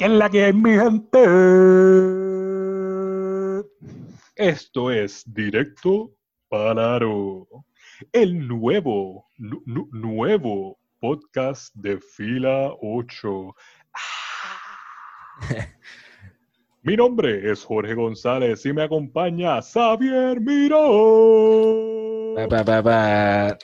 ¿Qué 0.00 0.06
es 0.06 0.12
la 0.12 0.30
que 0.30 0.44
hay, 0.44 0.52
mi 0.54 0.70
gente? 0.70 1.18
Esto 4.34 4.90
es 4.90 5.22
Directo 5.26 6.12
Palaro, 6.48 7.46
el 8.10 8.48
nuevo, 8.48 9.26
nu- 9.36 9.62
nu- 9.66 9.90
nuevo 9.92 10.78
podcast 11.00 11.74
de 11.74 11.98
Fila 12.00 12.72
8. 12.80 13.54
Ah. 13.92 15.36
Mi 16.82 16.96
nombre 16.96 17.52
es 17.52 17.62
Jorge 17.62 17.92
González 17.92 18.64
y 18.64 18.72
me 18.72 18.84
acompaña 18.84 19.60
Xavier 19.60 20.40
Miró. 20.40 20.86
Pa, 22.36 22.48
pa, 22.48 22.64
pa, 22.64 22.82
pa. 22.82 23.58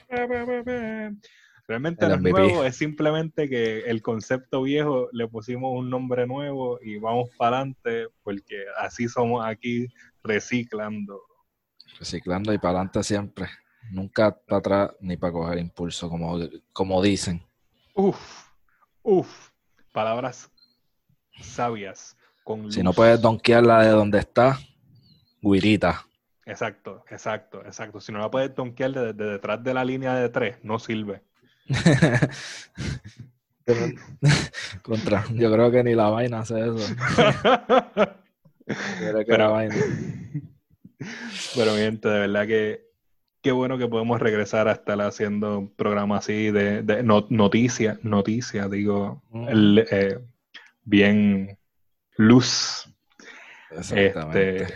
Realmente 1.69 2.05
El 2.05 2.11
no 2.11 2.15
es 2.17 2.23
nuevo, 2.23 2.65
es 2.65 2.77
simplemente 2.77 3.49
que 3.49 3.81
el 3.81 4.01
concepto 4.01 4.63
viejo 4.63 5.09
le 5.13 5.27
pusimos 5.27 5.73
un 5.77 5.91
nombre 5.91 6.27
nuevo 6.27 6.79
y 6.81 6.99
vamos 6.99 7.31
para 7.37 7.59
adelante 7.59 8.07
porque 8.23 8.65
así 8.79 9.09
somos 9.09 9.45
aquí 9.45 9.89
reciclando. 10.23 11.21
Reciclando 11.99 12.53
y 12.53 12.59
para 12.59 12.79
adelante 12.79 13.03
siempre. 13.03 13.49
Nunca 13.91 14.37
para 14.37 14.59
atrás 14.59 14.91
ni 15.01 15.17
para 15.17 15.33
coger 15.33 15.59
impulso, 15.59 16.09
como, 16.09 16.39
como 16.73 17.03
dicen. 17.03 17.45
Uf, 17.95 18.47
uf, 19.03 19.51
palabras 19.93 20.51
sabias 21.41 22.17
con 22.45 22.71
Si 22.71 22.83
no 22.83 22.93
puedes 22.93 23.21
donkearla 23.21 23.83
de 23.83 23.91
donde 23.91 24.19
está, 24.19 24.59
guirita. 25.41 26.07
Exacto, 26.45 27.05
exacto, 27.11 27.65
exacto. 27.65 28.01
Si 28.01 28.13
no 28.13 28.21
la 28.21 28.31
puedes 28.31 28.55
donkear 28.55 28.93
desde 28.93 29.13
de 29.15 29.31
detrás 29.33 29.63
de 29.65 29.75
la 29.75 29.85
línea 29.85 30.15
de 30.15 30.29
tres, 30.29 30.59
no 30.63 30.79
sirve. 30.79 31.23
Contra, 34.83 35.25
yo 35.33 35.53
creo 35.53 35.71
que 35.71 35.83
ni 35.83 35.95
la 35.95 36.11
vaina 36.11 36.41
hace 36.41 36.61
eso. 36.61 36.77
Pero- 39.27 39.53
vaina. 39.53 39.75
Pero 41.55 41.75
gente, 41.77 42.09
de 42.09 42.19
verdad 42.21 42.47
que 42.47 42.87
qué 43.43 43.53
bueno 43.53 43.79
que 43.79 43.87
podemos 43.87 44.21
regresar 44.21 44.67
a 44.69 44.73
estar 44.73 45.01
haciendo 45.03 45.59
un 45.61 45.75
programa 45.75 46.19
así 46.19 46.51
de, 46.51 46.83
de 46.83 47.03
no- 47.03 47.27
noticias, 47.31 47.99
noticias, 48.03 48.71
digo, 48.71 49.23
el, 49.49 49.87
eh, 49.91 50.19
bien 50.85 51.59
luz. 52.17 52.89
Exactamente. 53.71 54.63
Este, 54.63 54.75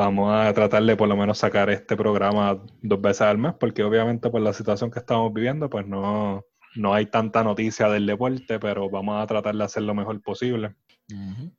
vamos 0.00 0.32
a 0.32 0.50
tratar 0.54 0.82
de 0.82 0.96
por 0.96 1.08
lo 1.08 1.16
menos 1.16 1.36
sacar 1.36 1.68
este 1.68 1.94
programa 1.94 2.58
dos 2.80 3.00
veces 3.02 3.20
al 3.22 3.36
mes, 3.36 3.52
porque 3.60 3.84
obviamente 3.84 4.30
por 4.30 4.40
la 4.40 4.54
situación 4.54 4.90
que 4.90 4.98
estamos 4.98 5.30
viviendo, 5.32 5.68
pues 5.68 5.86
no, 5.86 6.42
no 6.74 6.94
hay 6.94 7.04
tanta 7.04 7.44
noticia 7.44 7.86
del 7.90 8.06
deporte, 8.06 8.58
pero 8.58 8.88
vamos 8.88 9.22
a 9.22 9.26
tratar 9.26 9.54
de 9.54 9.64
hacer 9.64 9.82
lo 9.82 9.94
mejor 9.94 10.18
posible. 10.22 10.74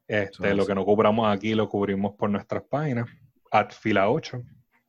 Este, 0.07 0.55
lo 0.55 0.65
que 0.65 0.73
no 0.73 0.85
cubramos 0.85 1.27
aquí 1.27 1.53
lo 1.53 1.69
cubrimos 1.69 2.13
por 2.15 2.31
nuestras 2.31 2.63
páginas, 2.63 3.07
fila 3.79 4.09
8 4.09 4.41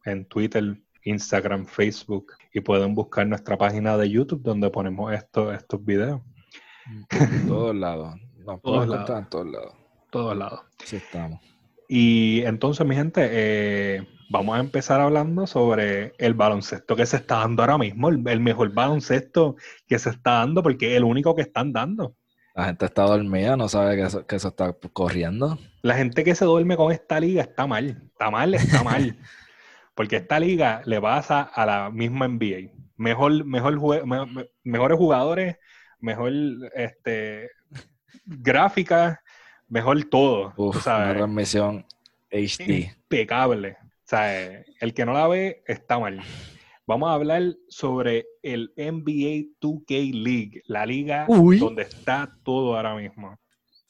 en 0.06 0.24
Twitter, 0.24 0.80
Instagram, 1.04 1.66
Facebook, 1.66 2.32
y 2.54 2.60
pueden 2.60 2.94
buscar 2.94 3.26
nuestra 3.26 3.58
página 3.58 3.98
de 3.98 4.08
YouTube 4.08 4.42
donde 4.42 4.70
ponemos 4.70 5.12
estos, 5.12 5.54
estos 5.54 5.84
videos, 5.84 6.22
En 7.10 7.46
todos 7.46 7.76
lados. 7.76 8.14
Todos 8.62 9.08
en 9.10 9.28
todos 9.28 9.46
lados. 9.46 9.74
todos 10.10 10.36
lados. 10.36 10.60
Sí 10.84 10.96
estamos. 10.96 11.51
Y 11.94 12.40
entonces, 12.46 12.86
mi 12.86 12.94
gente, 12.94 13.28
eh, 13.30 14.06
vamos 14.30 14.56
a 14.56 14.60
empezar 14.60 14.98
hablando 15.02 15.46
sobre 15.46 16.14
el 16.16 16.32
baloncesto 16.32 16.96
que 16.96 17.04
se 17.04 17.18
está 17.18 17.40
dando 17.40 17.62
ahora 17.62 17.76
mismo, 17.76 18.08
el, 18.08 18.26
el 18.26 18.40
mejor 18.40 18.72
baloncesto 18.72 19.56
que 19.86 19.98
se 19.98 20.08
está 20.08 20.38
dando, 20.38 20.62
porque 20.62 20.92
es 20.92 20.96
el 20.96 21.04
único 21.04 21.34
que 21.34 21.42
están 21.42 21.70
dando. 21.74 22.16
La 22.54 22.64
gente 22.64 22.86
está 22.86 23.02
dormida, 23.02 23.58
no 23.58 23.68
sabe 23.68 23.96
que 23.96 24.04
eso, 24.04 24.26
que 24.26 24.36
eso 24.36 24.48
está 24.48 24.74
corriendo. 24.94 25.58
La 25.82 25.94
gente 25.96 26.24
que 26.24 26.34
se 26.34 26.46
duerme 26.46 26.78
con 26.78 26.92
esta 26.92 27.20
liga 27.20 27.42
está 27.42 27.66
mal, 27.66 28.00
está 28.10 28.30
mal, 28.30 28.54
está 28.54 28.82
mal. 28.82 29.14
Porque 29.94 30.16
esta 30.16 30.40
liga 30.40 30.80
le 30.86 30.98
pasa 30.98 31.42
a 31.42 31.66
la 31.66 31.90
misma 31.90 32.24
NBA. 32.24 32.72
Mejor, 32.96 33.44
mejor 33.44 34.06
me- 34.06 34.48
mejores 34.64 34.96
jugadores, 34.96 35.56
mejor 36.00 36.32
este, 36.74 37.50
gráfica, 38.24 39.21
mejor 39.72 40.04
todo. 40.04 40.52
Uf, 40.56 40.82
sabes. 40.82 41.06
una 41.10 41.16
transmisión 41.16 41.86
HD. 42.30 42.90
impecable. 43.02 43.76
O 43.80 44.04
sea, 44.04 44.42
eh, 44.42 44.64
el 44.80 44.92
que 44.92 45.04
no 45.06 45.12
la 45.14 45.26
ve 45.28 45.62
está 45.66 45.98
mal. 45.98 46.20
Vamos 46.86 47.08
a 47.08 47.14
hablar 47.14 47.42
sobre 47.68 48.26
el 48.42 48.72
NBA 48.76 49.46
2K 49.60 50.12
League, 50.12 50.62
la 50.66 50.84
liga 50.84 51.24
Uy. 51.28 51.58
donde 51.58 51.82
está 51.82 52.30
todo 52.42 52.76
ahora 52.76 52.94
mismo. 52.94 53.38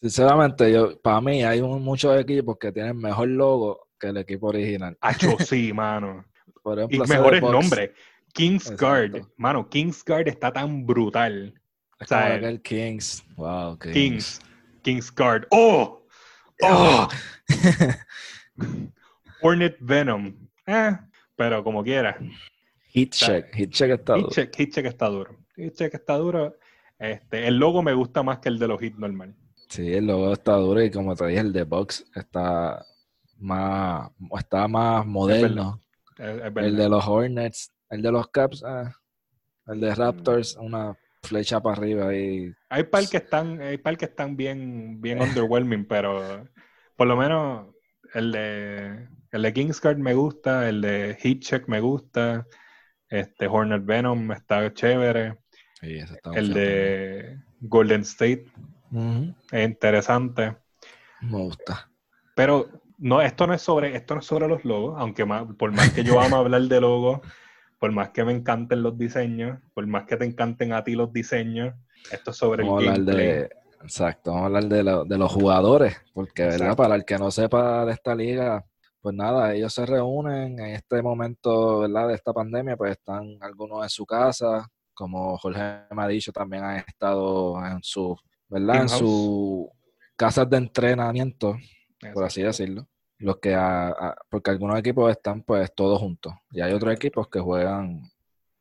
Sinceramente, 0.01 0.71
yo, 0.73 1.01
para 1.01 1.21
mí 1.21 1.43
hay 1.43 1.61
un- 1.61 1.83
muchos 1.83 2.19
equipos 2.21 2.57
que 2.59 2.71
tienen 2.73 2.97
mejor 2.99 3.29
logo 3.29 3.89
que 3.99 4.09
el 4.09 4.17
equipo 4.19 4.49
original. 4.49 4.97
Acho, 5.01 5.37
sí, 5.41 5.73
mano. 5.73 6.25
Por 6.63 6.79
Y 6.79 6.83
ejemplo, 6.83 7.05
de 7.05 7.09
mejores 7.17 7.43
nombres. 7.43 7.91
Kingsguard. 8.33 9.17
Exacto. 9.17 9.33
Mano, 9.37 9.69
Kingsguard 9.69 10.29
está 10.29 10.53
tan 10.53 10.87
brutal. 10.87 11.55
Es 11.99 12.09
como 12.09 12.21
aquel 12.21 12.63
Kings. 12.63 13.25
Wow, 13.37 13.79
Kings. 13.79 13.93
Kings. 13.95 14.41
Kingsguard. 14.83 15.47
¡Oh! 15.51 16.07
¡Oh! 16.63 17.09
Hornet 19.43 19.77
Venom. 19.81 20.35
Eh, 20.67 20.97
pero 21.37 21.65
como 21.65 21.83
quiera. 21.83 22.19
Hit 22.89 23.13
check. 23.13 23.55
Hit 23.55 23.71
check 23.71 23.91
está 23.93 24.15
duro. 24.15 24.29
Hitcheck, 24.29 24.59
Hitcheck 24.59 24.87
está 24.87 25.09
duro. 25.09 25.37
Hitcheck 25.57 25.95
está 25.95 26.17
duro. 26.17 26.57
Este, 26.99 27.49
el 27.49 27.57
logo 27.57 27.83
me 27.83 27.95
gusta 27.95 28.23
más 28.23 28.39
que 28.39 28.49
el 28.49 28.59
de 28.59 28.69
los 28.69 28.81
hits 28.81 28.99
normal. 28.99 29.35
Sí, 29.69 29.93
el 29.93 30.07
logo 30.07 30.33
está 30.33 30.53
duro 30.55 30.83
y 30.83 30.91
como 30.91 31.17
te 31.17 31.27
dije, 31.27 31.41
el 31.41 31.53
de 31.53 31.65
Box 31.65 32.05
está 32.15 32.85
más, 33.39 34.11
está 34.39 34.69
más 34.69 35.05
moderno. 35.07 35.81
Es, 36.19 36.29
es 36.29 36.55
verdad. 36.55 36.65
El 36.65 36.77
de 36.77 36.89
los 36.89 37.09
Hornets, 37.09 37.73
el 37.89 38.03
de 38.03 38.13
los 38.13 38.29
Caps, 38.29 38.63
ah, 38.65 38.95
el 39.67 39.81
de 39.81 39.95
Raptors, 39.95 40.57
una 40.57 40.97
flecha 41.23 41.61
para 41.61 41.77
arriba 41.77 42.15
y 42.15 42.53
Hay 42.69 42.85
par 42.85 43.09
que 43.09 43.19
están, 43.19 43.61
hay 43.61 43.79
par 43.79 43.97
que 43.97 44.07
están 44.07 44.37
bien, 44.37 45.01
bien 45.01 45.21
underwhelming, 45.21 45.87
pero 45.87 46.49
por 46.97 47.07
lo 47.07 47.17
menos 47.17 47.69
el 48.15 48.33
de 48.33 49.09
el 49.31 49.43
de 49.43 49.53
Kingsguard 49.53 49.97
me 49.97 50.15
gusta, 50.15 50.69
el 50.69 50.83
de 50.83 51.17
Hitcheck 51.23 51.67
me 51.69 51.81
gusta, 51.81 52.47
este 53.09 53.47
Hornet 53.47 53.85
Venom 53.85 54.31
está 54.33 54.73
chévere, 54.75 55.39
sí, 55.81 55.95
eso 55.97 56.15
está 56.15 56.31
el 56.33 56.53
de 56.53 57.39
Golden 57.61 58.03
State 58.03 58.47
es 59.53 59.65
interesante. 59.69 60.57
Me 61.23 61.39
gusta. 61.39 61.89
Pero 62.35 62.69
no, 62.99 63.23
esto 63.23 63.47
no 63.47 63.55
es 63.55 63.63
sobre, 63.63 63.97
esto 63.97 64.15
no 64.15 64.21
es 64.21 64.27
sobre 64.27 64.49
los 64.49 64.65
logos, 64.65 64.97
aunque 64.99 65.25
más- 65.25 65.47
por 65.59 65.73
más 65.73 65.93
que 65.93 66.05
yo 66.05 66.21
amo 66.21 66.37
hablar 66.37 66.63
de 66.63 66.81
logos, 66.81 67.21
por 67.83 67.91
más 67.91 68.11
que 68.11 68.25
me 68.25 68.31
encanten 68.33 68.81
los 68.81 68.97
diseños, 68.97 69.59
por 69.75 69.85
más 69.89 70.05
que 70.05 70.17
te 70.17 70.25
encanten 70.25 70.73
a 70.73 70.85
ti 70.85 70.93
los 70.95 71.13
diseños, 71.13 71.75
esto 72.13 72.31
es 72.31 72.37
sobre 72.37 72.63
Vamos 72.63 72.79
el 72.85 73.05
gameplay. 73.05 73.27
de, 73.27 73.51
exacto, 73.83 74.31
vamos 74.31 74.43
a 74.45 74.47
hablar 74.47 74.65
de, 74.67 74.83
lo- 74.85 75.05
de 75.05 75.19
los 75.19 75.33
jugadores, 75.33 75.97
porque 76.15 76.45
¿verdad? 76.45 76.77
Para 76.77 76.95
el 76.95 77.05
que 77.05 77.19
no 77.19 77.33
sepa 77.33 77.85
de 77.85 77.91
esta 77.93 78.15
liga, 78.15 78.65
pues 79.01 79.17
nada, 79.17 79.53
ellos 79.53 79.75
se 79.75 79.85
reúnen 79.85 80.61
en 80.61 80.77
este 80.77 81.03
momento 81.03 81.81
¿verdad? 81.81 82.07
de 82.07 82.15
esta 82.15 82.33
pandemia, 82.33 82.77
pues 82.77 82.93
están 82.93 83.37
algunos 83.41 83.83
en 83.83 83.91
su 83.91 84.07
casa, 84.07 84.69
como 84.95 85.37
Jorge 85.39 85.61
me 85.91 86.03
ha 86.05 86.07
dicho, 86.07 86.31
también 86.31 86.63
han 86.63 86.77
estado 86.87 87.57
en 87.67 87.83
su, 87.83 88.17
¿verdad? 88.49 88.83
En 88.83 88.89
house. 88.91 88.99
su 89.01 89.73
casas 90.15 90.49
de 90.49 90.59
entrenamiento, 90.59 91.57
por 92.15 92.23
así 92.27 92.43
decirlo. 92.43 92.87
Los 93.23 93.39
que 93.39 93.55
a- 93.55 93.89
a- 93.89 94.17
porque 94.29 94.51
algunos 94.51 94.79
equipos 94.79 95.11
están 95.11 95.43
pues 95.43 95.73
todos 95.75 95.99
juntos 96.01 96.35
y 96.51 96.61
hay 96.61 96.73
otros 96.73 96.93
equipos 96.95 97.29
que 97.29 97.41
juegan 97.41 98.03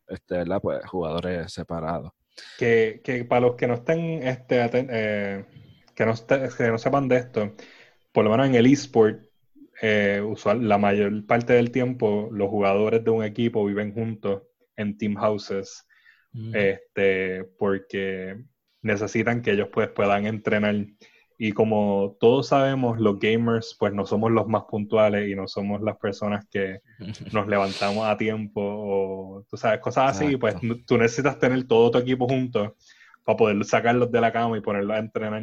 este, 0.07 0.37
¿verdad? 0.37 0.59
Pues 0.61 0.85
jugadores 0.85 1.51
separados. 1.53 2.11
Que, 2.57 3.01
que 3.03 3.25
para 3.25 3.41
los 3.41 3.55
que 3.55 3.67
no 3.67 3.75
estén, 3.75 4.23
este, 4.23 4.61
aten- 4.61 4.89
eh, 4.91 5.45
que, 5.95 6.05
no 6.05 6.13
que 6.57 6.67
no 6.67 6.77
sepan 6.77 7.07
de 7.07 7.17
esto, 7.17 7.55
por 8.11 8.23
lo 8.23 8.31
menos 8.31 8.47
en 8.47 8.55
el 8.55 8.65
eSport, 8.65 9.21
eh, 9.81 10.21
usual, 10.23 10.67
la 10.67 10.77
mayor 10.77 11.25
parte 11.25 11.53
del 11.53 11.71
tiempo 11.71 12.29
los 12.31 12.49
jugadores 12.49 13.03
de 13.03 13.09
un 13.11 13.23
equipo 13.23 13.65
viven 13.65 13.93
juntos 13.93 14.43
en 14.75 14.97
team 14.97 15.15
houses, 15.15 15.85
Mm. 16.33 16.55
este, 16.55 17.43
porque 17.59 18.37
necesitan 18.81 19.41
que 19.41 19.51
ellos 19.51 19.67
pues 19.71 19.89
puedan 19.89 20.25
entrenar. 20.25 20.75
Y 21.43 21.53
como 21.53 22.17
todos 22.19 22.49
sabemos, 22.49 22.99
los 22.99 23.17
gamers 23.17 23.75
pues 23.79 23.91
no 23.93 24.05
somos 24.05 24.29
los 24.29 24.47
más 24.47 24.65
puntuales 24.65 25.27
y 25.27 25.33
no 25.33 25.47
somos 25.47 25.81
las 25.81 25.97
personas 25.97 26.45
que 26.51 26.81
nos 27.33 27.47
levantamos 27.47 28.07
a 28.07 28.15
tiempo 28.15 28.61
o 28.63 29.43
tú 29.49 29.57
sabes, 29.57 29.79
cosas 29.79 30.11
así, 30.11 30.37
pues 30.37 30.53
Exacto. 30.53 30.83
tú 30.85 30.99
necesitas 30.99 31.39
tener 31.39 31.63
todo 31.63 31.89
tu 31.89 31.97
equipo 31.97 32.27
junto 32.27 32.75
para 33.25 33.37
poder 33.37 33.65
sacarlos 33.65 34.11
de 34.11 34.21
la 34.21 34.31
cama 34.31 34.55
y 34.55 34.61
ponerlos 34.61 34.95
a 34.95 34.99
entrenar 34.99 35.41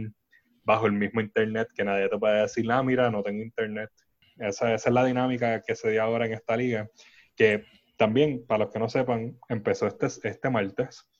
bajo 0.62 0.86
el 0.86 0.92
mismo 0.92 1.20
internet 1.20 1.66
que 1.74 1.82
nadie 1.82 2.08
te 2.08 2.16
puede 2.16 2.42
decir, 2.42 2.70
ah, 2.70 2.84
mira, 2.84 3.10
no 3.10 3.24
tengo 3.24 3.42
internet. 3.42 3.90
Esa, 4.36 4.74
esa 4.74 4.90
es 4.90 4.94
la 4.94 5.04
dinámica 5.04 5.62
que 5.62 5.74
se 5.74 5.90
dio 5.90 6.04
ahora 6.04 6.26
en 6.26 6.34
esta 6.34 6.56
liga, 6.56 6.88
que 7.34 7.64
también, 7.96 8.46
para 8.46 8.66
los 8.66 8.72
que 8.72 8.78
no 8.78 8.88
sepan, 8.88 9.36
empezó 9.48 9.88
este, 9.88 10.06
este 10.06 10.48
martes. 10.48 11.10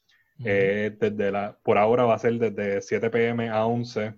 Eh, 0.45 0.97
desde 1.01 1.33
la, 1.33 1.59
por 1.65 1.79
ahora 1.79 2.05
va 2.05 2.15
a 2.15 2.19
ser 2.21 2.35
desde 2.35 2.81
7 2.81 3.11
pm 3.11 3.49
a 3.49 3.67
11 3.67 4.15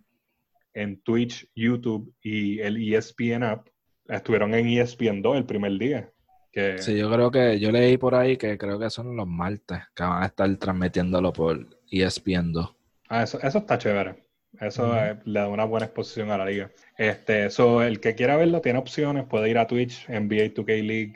en 0.74 1.00
Twitch, 1.02 1.48
YouTube 1.54 2.14
y 2.22 2.60
el 2.60 2.76
ESPN 2.76 3.42
app. 3.44 3.68
Estuvieron 4.08 4.54
en 4.54 4.66
ESPN 4.66 5.22
2 5.22 5.36
el 5.36 5.46
primer 5.46 5.78
día. 5.78 6.10
Que... 6.52 6.78
Sí, 6.78 6.96
yo 6.96 7.10
creo 7.10 7.30
que 7.30 7.60
yo 7.60 7.70
leí 7.70 7.96
por 7.96 8.14
ahí 8.14 8.36
que 8.36 8.58
creo 8.58 8.78
que 8.78 8.90
son 8.90 9.16
los 9.16 9.26
martes 9.26 9.78
que 9.94 10.02
van 10.02 10.22
a 10.22 10.26
estar 10.26 10.56
transmitiéndolo 10.56 11.32
por 11.32 11.66
ESPN 11.90 12.52
2. 12.52 12.76
Ah, 13.08 13.22
eso, 13.22 13.40
eso 13.40 13.58
está 13.58 13.78
chévere. 13.78 14.30
Eso 14.60 14.92
le 15.24 15.40
da 15.40 15.48
una 15.48 15.64
buena 15.64 15.86
exposición 15.86 16.30
a 16.30 16.38
la 16.38 16.44
liga. 16.44 16.70
Este, 16.98 17.46
eso, 17.46 17.82
el 17.82 18.00
que 18.00 18.14
quiera 18.14 18.36
verlo 18.36 18.60
tiene 18.60 18.78
opciones, 18.78 19.24
puede 19.26 19.48
ir 19.48 19.58
a 19.58 19.66
Twitch, 19.66 20.08
NBA 20.08 20.54
2K 20.54 20.82
League, 20.84 21.14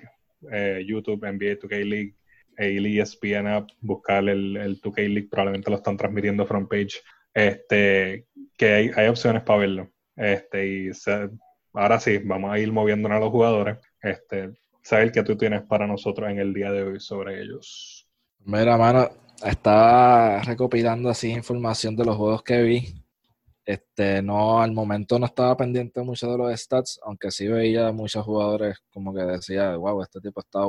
eh, 0.52 0.84
YouTube, 0.86 1.26
NBA 1.26 1.58
2K 1.58 1.84
League, 1.84 2.14
el 2.56 2.86
ESPN 2.86 3.48
app, 3.48 3.68
buscar 3.80 4.28
el, 4.28 4.56
el 4.56 4.80
2K 4.80 5.08
League, 5.08 5.28
probablemente 5.28 5.70
lo 5.70 5.76
están 5.76 5.96
transmitiendo 5.96 6.46
front 6.46 6.70
page. 6.70 7.00
Este, 7.34 8.26
que 8.56 8.72
hay, 8.72 8.90
hay 8.94 9.08
opciones 9.08 9.42
para 9.42 9.60
verlo. 9.60 9.90
Este, 10.16 10.66
y 10.66 10.90
ahora 11.72 12.00
sí, 12.00 12.18
vamos 12.18 12.52
a 12.52 12.58
ir 12.58 12.72
moviéndonos 12.72 13.16
a 13.16 13.20
los 13.20 13.30
jugadores. 13.30 13.78
Este, 14.00 14.52
saber 14.82 15.12
qué 15.12 15.22
tú 15.22 15.36
tienes 15.36 15.62
para 15.62 15.86
nosotros 15.86 16.30
en 16.30 16.38
el 16.38 16.52
día 16.52 16.70
de 16.70 16.82
hoy 16.82 17.00
sobre 17.00 17.42
ellos. 17.42 18.06
Mira, 18.40 18.76
mano, 18.76 19.08
estaba 19.42 20.42
recopilando 20.42 21.08
así 21.08 21.30
información 21.30 21.96
de 21.96 22.04
los 22.04 22.16
juegos 22.16 22.42
que 22.42 22.62
vi. 22.62 22.94
Este, 23.64 24.20
no, 24.20 24.60
al 24.60 24.72
momento 24.72 25.18
no 25.18 25.24
estaba 25.24 25.56
pendiente 25.56 26.02
mucho 26.02 26.30
de 26.30 26.36
los 26.36 26.60
stats, 26.60 27.00
aunque 27.02 27.30
sí 27.30 27.48
veía 27.48 27.90
muchos 27.92 28.22
jugadores 28.22 28.76
como 28.92 29.14
que 29.14 29.22
decía, 29.22 29.74
wow, 29.76 30.02
este 30.02 30.20
tipo 30.20 30.40
está 30.40 30.60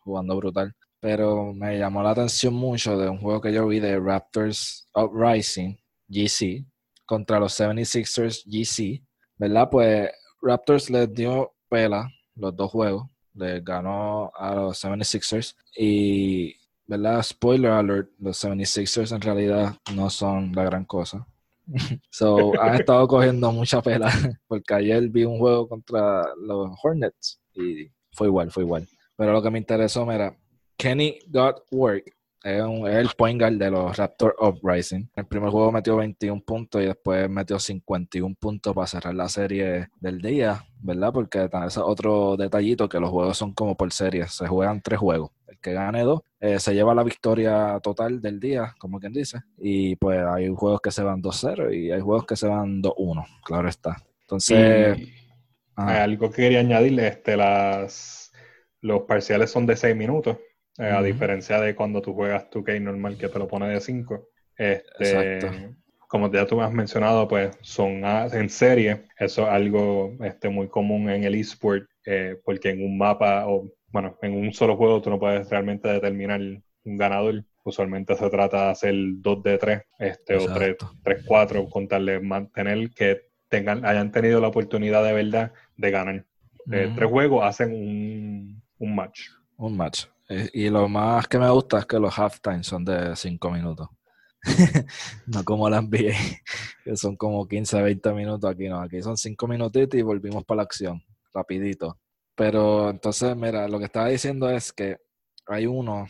jugando 0.00 0.36
brutal. 0.36 0.74
Pero 1.00 1.52
me 1.54 1.78
llamó 1.78 2.02
la 2.02 2.10
atención 2.10 2.54
mucho 2.54 2.98
de 2.98 3.08
un 3.08 3.18
juego 3.18 3.40
que 3.40 3.52
yo 3.52 3.66
vi 3.66 3.80
de 3.80 3.98
Raptors 3.98 4.88
Uprising, 4.94 5.78
GC, 6.08 6.66
contra 7.12 7.38
los 7.38 7.60
76ers 7.60 8.42
GC, 8.46 9.04
¿verdad? 9.36 9.68
Pues 9.70 10.10
Raptors 10.40 10.88
les 10.88 11.12
dio 11.12 11.52
pela 11.68 12.08
los 12.36 12.56
dos 12.56 12.70
juegos, 12.70 13.06
les 13.34 13.62
ganó 13.62 14.32
a 14.34 14.54
los 14.54 14.82
76ers 14.82 15.54
y, 15.76 16.56
¿verdad? 16.86 17.22
Spoiler 17.22 17.70
alert, 17.70 18.08
los 18.18 18.42
76ers 18.42 19.14
en 19.14 19.20
realidad 19.20 19.76
no 19.94 20.08
son 20.08 20.52
la 20.54 20.64
gran 20.64 20.86
cosa. 20.86 21.26
so, 22.08 22.58
han 22.58 22.76
estado 22.76 23.06
cogiendo 23.06 23.52
mucha 23.52 23.82
pela 23.82 24.10
porque 24.48 24.72
ayer 24.72 25.06
vi 25.10 25.26
un 25.26 25.38
juego 25.38 25.68
contra 25.68 26.24
los 26.36 26.70
Hornets 26.82 27.42
y 27.52 27.90
fue 28.12 28.28
igual, 28.28 28.50
fue 28.50 28.62
igual. 28.62 28.88
Pero 29.16 29.34
lo 29.34 29.42
que 29.42 29.50
me 29.50 29.58
interesó, 29.58 30.06
mira, 30.06 30.34
Kenny 30.78 31.18
Got 31.26 31.62
Work 31.72 32.10
es, 32.44 32.62
el 32.96 33.10
point 33.16 33.40
guard 33.40 33.54
de 33.54 33.70
los 33.70 33.96
Raptors 33.96 34.34
Uprising. 34.40 35.10
El 35.14 35.26
primer 35.26 35.50
juego 35.50 35.70
metió 35.70 35.96
21 35.96 36.42
puntos 36.42 36.82
y 36.82 36.86
después 36.86 37.28
metió 37.30 37.58
51 37.58 38.34
puntos 38.38 38.74
para 38.74 38.86
cerrar 38.86 39.14
la 39.14 39.28
serie 39.28 39.88
del 40.00 40.20
día, 40.20 40.64
¿verdad? 40.80 41.12
Porque 41.12 41.48
es 41.66 41.76
otro 41.78 42.36
detallito 42.36 42.88
que 42.88 43.00
los 43.00 43.10
juegos 43.10 43.38
son 43.38 43.52
como 43.52 43.76
por 43.76 43.92
serie. 43.92 44.26
Se 44.28 44.46
juegan 44.46 44.82
tres 44.82 44.98
juegos. 44.98 45.30
El 45.46 45.58
que 45.58 45.72
gane 45.72 46.02
dos 46.02 46.22
eh, 46.40 46.58
se 46.58 46.74
lleva 46.74 46.94
la 46.94 47.04
victoria 47.04 47.78
total 47.80 48.20
del 48.20 48.40
día, 48.40 48.74
como 48.78 48.98
quien 48.98 49.12
dice. 49.12 49.42
Y 49.58 49.94
pues 49.96 50.20
hay 50.24 50.48
juegos 50.48 50.80
que 50.80 50.90
se 50.90 51.04
van 51.04 51.22
2-0 51.22 51.72
y 51.72 51.92
hay 51.92 52.00
juegos 52.00 52.26
que 52.26 52.36
se 52.36 52.48
van 52.48 52.82
2-1, 52.82 53.24
claro 53.44 53.68
está. 53.68 53.96
Entonces... 54.22 54.98
hay 55.76 55.98
algo 55.98 56.30
que 56.30 56.42
quería 56.42 56.60
añadirle, 56.60 57.06
este, 57.06 57.36
las, 57.36 58.32
los 58.80 59.02
parciales 59.02 59.50
son 59.50 59.66
de 59.66 59.76
6 59.76 59.94
minutos. 59.94 60.36
Eh, 60.78 60.90
a 60.90 61.02
diferencia 61.02 61.60
de 61.60 61.74
cuando 61.74 62.00
tú 62.00 62.14
juegas 62.14 62.48
2K 62.50 62.80
normal 62.80 63.18
que 63.18 63.28
te 63.28 63.38
lo 63.38 63.46
pone 63.46 63.68
de 63.68 63.80
5. 63.80 64.28
Este, 64.56 65.74
como 66.08 66.30
ya 66.30 66.46
tú 66.46 66.56
me 66.56 66.64
has 66.64 66.72
mencionado, 66.72 67.28
pues 67.28 67.56
son 67.62 68.02
en 68.04 68.48
serie. 68.48 69.04
Eso 69.18 69.42
es 69.42 69.48
algo 69.48 70.16
este, 70.22 70.48
muy 70.48 70.68
común 70.68 71.10
en 71.10 71.24
el 71.24 71.34
eSport, 71.34 71.84
eh, 72.06 72.36
porque 72.44 72.70
en 72.70 72.84
un 72.84 72.96
mapa 72.96 73.46
o, 73.46 73.70
bueno, 73.88 74.18
en 74.22 74.34
un 74.34 74.52
solo 74.52 74.76
juego 74.76 75.02
tú 75.02 75.10
no 75.10 75.18
puedes 75.18 75.48
realmente 75.50 75.88
determinar 75.88 76.40
un 76.40 76.96
ganador. 76.96 77.44
Usualmente 77.64 78.16
se 78.16 78.28
trata 78.28 78.64
de 78.64 78.70
hacer 78.72 78.94
2 78.96 79.42
de 79.42 79.58
3 79.58 79.82
este, 79.98 80.36
o 80.36 80.48
3-4, 80.48 81.70
contarle 81.70 82.18
mantener 82.20 82.90
que 82.90 83.22
tengan, 83.48 83.84
hayan 83.84 84.10
tenido 84.10 84.40
la 84.40 84.48
oportunidad 84.48 85.04
de 85.04 85.12
verdad 85.12 85.52
de 85.76 85.90
ganar. 85.90 86.24
Eh, 86.70 86.92
tres 86.94 87.10
juegos 87.10 87.44
hacen 87.44 87.72
un, 87.72 88.62
un 88.78 88.94
match. 88.94 89.28
Un 89.56 89.76
match. 89.76 90.06
Eh, 90.32 90.50
y 90.54 90.70
lo 90.70 90.88
más 90.88 91.28
que 91.28 91.38
me 91.38 91.50
gusta 91.50 91.80
es 91.80 91.86
que 91.86 91.98
los 91.98 92.18
halftime 92.18 92.64
son 92.64 92.84
de 92.84 93.14
5 93.14 93.50
minutos. 93.50 93.88
no 95.26 95.44
como 95.44 95.68
las 95.68 95.82
NBA, 95.88 96.14
que 96.84 96.96
son 96.96 97.16
como 97.16 97.46
15, 97.46 97.82
20 97.82 98.12
minutos 98.14 98.50
aquí, 98.50 98.68
no, 98.68 98.80
aquí 98.80 99.02
son 99.02 99.16
5 99.16 99.46
minutitos 99.46 99.98
y 99.98 100.02
volvimos 100.02 100.44
para 100.44 100.56
la 100.56 100.62
acción, 100.62 101.02
rapidito. 101.34 101.98
Pero 102.34 102.88
entonces, 102.88 103.36
mira, 103.36 103.68
lo 103.68 103.78
que 103.78 103.84
estaba 103.84 104.08
diciendo 104.08 104.48
es 104.50 104.72
que 104.72 104.96
hay 105.46 105.66
uno 105.66 106.06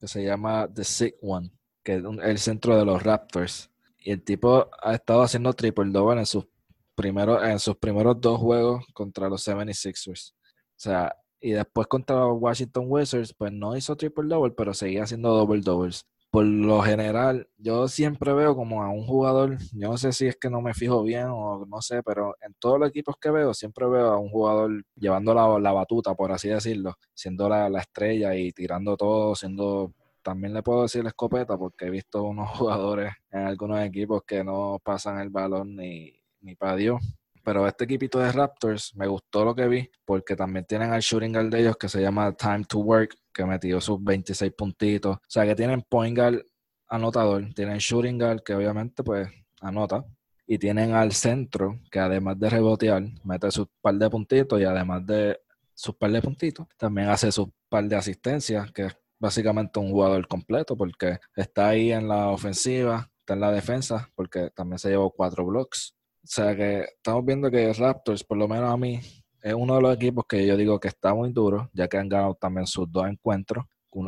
que 0.00 0.08
se 0.08 0.24
llama 0.24 0.68
The 0.72 0.82
Sick 0.82 1.16
One, 1.22 1.52
que 1.84 1.96
es 1.96 2.02
el 2.24 2.38
centro 2.38 2.76
de 2.76 2.84
los 2.84 3.02
Raptors. 3.02 3.70
Y 3.98 4.10
el 4.10 4.24
tipo 4.24 4.68
ha 4.82 4.94
estado 4.94 5.22
haciendo 5.22 5.52
triple 5.52 5.92
double 5.92 6.18
en 6.18 6.26
sus 6.26 6.48
primeros, 6.96 7.44
en 7.44 7.60
sus 7.60 7.76
primeros 7.76 8.20
dos 8.20 8.40
juegos 8.40 8.84
contra 8.92 9.28
los 9.28 9.46
76ers. 9.46 10.32
O 10.32 10.34
sea, 10.74 11.16
y 11.42 11.52
después 11.52 11.86
contra 11.88 12.26
Washington 12.26 12.86
Wizards, 12.88 13.34
pues 13.34 13.52
no 13.52 13.76
hizo 13.76 13.96
triple 13.96 14.28
double, 14.28 14.52
pero 14.56 14.74
seguía 14.74 15.02
haciendo 15.04 15.34
double 15.34 15.60
doubles. 15.60 16.06
Por 16.30 16.46
lo 16.46 16.80
general, 16.80 17.48
yo 17.58 17.88
siempre 17.88 18.32
veo 18.32 18.56
como 18.56 18.82
a 18.82 18.88
un 18.88 19.04
jugador, 19.06 19.58
yo 19.74 19.90
no 19.90 19.98
sé 19.98 20.12
si 20.12 20.26
es 20.28 20.36
que 20.36 20.48
no 20.48 20.62
me 20.62 20.72
fijo 20.72 21.02
bien 21.02 21.26
o 21.28 21.66
no 21.66 21.82
sé, 21.82 22.02
pero 22.02 22.36
en 22.40 22.54
todos 22.54 22.80
los 22.80 22.88
equipos 22.88 23.16
que 23.20 23.30
veo, 23.30 23.52
siempre 23.52 23.86
veo 23.86 24.12
a 24.12 24.18
un 24.18 24.30
jugador 24.30 24.84
llevando 24.96 25.34
la, 25.34 25.72
batuta, 25.72 26.14
por 26.14 26.32
así 26.32 26.48
decirlo, 26.48 26.96
siendo 27.12 27.50
la, 27.50 27.68
la 27.68 27.80
estrella 27.80 28.34
y 28.34 28.52
tirando 28.52 28.96
todo, 28.96 29.34
siendo 29.34 29.92
también 30.22 30.54
le 30.54 30.62
puedo 30.62 30.82
decir 30.82 31.02
la 31.02 31.10
escopeta 31.10 31.58
porque 31.58 31.86
he 31.86 31.90
visto 31.90 32.22
unos 32.22 32.50
jugadores 32.58 33.12
en 33.30 33.40
algunos 33.40 33.80
equipos 33.80 34.22
que 34.26 34.44
no 34.44 34.78
pasan 34.82 35.18
el 35.18 35.30
balón 35.30 35.76
ni, 35.76 36.12
ni 36.40 36.54
para 36.54 36.76
Dios. 36.76 37.02
Pero 37.44 37.66
este 37.66 37.84
equipito 37.84 38.18
de 38.18 38.30
Raptors 38.30 38.94
me 38.94 39.06
gustó 39.06 39.44
lo 39.44 39.54
que 39.54 39.66
vi 39.66 39.90
porque 40.04 40.36
también 40.36 40.64
tienen 40.64 40.92
al 40.92 41.00
shooting 41.00 41.32
guard 41.32 41.50
de 41.50 41.60
ellos 41.60 41.76
que 41.76 41.88
se 41.88 42.00
llama 42.00 42.32
Time 42.32 42.64
to 42.68 42.78
Work, 42.78 43.16
que 43.32 43.44
metió 43.44 43.80
sus 43.80 44.02
26 44.02 44.52
puntitos. 44.52 45.16
O 45.16 45.20
sea 45.28 45.44
que 45.44 45.54
tienen 45.54 45.82
point 45.82 46.16
guard 46.16 46.44
anotador, 46.88 47.52
tienen 47.54 47.78
shooting 47.78 48.18
guard 48.18 48.42
que 48.42 48.54
obviamente 48.54 49.02
pues 49.02 49.28
anota. 49.60 50.04
Y 50.46 50.58
tienen 50.58 50.94
al 50.94 51.12
centro 51.12 51.80
que 51.90 51.98
además 51.98 52.38
de 52.38 52.50
rebotear, 52.50 53.02
mete 53.24 53.50
sus 53.50 53.68
par 53.80 53.94
de 53.94 54.10
puntitos 54.10 54.60
y 54.60 54.64
además 54.64 55.06
de 55.06 55.40
sus 55.74 55.94
par 55.96 56.10
de 56.10 56.20
puntitos, 56.20 56.66
también 56.76 57.08
hace 57.08 57.32
sus 57.32 57.48
par 57.68 57.84
de 57.84 57.96
asistencias, 57.96 58.70
que 58.72 58.86
es 58.86 58.96
básicamente 59.18 59.78
un 59.78 59.90
jugador 59.90 60.26
completo 60.28 60.76
porque 60.76 61.18
está 61.36 61.68
ahí 61.68 61.92
en 61.92 62.08
la 62.08 62.28
ofensiva, 62.28 63.08
está 63.20 63.34
en 63.34 63.40
la 63.40 63.52
defensa, 63.52 64.10
porque 64.14 64.50
también 64.50 64.78
se 64.78 64.90
llevó 64.90 65.10
cuatro 65.12 65.46
blocks 65.46 65.94
o 66.22 66.26
sea 66.26 66.54
que 66.54 66.82
estamos 66.82 67.24
viendo 67.24 67.50
que 67.50 67.72
Raptors, 67.72 68.22
por 68.22 68.38
lo 68.38 68.46
menos 68.46 68.72
a 68.72 68.76
mí, 68.76 69.00
es 69.42 69.54
uno 69.54 69.74
de 69.74 69.82
los 69.82 69.94
equipos 69.96 70.24
que 70.28 70.46
yo 70.46 70.56
digo 70.56 70.78
que 70.78 70.88
está 70.88 71.12
muy 71.14 71.32
duro, 71.32 71.68
ya 71.72 71.88
que 71.88 71.98
han 71.98 72.08
ganado 72.08 72.34
también 72.36 72.66
sus 72.66 72.90
dos 72.90 73.08
encuentros. 73.08 73.64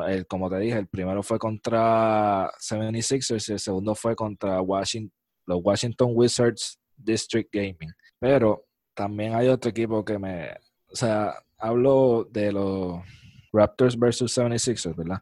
el, 0.06 0.26
como 0.28 0.48
te 0.48 0.58
dije, 0.58 0.78
el 0.78 0.86
primero 0.86 1.24
fue 1.24 1.40
contra 1.40 2.52
76ers 2.52 3.48
y 3.48 3.52
el 3.52 3.58
segundo 3.58 3.94
fue 3.96 4.14
contra 4.14 4.60
Washington, 4.60 5.12
los 5.46 5.60
Washington 5.62 6.12
Wizards 6.14 6.78
District 6.96 7.50
Gaming. 7.52 7.92
Pero 8.20 8.64
también 8.94 9.34
hay 9.34 9.48
otro 9.48 9.70
equipo 9.70 10.04
que 10.04 10.18
me... 10.18 10.50
O 10.86 10.94
sea, 10.94 11.34
hablo 11.58 12.28
de 12.30 12.52
los 12.52 13.00
Raptors 13.52 13.98
versus 13.98 14.38
76ers, 14.38 14.94
¿verdad? 14.94 15.20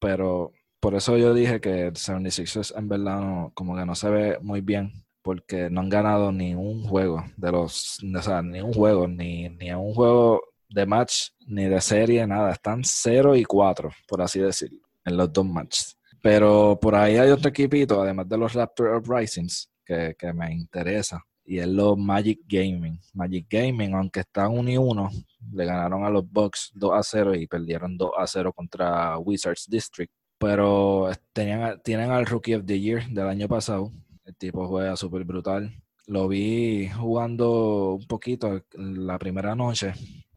Pero 0.00 0.52
por 0.80 0.94
eso 0.94 1.18
yo 1.18 1.34
dije 1.34 1.60
que 1.60 1.92
76ers 1.92 2.72
en 2.78 2.88
verdad 2.88 3.20
no, 3.20 3.52
como 3.54 3.76
que 3.76 3.84
no 3.84 3.94
se 3.94 4.08
ve 4.08 4.38
muy 4.40 4.62
bien 4.62 5.05
porque 5.26 5.68
no 5.68 5.80
han 5.80 5.88
ganado 5.88 6.30
ni 6.30 6.54
un 6.54 6.84
juego 6.84 7.24
de 7.36 7.50
los, 7.50 7.98
o 8.00 8.22
sea, 8.22 8.42
ni 8.42 8.60
un 8.60 8.72
juego, 8.72 9.08
ni, 9.08 9.48
ni 9.48 9.72
un 9.72 9.92
juego 9.92 10.40
de 10.68 10.86
match, 10.86 11.30
ni 11.48 11.64
de 11.64 11.80
serie, 11.80 12.24
nada. 12.28 12.52
Están 12.52 12.82
0 12.84 13.34
y 13.34 13.42
4, 13.42 13.90
por 14.06 14.22
así 14.22 14.38
decirlo, 14.38 14.78
en 15.04 15.16
los 15.16 15.32
dos 15.32 15.44
matches. 15.44 15.98
Pero 16.22 16.78
por 16.80 16.94
ahí 16.94 17.16
hay 17.16 17.30
otro 17.30 17.48
equipito, 17.48 18.00
además 18.00 18.28
de 18.28 18.38
los 18.38 18.52
Raptor 18.52 18.98
Uprisings, 18.98 19.68
que, 19.84 20.14
que 20.16 20.32
me 20.32 20.54
interesa. 20.54 21.20
Y 21.44 21.58
es 21.58 21.66
los 21.66 21.98
Magic 21.98 22.42
Gaming. 22.46 23.00
Magic 23.12 23.48
Gaming, 23.50 23.94
aunque 23.94 24.20
están 24.20 24.52
1 24.52 24.70
y 24.70 24.76
1, 24.76 25.10
le 25.54 25.64
ganaron 25.64 26.04
a 26.04 26.10
los 26.10 26.30
Bucks 26.30 26.70
2 26.72 26.92
a 26.92 27.02
0 27.02 27.34
y 27.34 27.48
perdieron 27.48 27.98
2 27.98 28.10
a 28.16 28.28
0 28.28 28.52
contra 28.52 29.18
Wizards 29.18 29.66
District. 29.68 30.12
Pero 30.38 31.10
tenían, 31.32 31.80
tienen 31.82 32.12
al 32.12 32.26
Rookie 32.26 32.54
of 32.54 32.64
the 32.64 32.78
Year 32.78 33.08
del 33.08 33.26
año 33.26 33.48
pasado, 33.48 33.90
el 34.26 34.36
tipo 34.36 34.66
juega 34.66 34.96
súper 34.96 35.24
brutal. 35.24 35.72
Lo 36.06 36.28
vi 36.28 36.88
jugando 36.88 37.94
un 37.94 38.06
poquito 38.06 38.62
la 38.74 39.18
primera 39.18 39.54
noche. 39.54 39.92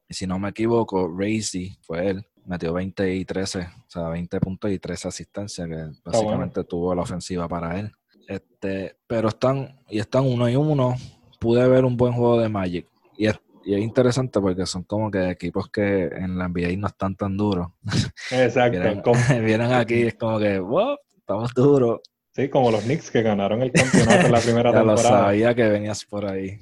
Y 0.08 0.14
si 0.14 0.26
no 0.26 0.40
me 0.40 0.50
equivoco, 0.50 1.08
Razy 1.08 1.78
fue 1.82 2.10
él. 2.10 2.26
Metió 2.46 2.74
20 2.74 3.16
y 3.16 3.26
13, 3.26 3.60
o 3.60 3.90
sea, 3.90 4.10
20 4.10 4.40
puntos 4.40 4.72
y 4.72 4.80
13 4.80 5.08
asistencias, 5.08 5.68
que 5.68 5.92
básicamente 6.04 6.64
tuvo 6.64 6.96
la 6.96 7.04
ofensiva 7.04 7.48
para 7.48 7.80
él. 7.80 7.92
Este, 8.28 8.96
pero 9.06 9.30
están, 9.30 9.80
y 9.88 10.00
están 10.00 10.26
uno 10.26 10.50
y 10.50 10.56
uno. 10.56 10.96
pude 11.40 11.68
ver 11.68 11.86
un 11.86 11.96
buen 11.96 12.14
juego 12.14 12.40
de 12.40 12.50
Magic. 12.50 12.88
Y 13.18 13.28
es, 13.28 13.40
y 13.64 13.76
es 13.76 13.82
interesante 13.82 14.40
porque 14.40 14.66
son 14.66 14.84
como 14.84 15.12
que 15.12 15.30
equipos 15.30 15.70
que 15.70 16.06
en 16.06 16.38
la 16.38 16.48
NBA 16.48 16.78
no 16.78 16.88
están 16.88 17.16
tan 17.16 17.38
duros. 17.38 17.68
Exacto. 18.32 18.80
vienen, 18.80 19.04
vienen 19.46 19.74
aquí 19.74 20.02
es 20.04 20.16
como 20.16 20.40
que, 20.40 20.60
wow, 20.60 20.98
estamos 21.18 21.54
duros. 21.54 22.00
Sí, 22.32 22.48
como 22.50 22.72
los 22.72 22.84
Knicks 22.84 23.12
que 23.12 23.22
ganaron 23.22 23.62
el 23.62 23.72
campeonato 23.72 24.28
en 24.28 24.32
la 24.32 24.40
primera 24.40 24.72
ya 24.74 24.78
temporada. 24.78 25.10
lo 25.10 25.18
sabía 25.26 25.56
que 25.56 25.68
venías 25.68 26.06
por 26.06 26.26
ahí. 26.26 26.60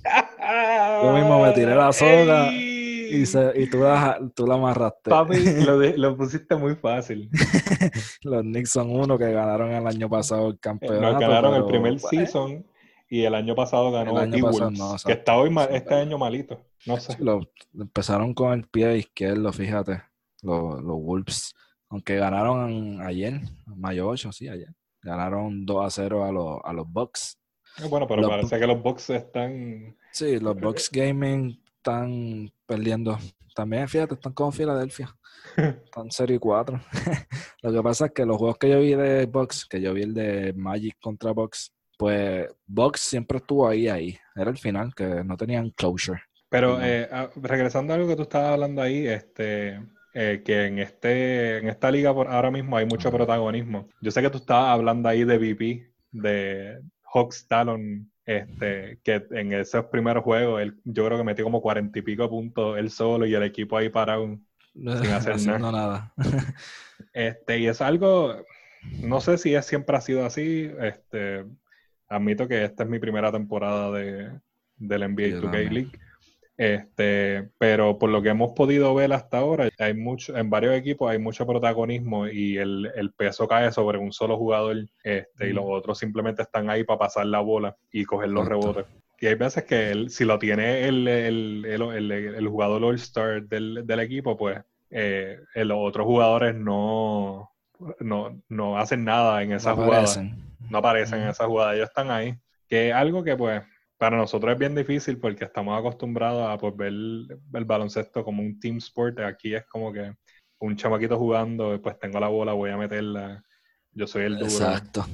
Yo 1.03 1.13
mismo 1.13 1.43
me 1.43 1.51
tiré 1.51 1.75
la 1.75 1.91
soga 1.93 2.51
y, 2.53 3.25
se, 3.25 3.51
y 3.55 3.69
tú, 3.69 3.79
la, 3.79 4.19
tú 4.33 4.47
la 4.47 4.55
amarraste. 4.55 5.09
Papi, 5.09 5.63
lo, 5.65 5.77
de- 5.77 5.97
lo 5.97 6.15
pusiste 6.17 6.55
muy 6.55 6.75
fácil. 6.75 7.29
los 8.23 8.41
Knicks 8.41 8.71
son 8.71 8.91
uno 8.91 9.17
que 9.17 9.31
ganaron 9.31 9.71
el 9.71 9.85
año 9.85 10.09
pasado 10.09 10.47
el 10.49 10.59
campeonato. 10.59 11.01
Nos 11.13 11.19
ganaron 11.19 11.55
el 11.55 11.65
primer 11.65 11.97
pues, 11.99 12.09
season 12.09 12.65
y 13.09 13.23
el 13.23 13.35
año 13.35 13.55
pasado 13.55 13.91
ganó 13.91 14.11
El 14.21 14.33
año 14.33 14.45
pasado 14.45 14.97
que 15.05 15.13
está 15.13 15.37
hoy 15.37 15.53
este 15.71 15.95
año 15.95 16.17
malito. 16.17 16.65
No 16.85 16.97
sé. 16.97 17.15
Lo, 17.19 17.41
empezaron 17.77 18.33
con 18.33 18.53
el 18.53 18.67
pie 18.67 18.97
izquierdo, 18.97 19.51
fíjate. 19.51 20.01
Los, 20.41 20.81
los 20.81 20.97
Wolves. 21.01 21.53
Aunque 21.89 22.17
ganaron 22.17 23.01
ayer, 23.01 23.41
mayo 23.65 24.07
8, 24.09 24.31
sí, 24.31 24.49
ayer. 24.49 24.69
Ganaron 25.07 25.65
2 25.65 25.85
a 25.85 25.89
0 25.89 26.25
a 26.25 26.31
los, 26.33 26.59
a 26.65 26.73
los 26.73 26.91
Bucks. 26.91 27.39
Bueno, 27.89 28.07
pero 28.07 28.21
Los- 28.21 28.29
parece 28.29 28.59
que 28.59 28.67
los 28.67 28.83
Bucks 28.83 29.09
están... 29.11 29.95
Sí, 30.11 30.37
los 30.39 30.59
Bucks 30.59 30.89
Gaming 30.91 31.63
están 31.77 32.51
perdiendo. 32.65 33.17
También, 33.55 33.87
fíjate, 33.87 34.15
están 34.15 34.33
como 34.33 34.51
Filadelfia. 34.51 35.15
Están 35.57 36.09
0 36.09 36.33
y 36.33 36.39
4. 36.39 36.79
Lo 37.63 37.71
que 37.71 37.81
pasa 37.81 38.05
es 38.07 38.11
que 38.11 38.25
los 38.25 38.37
juegos 38.37 38.57
que 38.57 38.69
yo 38.69 38.81
vi 38.81 38.95
de 38.95 39.25
Bucks, 39.27 39.65
que 39.65 39.79
yo 39.79 39.93
vi 39.93 40.03
el 40.03 40.13
de 40.13 40.53
Magic 40.53 40.97
contra 40.99 41.31
Bucks, 41.31 41.73
pues 41.97 42.47
Bucks 42.65 42.99
siempre 42.99 43.37
estuvo 43.37 43.67
ahí, 43.67 43.87
ahí. 43.87 44.17
Era 44.35 44.51
el 44.51 44.57
final, 44.57 44.93
que 44.93 45.23
no 45.23 45.37
tenían 45.37 45.69
closure. 45.71 46.21
Pero 46.49 46.81
eh, 46.81 47.07
ah, 47.11 47.29
regresando 47.35 47.93
a 47.93 47.95
algo 47.95 48.07
que 48.09 48.15
tú 48.15 48.23
estabas 48.23 48.51
hablando 48.51 48.81
ahí, 48.81 49.07
este, 49.07 49.79
eh, 50.19 50.41
que 50.43 50.65
en 50.65 50.79
este, 50.79 51.59
en 51.59 51.69
esta 51.69 51.91
liga 51.91 52.11
por 52.11 52.27
ahora 52.27 52.49
mismo 52.49 52.75
hay 52.75 52.87
mucho 52.87 53.11
protagonismo. 53.11 53.87
Yo 54.01 54.09
sé 54.09 54.23
que 54.23 54.31
tú 54.31 54.39
estabas 54.39 54.69
hablando 54.69 55.07
ahí 55.07 55.23
de 55.23 55.37
VP, 55.37 55.91
de 56.11 56.81
Hawks 57.13 57.47
Talon, 57.47 58.11
este, 58.25 58.99
que 59.03 59.23
en 59.29 59.53
esos 59.53 59.85
primeros 59.85 60.23
juegos 60.23 60.63
él, 60.63 60.75
yo 60.85 61.05
creo 61.05 61.19
que 61.19 61.23
metió 61.23 61.45
como 61.45 61.61
cuarenta 61.61 61.99
y 61.99 62.01
pico 62.01 62.27
puntos 62.27 62.79
él 62.79 62.89
solo 62.89 63.27
y 63.27 63.35
el 63.35 63.43
equipo 63.43 63.77
ahí 63.77 63.89
parado. 63.89 64.39
hacer 64.87 65.33
Haciendo 65.33 65.71
nada. 65.71 66.11
Este, 67.13 67.59
y 67.59 67.67
es 67.67 67.79
algo, 67.79 68.43
no 69.03 69.21
sé 69.21 69.37
si 69.37 69.53
es, 69.53 69.67
siempre 69.67 69.97
ha 69.97 70.01
sido 70.01 70.25
así. 70.25 70.71
Este, 70.79 71.45
admito 72.09 72.47
que 72.47 72.63
esta 72.63 72.81
es 72.81 72.89
mi 72.89 72.97
primera 72.97 73.31
temporada 73.31 73.91
de, 73.91 74.31
del 74.77 75.13
NBA 75.13 75.27
Yo 75.27 75.41
2K 75.41 75.43
también. 75.43 75.73
League. 75.75 75.99
Este, 76.57 77.49
pero 77.59 77.99
por 77.99 78.09
lo 78.09 78.21
que 78.23 78.29
hemos 78.29 78.53
podido 78.53 78.93
ver 78.95 79.13
hasta 79.13 79.37
ahora, 79.37 79.69
hay 79.77 79.93
mucho, 79.93 80.35
en 80.35 80.49
varios 80.49 80.75
equipos 80.75 81.09
hay 81.11 81.19
mucho 81.19 81.45
protagonismo 81.45 82.27
y 82.27 82.57
el, 82.57 82.91
el 82.95 83.11
peso 83.13 83.47
cae 83.47 83.71
sobre 83.71 83.99
un 83.99 84.11
solo 84.11 84.37
jugador, 84.37 84.77
este, 85.03 85.49
y 85.49 85.53
los 85.53 85.65
otros 85.67 85.99
simplemente 85.99 86.41
están 86.41 86.69
ahí 86.71 86.83
para 86.83 86.97
pasar 86.99 87.27
la 87.27 87.41
bola 87.41 87.75
y 87.91 88.05
coger 88.05 88.29
los 88.29 88.43
Exacto. 88.47 88.73
rebotes. 88.73 88.85
Y 89.19 89.27
hay 89.27 89.35
veces 89.35 89.63
que 89.65 89.91
él, 89.91 90.09
si 90.09 90.25
lo 90.25 90.37
tiene 90.39 90.87
el, 90.87 91.07
el, 91.07 91.65
el, 91.65 91.81
el- 92.11 92.11
el 92.35 92.47
jugador 92.47 92.83
All-Star 92.83 93.43
del, 93.43 93.85
del 93.85 93.99
equipo, 93.99 94.35
pues 94.37 94.59
eh, 94.89 95.39
los 95.55 95.77
otros 95.79 96.05
jugadores 96.05 96.55
no, 96.55 97.51
no, 97.99 98.41
no 98.49 98.77
hacen 98.77 99.03
nada 99.05 99.41
en 99.43 99.51
esa 99.53 99.71
No 99.71 99.75
jugada. 99.77 99.93
aparecen. 100.03 100.35
No 100.69 100.77
aparecen 100.79 101.21
en 101.21 101.29
esa 101.29 101.45
jugada, 101.45 101.73
ellos 101.75 101.87
están 101.89 102.09
ahí. 102.11 102.35
Que 102.67 102.89
es 102.89 102.93
algo 102.95 103.23
que 103.23 103.35
pues 103.35 103.61
para 103.97 104.17
nosotros 104.17 104.53
es 104.53 104.59
bien 104.59 104.75
difícil 104.75 105.17
porque 105.17 105.45
estamos 105.45 105.77
acostumbrados 105.77 106.49
a 106.49 106.57
pues, 106.57 106.75
ver 106.75 106.87
el, 106.89 107.27
el 107.53 107.65
baloncesto 107.65 108.23
como 108.23 108.41
un 108.41 108.59
team 108.59 108.77
sport. 108.77 109.19
Aquí 109.19 109.55
es 109.55 109.65
como 109.65 109.91
que 109.91 110.13
un 110.59 110.75
chamaquito 110.75 111.17
jugando, 111.17 111.79
pues 111.81 111.97
tengo 111.99 112.19
la 112.19 112.27
bola, 112.27 112.53
voy 112.53 112.69
a 112.69 112.77
meterla. 112.77 113.43
Yo 113.91 114.07
soy 114.07 114.23
el 114.23 114.37
duro. 114.37 114.51
Exacto. 114.51 115.05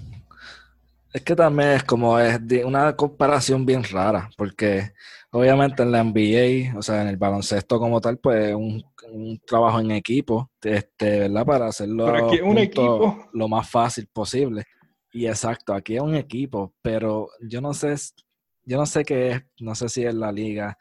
Es 1.14 1.22
que 1.22 1.36
también 1.36 1.70
es 1.70 1.84
como 1.84 2.20
es 2.20 2.40
una 2.66 2.96
comparación 2.96 3.66
bien 3.66 3.84
rara, 3.84 4.30
porque 4.36 4.94
obviamente 5.32 5.84
en 5.84 5.92
la 5.92 6.04
NBA, 6.04 6.78
o 6.78 6.82
sea, 6.82 7.04
en 7.04 7.08
el 7.08 7.18
baloncesto 7.18 7.80
como 7.80 8.02
tal, 8.02 8.18
pues 8.18 8.54
un, 8.56 8.84
un 9.12 9.40
trabajo 9.46 9.80
en 9.80 9.92
equipo, 9.92 10.50
este, 10.62 11.20
¿verdad? 11.20 11.46
Para 11.46 11.68
hacerlo 11.68 12.08
aquí 12.08 12.42
un 12.42 12.58
equipo. 12.58 13.30
lo 13.32 13.48
más 13.48 13.70
fácil 13.70 14.08
posible. 14.12 14.66
Y 15.12 15.28
exacto, 15.28 15.76
aquí 15.76 15.96
es 15.96 16.02
un 16.02 16.16
equipo, 16.16 16.74
pero 16.82 17.30
yo 17.48 17.62
no 17.62 17.76
sé, 17.76 17.94
yo 18.66 18.78
no 18.78 18.86
sé 18.86 19.04
qué 19.04 19.30
es, 19.32 19.44
no 19.60 19.76
sé 19.76 19.90
si 19.90 20.06
es 20.06 20.14
la 20.14 20.32
liga 20.32 20.78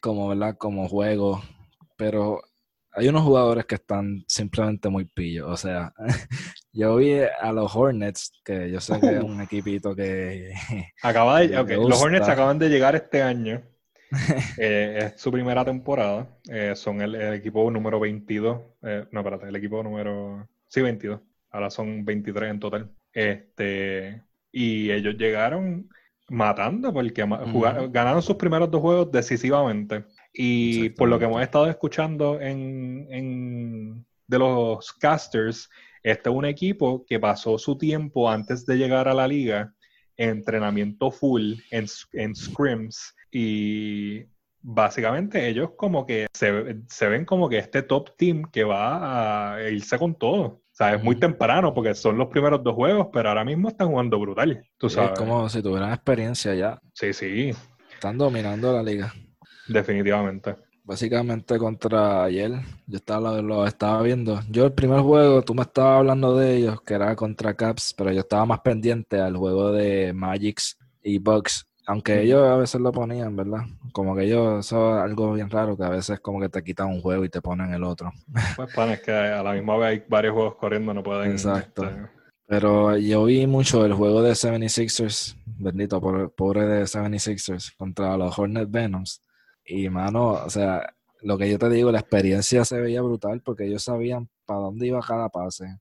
como, 0.00 0.28
¿verdad? 0.28 0.56
Como 0.58 0.88
juego, 0.88 1.42
pero 1.96 2.40
hay 2.92 3.08
unos 3.08 3.22
jugadores 3.22 3.66
que 3.66 3.76
están 3.76 4.24
simplemente 4.26 4.88
muy 4.88 5.04
pillos. 5.04 5.48
O 5.48 5.56
sea, 5.56 5.92
yo 6.72 6.96
vi 6.96 7.20
a 7.20 7.52
los 7.52 7.74
Hornets, 7.74 8.32
que 8.44 8.70
yo 8.70 8.80
sé 8.80 9.00
que 9.00 9.16
es 9.16 9.22
un 9.22 9.40
equipito 9.42 9.94
que 9.94 10.52
Acaba 11.02 11.40
de, 11.40 11.76
los. 11.76 12.02
Hornets 12.02 12.28
acaban 12.28 12.58
de 12.58 12.68
llegar 12.68 12.96
este 12.96 13.22
año. 13.22 13.62
Eh, 14.58 15.12
es 15.14 15.20
su 15.20 15.30
primera 15.30 15.64
temporada. 15.64 16.36
Eh, 16.48 16.74
son 16.74 17.00
el, 17.00 17.14
el 17.14 17.34
equipo 17.34 17.70
número 17.70 18.00
22. 18.00 18.60
Eh, 18.82 19.06
no, 19.12 19.20
espérate, 19.20 19.48
el 19.48 19.56
equipo 19.56 19.82
número. 19.82 20.48
Sí, 20.66 20.82
22. 20.82 21.20
Ahora 21.50 21.70
son 21.70 22.04
23 22.04 22.50
en 22.50 22.60
total. 22.60 22.90
Este, 23.12 24.22
y 24.50 24.90
ellos 24.90 25.14
llegaron 25.16 25.88
matando 26.30 26.92
porque 26.92 27.22
jugaron- 27.52 27.92
ganaron 27.92 28.22
sus 28.22 28.36
primeros 28.36 28.70
dos 28.70 28.80
juegos 28.80 29.10
decisivamente. 29.12 30.04
Y 30.32 30.90
por 30.90 31.08
lo 31.08 31.18
que 31.18 31.24
hemos 31.26 31.42
estado 31.42 31.66
escuchando 31.68 32.40
en, 32.40 33.06
en- 33.10 34.06
de 34.26 34.38
los 34.38 34.92
casters, 34.92 35.68
este 36.02 36.30
es 36.30 36.34
un 36.34 36.44
equipo 36.44 37.04
que 37.04 37.18
pasó 37.18 37.58
su 37.58 37.76
tiempo 37.76 38.30
antes 38.30 38.64
de 38.64 38.76
llegar 38.76 39.08
a 39.08 39.14
la 39.14 39.26
liga 39.26 39.74
en 40.16 40.30
entrenamiento 40.30 41.10
full, 41.10 41.54
en, 41.70 41.86
en 42.12 42.34
scrims, 42.36 43.14
y 43.32 44.24
básicamente 44.62 45.48
ellos 45.48 45.70
como 45.76 46.06
que 46.06 46.26
se, 46.32 46.76
se 46.88 47.08
ven 47.08 47.24
como 47.24 47.48
que 47.48 47.58
este 47.58 47.82
top 47.82 48.10
team 48.16 48.42
que 48.52 48.62
va 48.64 49.54
a 49.56 49.70
irse 49.70 49.98
con 49.98 50.14
todo. 50.14 50.62
Sea, 50.80 50.94
es 50.94 51.02
muy 51.04 51.16
temprano 51.16 51.74
porque 51.74 51.94
son 51.94 52.16
los 52.16 52.28
primeros 52.28 52.64
dos 52.64 52.74
juegos, 52.74 53.08
pero 53.12 53.28
ahora 53.28 53.44
mismo 53.44 53.68
están 53.68 53.88
jugando 53.88 54.18
brutal. 54.18 54.64
Tú 54.78 54.86
es 54.86 54.96
como 55.14 55.46
si 55.50 55.62
tuvieran 55.62 55.92
experiencia 55.92 56.54
ya. 56.54 56.80
Sí, 56.94 57.12
sí, 57.12 57.52
Están 57.92 58.16
dominando 58.16 58.72
la 58.72 58.82
liga. 58.82 59.12
definitivamente. 59.68 60.56
Básicamente 60.82 61.58
contra 61.58 62.24
ayer, 62.24 62.52
yo 62.86 62.96
estaba, 62.96 63.32
lo, 63.36 63.42
lo 63.42 63.66
estaba 63.66 64.00
viendo. 64.00 64.40
Yo 64.48 64.64
el 64.64 64.72
primer 64.72 65.00
juego, 65.00 65.42
tú 65.42 65.54
me 65.54 65.62
estabas 65.62 65.98
hablando 65.98 66.34
de 66.38 66.56
ellos, 66.56 66.80
que 66.80 66.94
era 66.94 67.14
contra 67.14 67.52
Caps, 67.52 67.92
pero 67.94 68.10
yo 68.10 68.20
estaba 68.20 68.46
más 68.46 68.60
pendiente 68.60 69.20
al 69.20 69.36
juego 69.36 69.72
de 69.72 70.14
Magics 70.14 70.78
y 71.02 71.18
Bucks. 71.18 71.66
Aunque 71.86 72.22
ellos 72.22 72.46
a 72.46 72.56
veces 72.56 72.80
lo 72.80 72.92
ponían, 72.92 73.34
¿verdad? 73.34 73.62
Como 73.92 74.14
que 74.14 74.24
ellos, 74.24 74.66
eso 74.66 74.98
es 74.98 75.04
algo 75.04 75.32
bien 75.32 75.50
raro, 75.50 75.76
que 75.76 75.84
a 75.84 75.88
veces 75.88 76.20
como 76.20 76.40
que 76.40 76.48
te 76.48 76.62
quitan 76.62 76.88
un 76.88 77.00
juego 77.00 77.24
y 77.24 77.28
te 77.28 77.40
ponen 77.40 77.72
el 77.72 77.84
otro. 77.84 78.12
Pues, 78.56 78.72
pan, 78.74 78.90
es 78.90 79.00
que 79.00 79.12
a 79.12 79.42
la 79.42 79.52
misma 79.52 79.76
vez 79.76 79.88
hay 79.88 80.04
varios 80.08 80.34
juegos 80.34 80.54
corriendo, 80.56 80.94
no 80.94 81.02
pueden. 81.02 81.32
Exacto. 81.32 81.84
este, 81.84 82.08
Pero 82.46 82.96
yo 82.96 83.24
vi 83.24 83.46
mucho 83.46 83.84
el 83.84 83.94
juego 83.94 84.22
de 84.22 84.32
76ers, 84.32 85.36
bendito, 85.58 86.00
pobre 86.36 86.66
de 86.66 86.82
76ers, 86.82 87.74
contra 87.76 88.16
los 88.16 88.38
Hornet 88.38 88.70
Venoms. 88.70 89.22
Y 89.64 89.88
mano, 89.88 90.30
o 90.30 90.50
sea, 90.50 90.94
lo 91.22 91.38
que 91.38 91.50
yo 91.50 91.58
te 91.58 91.68
digo, 91.68 91.92
la 91.92 92.00
experiencia 92.00 92.64
se 92.64 92.80
veía 92.80 93.02
brutal 93.02 93.40
porque 93.42 93.66
ellos 93.66 93.84
sabían 93.84 94.28
para 94.46 94.60
dónde 94.60 94.86
iba 94.86 95.00
cada 95.00 95.28
pase. 95.28 95.78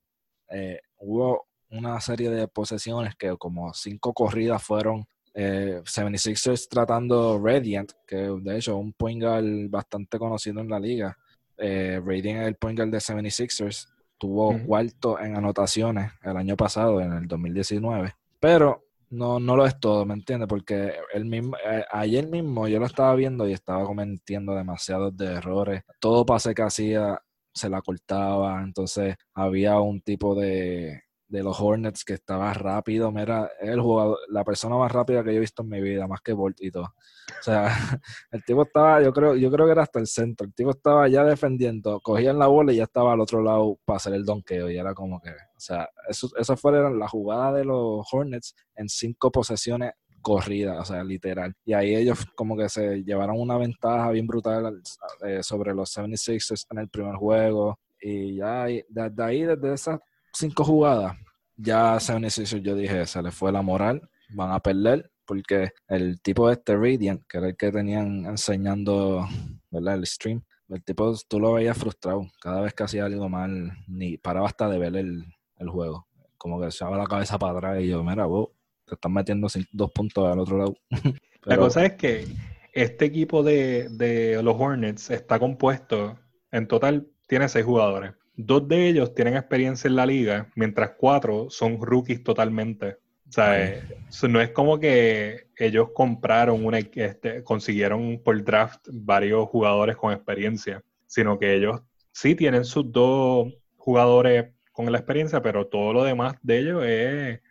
Eh, 0.50 0.80
hubo 0.98 1.48
una 1.72 2.00
serie 2.02 2.30
de 2.30 2.48
posesiones 2.48 3.16
que 3.16 3.36
como 3.38 3.74
cinco 3.74 4.14
corridas 4.14 4.64
fueron 4.64 5.06
eh, 5.42 5.82
76ers 5.86 6.68
tratando 6.68 7.40
Radiant, 7.42 7.94
que 8.06 8.18
de 8.18 8.58
hecho 8.58 8.72
es 8.72 8.78
un 8.78 8.92
point 8.92 9.24
guard 9.24 9.70
bastante 9.70 10.20
conocido 10.20 10.60
en 10.60 10.68
la 10.68 10.80
liga. 10.80 11.18
Eh, 11.58 12.02
Radiant 12.04 12.42
es 12.42 12.48
el 12.48 12.56
point 12.56 12.78
guard 12.78 12.92
de 12.92 12.98
76ers. 12.98 13.88
Tuvo 14.18 14.54
cuarto 14.66 15.18
en 15.18 15.38
anotaciones 15.38 16.12
el 16.24 16.36
año 16.36 16.58
pasado, 16.58 17.00
en 17.00 17.14
el 17.14 17.26
2019. 17.26 18.16
Pero 18.38 18.84
no, 19.12 19.40
no 19.40 19.56
lo 19.56 19.66
es 19.66 19.80
todo, 19.80 20.06
¿me 20.06 20.14
entiendes? 20.14 20.50
Porque 20.50 20.96
el 21.14 21.24
mismo, 21.24 21.56
eh, 21.66 21.86
ayer 21.90 22.28
mismo 22.28 22.68
yo 22.68 22.80
lo 22.80 22.86
estaba 22.86 23.16
viendo 23.16 23.48
y 23.48 23.54
estaba 23.54 23.86
cometiendo 23.86 24.54
demasiados 24.54 25.16
de 25.16 25.36
errores. 25.36 25.84
Todo 26.02 26.26
pase 26.26 26.54
que 26.54 26.64
hacía 26.64 27.22
se 27.54 27.70
la 27.70 27.82
cortaba. 27.82 28.62
Entonces 28.62 29.16
había 29.34 29.80
un 29.80 30.02
tipo 30.02 30.36
de, 30.36 31.02
de 31.30 31.44
los 31.44 31.60
Hornets 31.62 32.04
que 32.04 32.14
estaba 32.14 32.52
rápido. 32.54 33.12
Mira, 33.12 33.52
el 33.62 33.80
jugador, 33.80 34.18
la 34.30 34.44
persona 34.44 34.76
más 34.76 34.92
rápida 34.92 35.24
que 35.24 35.32
yo 35.32 35.38
he 35.38 35.40
visto 35.40 35.62
en 35.64 35.70
mi 35.70 35.82
vida, 35.82 36.08
más 36.08 36.22
que 36.22 36.34
Bolt 36.34 36.58
y 36.62 36.72
todo. 36.72 36.84
O 36.86 37.44
sea, 37.44 37.68
el 38.32 38.44
tipo 38.44 38.64
estaba, 38.64 39.02
yo 39.02 39.14
creo, 39.14 39.36
yo 39.36 39.52
creo 39.52 39.66
que 39.66 39.72
era 39.72 39.84
hasta 39.84 40.00
el 40.00 40.08
centro. 40.08 40.46
El 40.46 40.54
tipo 40.54 40.72
estaba 40.72 41.08
ya 41.08 41.24
defendiendo, 41.24 42.00
cogían 42.02 42.40
la 42.40 42.48
bola 42.48 42.74
y 42.74 42.78
ya 42.78 42.84
estaba 42.84 43.14
al 43.14 43.22
otro 43.22 43.42
lado 43.42 43.78
para 43.86 43.98
hacer 43.98 44.14
el 44.14 44.26
donkeo. 44.26 44.70
Y 44.70 44.78
era 44.78 44.94
como 44.94 45.22
que, 45.22 45.30
o 45.30 45.60
sea, 45.60 45.88
eso, 46.08 46.30
esa 46.38 46.58
fue 46.58 46.72
la 46.72 47.08
jugada 47.08 47.54
de 47.54 47.66
los 47.66 48.06
Hornets 48.12 48.56
en 48.76 48.90
cinco 48.90 49.32
posesiones 49.32 49.94
corrida, 50.22 50.80
o 50.80 50.86
sea, 50.86 51.04
literal. 51.04 51.56
Y 51.66 51.74
ahí 51.74 51.96
ellos 51.96 52.26
como 52.36 52.58
que 52.58 52.70
se 52.70 53.04
llevaron 53.04 53.40
una 53.40 53.58
ventaja 53.58 54.12
bien 54.12 54.28
brutal 54.28 54.82
eh, 55.26 55.44
sobre 55.44 55.74
los 55.74 55.96
76ers 55.96 56.66
en 56.72 56.80
el 56.80 56.90
primer 56.90 57.16
juego. 57.16 57.80
Y 58.02 58.38
ya 58.38 58.66
desde 58.66 59.24
ahí, 59.24 59.44
desde 59.44 59.74
esas 59.74 60.00
cinco 60.34 60.64
jugadas, 60.64 61.18
ya 61.56 61.96
76ers 61.96 62.62
yo 62.62 62.76
dije, 62.76 63.06
se 63.06 63.22
les 63.22 63.34
fue 63.34 63.52
la 63.52 63.62
moral, 63.62 64.10
van 64.30 64.52
a 64.52 64.60
perder 64.60 65.12
porque 65.30 65.74
el 65.88 66.20
tipo 66.22 66.50
este 66.50 66.76
Radiant, 66.76 67.22
que 67.28 67.38
era 67.38 67.50
el 67.50 67.56
que 67.56 67.72
tenían 67.72 68.26
enseñando, 68.26 69.28
¿verdad? 69.70 69.94
El 69.94 70.08
stream, 70.08 70.44
el 70.70 70.84
tipo, 70.84 71.14
tú 71.28 71.40
lo 71.40 71.54
veías 71.54 71.78
frustrado. 71.78 72.26
Cada 72.42 72.62
vez 72.62 72.74
que 72.74 72.82
hacía 72.82 73.06
algo 73.06 73.30
mal, 73.30 73.72
ni 73.88 74.18
paraba 74.18 74.48
hasta 74.48 74.68
de 74.68 74.80
ver 74.80 74.96
el, 74.96 75.24
juego. 75.68 76.08
Como 76.36 76.60
que 76.60 76.72
se 76.72 76.84
daba 76.84 76.98
la 76.98 77.06
cabeza 77.06 77.38
para 77.38 77.54
atrás 77.54 77.84
y 77.84 77.90
yo, 77.90 78.04
mira, 78.04 78.26
vos, 78.26 78.50
te 78.86 78.96
están 78.96 79.14
metiendo 79.14 79.48
dos 79.72 79.92
puntos 79.92 80.32
al 80.32 80.40
otro 80.40 80.58
lado. 80.58 80.76
La 81.44 81.58
cosa 81.58 81.86
es 81.86 81.94
que 81.94 82.26
este 82.74 83.06
equipo 83.06 83.44
de, 83.44 83.88
de 83.90 84.42
los 84.42 84.56
Hornets 84.58 85.12
está 85.12 85.38
compuesto, 85.38 86.18
en 86.52 86.68
total, 86.68 87.08
tiene 87.28 87.48
seis 87.50 87.66
jugadores. 87.66 88.14
Dos 88.42 88.70
de 88.70 88.88
ellos 88.88 89.14
tienen 89.14 89.36
experiencia 89.36 89.90
en 89.90 89.98
la 89.98 90.06
liga, 90.06 90.48
mientras 90.56 90.92
cuatro 90.98 91.50
son 91.50 91.78
rookies 91.82 92.24
totalmente. 92.24 92.96
O 93.28 93.32
sea, 93.34 93.84
no 94.30 94.40
es 94.40 94.52
como 94.52 94.80
que 94.80 95.48
ellos 95.58 95.90
compraron 95.94 96.66
una, 96.66 96.80
este, 96.80 97.44
consiguieron 97.44 98.22
por 98.24 98.42
draft 98.42 98.88
varios 98.94 99.50
jugadores 99.50 99.98
con 99.98 100.14
experiencia, 100.14 100.82
sino 101.06 101.38
que 101.38 101.54
ellos 101.54 101.82
sí 102.14 102.34
tienen 102.34 102.64
sus 102.64 102.90
dos 102.90 103.54
jugadores 103.76 104.54
con 104.72 104.90
la 104.90 105.00
experiencia, 105.00 105.42
pero 105.42 105.68
todo 105.68 105.92
lo 105.92 106.06
demás 106.06 106.36
de 106.42 106.60
ellos 106.60 106.86
es 106.86 107.42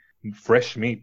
fresh 0.43 0.79
meat. 0.79 1.01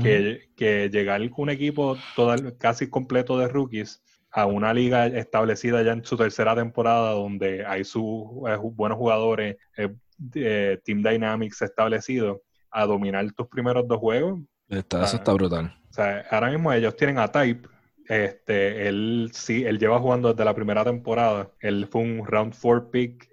que, 0.00 0.48
que, 0.56 0.90
llegar 0.90 1.28
con 1.30 1.42
un 1.42 1.50
equipo 1.50 1.96
total, 2.14 2.56
casi 2.56 2.88
completo 2.88 3.36
de 3.36 3.48
rookies 3.48 4.00
a 4.38 4.46
una 4.46 4.72
liga 4.72 5.06
establecida 5.06 5.82
ya 5.82 5.92
en 5.92 6.04
su 6.04 6.16
tercera 6.16 6.54
temporada, 6.54 7.10
donde 7.10 7.66
hay 7.66 7.84
sus 7.84 8.24
eh, 8.48 8.56
buenos 8.56 8.96
jugadores, 8.96 9.56
eh, 9.76 9.88
eh, 10.34 10.78
Team 10.84 11.02
Dynamics 11.02 11.62
establecido, 11.62 12.42
a 12.70 12.86
dominar 12.86 13.30
tus 13.32 13.48
primeros 13.48 13.88
dos 13.88 13.98
juegos. 13.98 14.40
Está, 14.68 15.02
eso 15.02 15.16
está 15.16 15.32
brutal. 15.32 15.74
O 15.90 15.92
sea, 15.92 16.24
ahora 16.30 16.50
mismo 16.50 16.72
ellos 16.72 16.94
tienen 16.94 17.18
a 17.18 17.26
Type. 17.32 17.68
Este, 18.08 18.88
él 18.88 19.30
sí, 19.32 19.64
él 19.64 19.78
lleva 19.78 19.98
jugando 19.98 20.32
desde 20.32 20.44
la 20.44 20.54
primera 20.54 20.84
temporada. 20.84 21.50
Él 21.60 21.88
fue 21.90 22.02
un 22.02 22.24
round 22.24 22.54
4 22.60 22.90
pick 22.92 23.28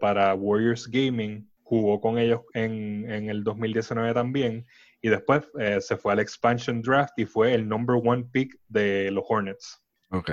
para 0.00 0.34
Warriors 0.34 0.86
Gaming. 0.86 1.50
Jugó 1.62 2.00
con 2.00 2.18
ellos 2.18 2.42
en, 2.52 3.10
en 3.10 3.28
el 3.28 3.42
2019 3.42 4.14
también. 4.14 4.66
Y 5.04 5.10
después 5.10 5.42
eh, 5.58 5.82
se 5.82 5.98
fue 5.98 6.14
al 6.14 6.18
expansion 6.18 6.80
draft 6.80 7.12
y 7.18 7.26
fue 7.26 7.52
el 7.52 7.68
number 7.68 7.96
one 8.02 8.24
pick 8.32 8.58
de 8.68 9.10
los 9.10 9.22
Hornets. 9.28 9.83
Ok 10.14 10.30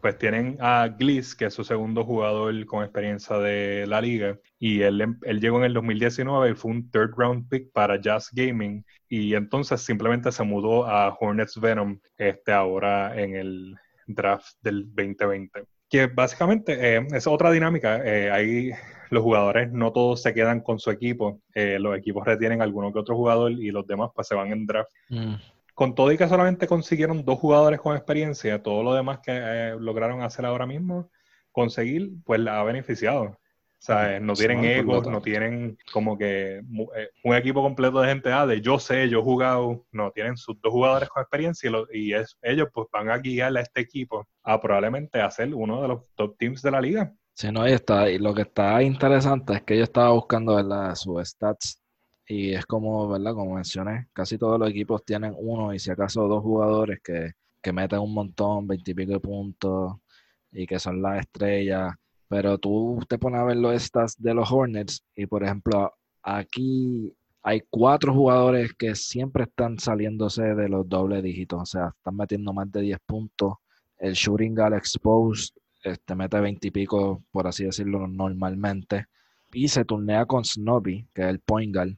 pues 0.00 0.18
tienen 0.18 0.56
a 0.60 0.88
Gliss, 0.88 1.34
que 1.34 1.46
es 1.46 1.54
su 1.54 1.64
segundo 1.64 2.04
jugador 2.04 2.64
con 2.66 2.84
experiencia 2.84 3.36
de 3.38 3.86
la 3.86 4.00
liga, 4.00 4.38
y 4.58 4.82
él, 4.82 5.00
em, 5.00 5.18
él 5.22 5.40
llegó 5.40 5.58
en 5.58 5.64
el 5.64 5.74
2019 5.74 6.50
y 6.50 6.54
fue 6.54 6.70
un 6.70 6.90
third 6.90 7.12
round 7.16 7.48
pick 7.48 7.72
para 7.72 8.00
Jazz 8.00 8.30
Gaming, 8.32 8.84
y 9.08 9.34
entonces 9.34 9.80
simplemente 9.80 10.30
se 10.30 10.44
mudó 10.44 10.86
a 10.86 11.16
Hornets 11.18 11.60
Venom 11.60 11.98
este, 12.16 12.52
ahora 12.52 13.20
en 13.20 13.34
el 13.34 13.76
draft 14.06 14.54
del 14.62 14.86
2020. 14.94 15.64
Que 15.90 16.06
básicamente 16.06 16.96
eh, 16.96 17.06
es 17.12 17.26
otra 17.26 17.50
dinámica. 17.50 18.02
Eh, 18.04 18.30
ahí 18.30 18.70
los 19.10 19.22
jugadores 19.22 19.72
no 19.72 19.90
todos 19.90 20.22
se 20.22 20.34
quedan 20.34 20.60
con 20.60 20.78
su 20.78 20.90
equipo. 20.90 21.40
Eh, 21.54 21.78
los 21.80 21.96
equipos 21.96 22.26
retienen 22.26 22.60
a 22.60 22.64
alguno 22.64 22.92
que 22.92 22.98
otro 22.98 23.16
jugador 23.16 23.52
y 23.52 23.70
los 23.70 23.86
demás 23.86 24.10
pues 24.14 24.28
se 24.28 24.34
van 24.34 24.52
en 24.52 24.66
draft. 24.66 24.90
Mm 25.08 25.36
con 25.78 25.94
todo 25.94 26.10
y 26.10 26.18
que 26.18 26.26
solamente 26.26 26.66
consiguieron 26.66 27.24
dos 27.24 27.38
jugadores 27.38 27.80
con 27.80 27.94
experiencia, 27.94 28.60
todo 28.60 28.82
lo 28.82 28.94
demás 28.94 29.20
que 29.20 29.30
eh, 29.32 29.76
lograron 29.78 30.22
hacer 30.22 30.44
ahora 30.44 30.66
mismo, 30.66 31.08
conseguir, 31.52 32.10
pues 32.24 32.40
la 32.40 32.58
ha 32.58 32.64
beneficiado. 32.64 33.22
O 33.22 33.38
sea, 33.78 34.18
no 34.18 34.32
tienen 34.32 34.64
egos, 34.64 35.06
no 35.06 35.22
tienen 35.22 35.78
como 35.92 36.18
que 36.18 36.56
eh, 36.56 37.10
un 37.22 37.36
equipo 37.36 37.62
completo 37.62 38.00
de 38.00 38.08
gente 38.08 38.32
A 38.32 38.44
de 38.44 38.60
yo 38.60 38.80
sé, 38.80 39.08
yo 39.08 39.20
he 39.20 39.22
jugado, 39.22 39.86
no, 39.92 40.10
tienen 40.10 40.36
sus 40.36 40.60
dos 40.60 40.72
jugadores 40.72 41.08
con 41.10 41.20
experiencia 41.22 41.70
y, 41.92 42.12
es, 42.12 42.36
ellos 42.42 42.66
pues 42.74 42.88
van 42.92 43.08
a 43.10 43.18
guiar 43.18 43.56
a 43.56 43.60
este 43.60 43.80
equipo 43.80 44.26
a 44.42 44.60
probablemente 44.60 45.20
hacer 45.20 45.54
uno 45.54 45.80
de 45.80 45.86
los 45.86 46.00
top 46.16 46.36
teams 46.38 46.60
de 46.60 46.72
la 46.72 46.80
liga. 46.80 47.14
Sí, 47.34 47.52
no, 47.52 47.68
y, 47.68 47.70
está, 47.70 48.10
y 48.10 48.18
lo 48.18 48.34
que 48.34 48.42
está 48.42 48.82
interesante 48.82 49.54
es 49.54 49.62
que 49.62 49.78
yo 49.78 49.84
estaba 49.84 50.10
buscando 50.10 50.56
¿verdad? 50.56 50.96
sus 50.96 51.24
stats 51.24 51.80
y 52.28 52.52
es 52.52 52.66
como, 52.66 53.08
¿verdad? 53.08 53.34
Como 53.34 53.54
mencioné, 53.54 54.08
casi 54.12 54.36
todos 54.36 54.60
los 54.60 54.68
equipos 54.70 55.04
tienen 55.04 55.34
uno 55.36 55.72
y 55.72 55.78
si 55.78 55.90
acaso 55.90 56.28
dos 56.28 56.42
jugadores 56.42 57.00
que, 57.02 57.32
meten 57.72 57.98
un 57.98 58.14
montón, 58.14 58.66
veintipico 58.66 59.12
de 59.12 59.20
puntos 59.20 59.96
y 60.52 60.66
que 60.66 60.78
son 60.78 61.02
las 61.02 61.20
estrellas. 61.20 61.92
Pero 62.28 62.56
tú 62.58 62.98
te 63.08 63.18
pones 63.18 63.40
a 63.40 63.44
ver 63.44 63.56
los 63.58 63.82
stats 63.82 64.16
de 64.18 64.32
los 64.34 64.50
Hornets 64.50 65.04
y, 65.14 65.26
por 65.26 65.44
ejemplo, 65.44 65.92
aquí 66.22 67.14
hay 67.42 67.62
cuatro 67.70 68.14
jugadores 68.14 68.72
que 68.74 68.94
siempre 68.94 69.44
están 69.44 69.78
saliéndose 69.78 70.54
de 70.54 70.68
los 70.68 70.88
doble 70.88 71.20
dígitos, 71.22 71.60
o 71.60 71.66
sea, 71.66 71.88
están 71.96 72.16
metiendo 72.16 72.52
más 72.52 72.70
de 72.72 72.82
10 72.82 72.98
puntos. 73.06 73.54
El 73.98 74.14
shooting 74.14 74.54
guard 74.54 74.74
exposed 74.74 75.54
este, 75.82 76.14
mete 76.14 76.40
20 76.40 76.68
y 76.68 76.70
pico, 76.70 77.22
por 77.30 77.46
así 77.46 77.64
decirlo, 77.64 78.06
normalmente. 78.06 79.06
Y 79.52 79.68
se 79.68 79.84
turnea 79.84 80.26
con 80.26 80.44
Snobby, 80.44 81.06
que 81.14 81.22
es 81.22 81.28
el 81.28 81.40
point 81.40 81.74
guard, 81.74 81.96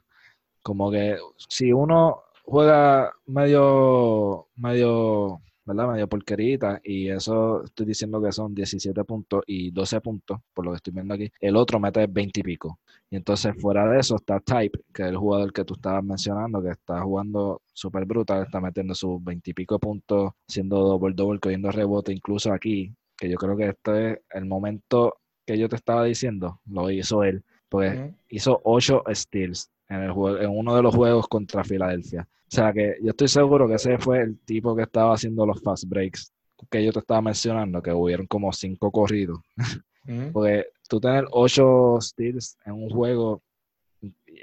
como 0.63 0.91
que 0.91 1.17
si 1.49 1.73
uno 1.73 2.23
juega 2.45 3.13
medio, 3.27 4.49
medio, 4.57 5.41
¿verdad? 5.65 5.93
Medio 5.93 6.09
porquerita 6.09 6.81
y 6.83 7.09
eso 7.09 7.63
estoy 7.65 7.87
diciendo 7.87 8.21
que 8.21 8.33
son 8.33 8.55
17 8.55 9.05
puntos 9.05 9.43
y 9.47 9.71
12 9.71 10.01
puntos, 10.01 10.41
por 10.53 10.65
lo 10.65 10.73
que 10.73 10.77
estoy 10.77 10.93
viendo 10.93 11.15
aquí, 11.15 11.31
el 11.41 11.57
otro 11.57 11.79
mete 11.79 12.07
20 12.07 12.41
y 12.41 12.43
pico. 12.43 12.81
Y 13.09 13.17
entonces 13.17 13.55
fuera 13.61 13.89
de 13.89 14.01
eso 14.01 14.17
está 14.17 14.41
Type, 14.41 14.81
que 14.93 15.03
es 15.03 15.09
el 15.09 15.17
jugador 15.17 15.53
que 15.53 15.65
tú 15.65 15.75
estabas 15.75 16.03
mencionando, 16.05 16.63
que 16.63 16.71
está 16.71 17.01
jugando 17.03 17.63
súper 17.73 18.05
brutal, 18.05 18.43
está 18.43 18.61
metiendo 18.61 18.95
sus 18.95 19.23
20 19.23 19.51
y 19.51 19.55
pico 19.55 19.79
puntos, 19.79 20.33
siendo 20.49 20.81
double, 20.99 21.39
cogiendo 21.39 21.71
rebote, 21.71 22.13
incluso 22.13 22.53
aquí, 22.53 22.93
que 23.17 23.29
yo 23.29 23.37
creo 23.37 23.57
que 23.57 23.69
este 23.69 24.13
es 24.13 24.19
el 24.31 24.47
momento 24.47 25.15
que 25.47 25.59
yo 25.59 25.69
te 25.69 25.77
estaba 25.77 26.05
diciendo, 26.05 26.61
lo 26.67 26.91
hizo 26.91 27.23
él, 27.25 27.45
pues 27.71 27.99
hizo 28.29 28.61
8 28.65 29.05
steals 29.15 29.71
en, 29.89 30.03
el 30.03 30.13
juego, 30.13 30.39
en 30.39 30.51
uno 30.51 30.77
de 30.77 30.83
los 30.83 30.95
juegos 30.95 31.27
contra 31.29 31.65
Filadelfia. 31.65 32.29
O 32.31 32.55
sea 32.55 32.73
que 32.73 32.97
yo 33.01 33.11
estoy 33.11 33.29
seguro 33.29 33.67
que 33.67 33.75
ese 33.75 33.97
fue 33.97 34.21
el 34.21 34.39
tipo 34.41 34.77
que 34.77 34.83
estaba 34.83 35.15
haciendo 35.15 35.47
los 35.47 35.63
fast 35.63 35.85
breaks 35.85 36.33
que 36.69 36.85
yo 36.85 36.93
te 36.93 36.99
estaba 36.99 37.23
mencionando, 37.23 37.81
que 37.83 37.93
hubieron 37.93 38.27
como 38.27 38.53
cinco 38.53 38.91
corridos. 38.91 39.39
Porque 40.33 40.67
tú 40.89 41.01
tener 41.01 41.27
ocho 41.31 41.99
steals 42.01 42.59
en 42.65 42.73
un 42.73 42.91
juego, 42.91 43.43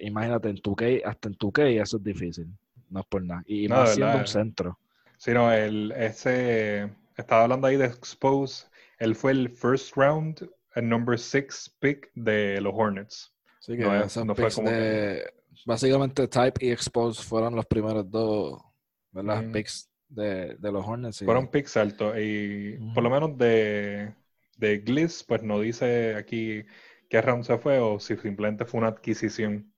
imagínate 0.02 0.50
en 0.50 0.62
tu 0.62 0.76
K, 0.76 0.86
hasta 1.06 1.28
en 1.28 1.36
tu 1.36 1.52
K, 1.52 1.68
eso 1.68 1.98
es 1.98 2.04
difícil. 2.04 2.48
No 2.90 3.02
es 3.02 3.06
por 3.08 3.22
nada. 3.24 3.44
Y 3.46 3.68
más 3.68 3.96
siendo 3.96 4.18
un 4.18 4.28
centro. 4.28 4.80
Sí, 5.18 5.32
no, 5.34 5.52
el, 5.52 5.92
ese, 5.92 6.90
estaba 7.18 7.44
hablando 7.44 7.68
ahí 7.68 7.76
de 7.76 7.86
Expose. 7.86 8.68
Él 9.00 9.16
fue 9.16 9.32
el 9.32 9.50
first 9.50 9.96
round, 9.98 10.50
el 10.78 10.88
number 10.88 11.18
six 11.18 11.76
pick 11.80 12.12
de 12.13 12.62
los 12.62 12.74
Hornets. 12.76 13.34
Sí, 13.60 13.76
que 13.76 13.84
no, 13.84 14.36
fue 14.36 14.52
como 14.52 14.70
básicamente 15.66 16.28
Type 16.28 16.66
y 16.66 16.72
Expose 16.72 17.22
fueron 17.22 17.56
los 17.56 17.66
primeros 17.66 18.10
dos 18.10 18.62
¿verdad? 19.12 19.44
picks 19.52 19.90
de, 20.08 20.56
de, 20.56 20.72
los 20.72 20.86
Hornets. 20.86 21.24
Fueron 21.26 21.48
picks 21.50 21.76
altos 21.76 22.16
y 22.18 22.78
por 22.94 23.04
lo 23.04 23.10
menos 23.10 23.38
de, 23.38 24.13
de 24.58 24.78
Gliss, 24.80 25.24
pues 25.24 25.44
no 25.44 25.60
dice 25.60 26.16
aquí 26.16 26.63
qué 27.10 27.22
round 27.22 27.44
se 27.44 27.58
fue 27.58 27.80
o 27.80 28.00
si 28.00 28.16
simplemente 28.18 28.66
fue 28.66 28.80
una 28.80 28.90
adquisición, 28.90 29.74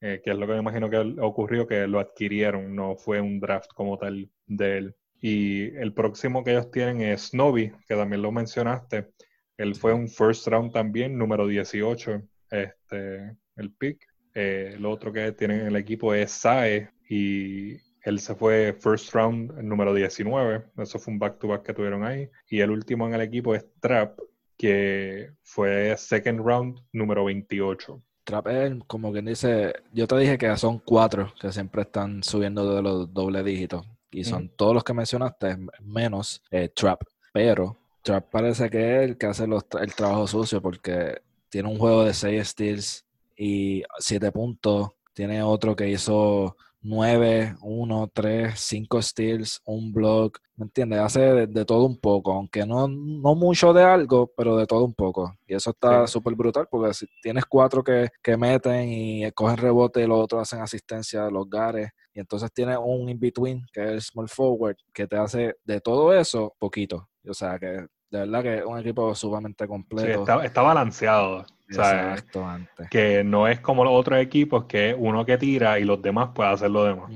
eh, 0.00 0.20
que 0.22 0.30
es 0.30 0.36
lo 0.36 0.46
que 0.46 0.54
me 0.54 0.58
imagino 0.58 0.90
que 0.90 0.98
ocurrió, 1.20 1.66
que 1.66 1.86
lo 1.86 2.00
adquirieron, 2.00 2.74
no 2.74 2.96
fue 2.96 3.20
un 3.20 3.40
draft 3.40 3.70
como 3.74 3.96
tal 3.98 4.30
de 4.46 4.78
él. 4.78 4.96
Y 5.22 5.74
el 5.76 5.92
próximo 5.92 6.42
que 6.42 6.52
ellos 6.52 6.70
tienen 6.70 7.02
es 7.02 7.28
Snobby, 7.28 7.72
que 7.86 7.94
también 7.94 8.22
lo 8.22 8.32
mencionaste. 8.32 9.12
Él 9.60 9.74
fue 9.74 9.92
un 9.92 10.08
first 10.08 10.46
round 10.46 10.72
también, 10.72 11.18
número 11.18 11.46
18, 11.46 12.22
este, 12.50 13.36
el 13.56 13.70
pick. 13.74 14.06
Eh, 14.32 14.74
lo 14.78 14.90
otro 14.90 15.12
que 15.12 15.32
tienen 15.32 15.60
en 15.60 15.66
el 15.66 15.76
equipo 15.76 16.14
es 16.14 16.30
Sae 16.30 16.88
y 17.10 17.74
él 18.02 18.20
se 18.20 18.34
fue 18.34 18.72
first 18.72 19.12
round 19.12 19.52
número 19.62 19.92
19. 19.92 20.64
Eso 20.78 20.98
fue 20.98 21.12
un 21.12 21.18
back-to-back 21.18 21.62
que 21.62 21.74
tuvieron 21.74 22.04
ahí. 22.04 22.30
Y 22.48 22.60
el 22.60 22.70
último 22.70 23.06
en 23.06 23.12
el 23.12 23.20
equipo 23.20 23.54
es 23.54 23.66
Trap, 23.80 24.18
que 24.56 25.30
fue 25.42 25.94
second 25.98 26.40
round 26.40 26.78
número 26.94 27.26
28. 27.26 28.02
Trap 28.24 28.46
es 28.46 28.72
como 28.86 29.12
quien 29.12 29.26
dice, 29.26 29.74
yo 29.92 30.06
te 30.06 30.16
dije 30.16 30.38
que 30.38 30.56
son 30.56 30.78
cuatro 30.78 31.34
que 31.38 31.52
siempre 31.52 31.82
están 31.82 32.22
subiendo 32.22 32.74
de 32.74 32.80
los 32.80 33.12
doble 33.12 33.42
dígitos. 33.42 33.86
Y 34.10 34.24
son 34.24 34.48
todos 34.56 34.72
los 34.72 34.84
que 34.84 34.94
mencionaste, 34.94 35.58
menos 35.82 36.42
eh, 36.50 36.70
Trap. 36.70 37.02
Pero 37.34 37.79
Trap 38.02 38.30
parece 38.30 38.70
que 38.70 38.96
es 38.96 39.10
el 39.10 39.18
que 39.18 39.26
hace 39.26 39.44
el 39.44 39.94
trabajo 39.94 40.26
sucio 40.26 40.62
porque 40.62 41.20
tiene 41.48 41.68
un 41.68 41.78
juego 41.78 42.04
de 42.04 42.14
6 42.14 42.48
steals 42.48 43.04
y 43.36 43.82
7 43.98 44.32
puntos. 44.32 44.90
Tiene 45.12 45.42
otro 45.42 45.76
que 45.76 45.88
hizo 45.88 46.56
9, 46.82 47.56
1, 47.60 48.10
3, 48.12 48.54
5 48.58 49.02
steals, 49.02 49.60
un 49.64 49.92
block, 49.92 50.38
¿me 50.56 50.64
entiendes? 50.64 51.00
Hace 51.00 51.46
de, 51.46 51.64
todo 51.64 51.84
un 51.86 51.98
poco, 51.98 52.32
aunque 52.32 52.64
no, 52.66 52.88
no 52.88 53.34
mucho 53.34 53.72
de 53.72 53.82
algo, 53.82 54.32
pero 54.36 54.56
de 54.56 54.66
todo 54.66 54.84
un 54.84 54.94
poco. 54.94 55.36
Y 55.46 55.54
eso 55.54 55.70
está 55.70 56.06
súper 56.06 56.34
brutal 56.34 56.66
porque 56.70 56.94
si 56.94 57.06
tienes 57.22 57.44
cuatro 57.44 57.84
que, 57.84 58.08
que, 58.22 58.36
meten 58.36 58.88
y 58.88 59.30
cogen 59.32 59.56
rebote 59.58 60.02
y 60.02 60.06
los 60.06 60.18
otros 60.20 60.42
hacen 60.42 60.60
asistencia 60.60 61.26
a 61.26 61.30
los 61.30 61.48
gares, 61.48 61.90
y 62.12 62.20
entonces 62.20 62.50
tienes 62.52 62.78
un 62.82 63.08
in-between 63.08 63.64
que 63.72 63.82
es 63.84 63.90
el 63.90 64.02
small 64.02 64.28
forward 64.28 64.76
que 64.92 65.06
te 65.06 65.16
hace 65.16 65.54
de 65.64 65.80
todo 65.80 66.12
eso 66.12 66.54
poquito. 66.58 67.08
O 67.28 67.34
sea 67.34 67.58
que 67.58 67.86
de 68.10 68.18
verdad 68.18 68.42
que 68.42 68.58
es 68.58 68.64
un 68.64 68.78
equipo 68.78 69.14
sumamente 69.14 69.66
completo. 69.66 70.24
Sí, 70.26 70.32
está, 70.44 70.62
balanceado. 70.62 71.44
Exacto, 71.68 72.44
antes. 72.44 72.88
Que 72.90 73.22
no 73.22 73.46
es 73.46 73.60
como 73.60 73.84
los 73.84 73.92
otros 73.92 74.18
equipos 74.20 74.64
que 74.64 74.94
uno 74.98 75.24
que 75.24 75.38
tira 75.38 75.78
y 75.78 75.84
los 75.84 76.02
demás 76.02 76.30
pueden 76.34 76.52
hacer 76.52 76.70
lo 76.70 76.84
demás. 76.84 77.10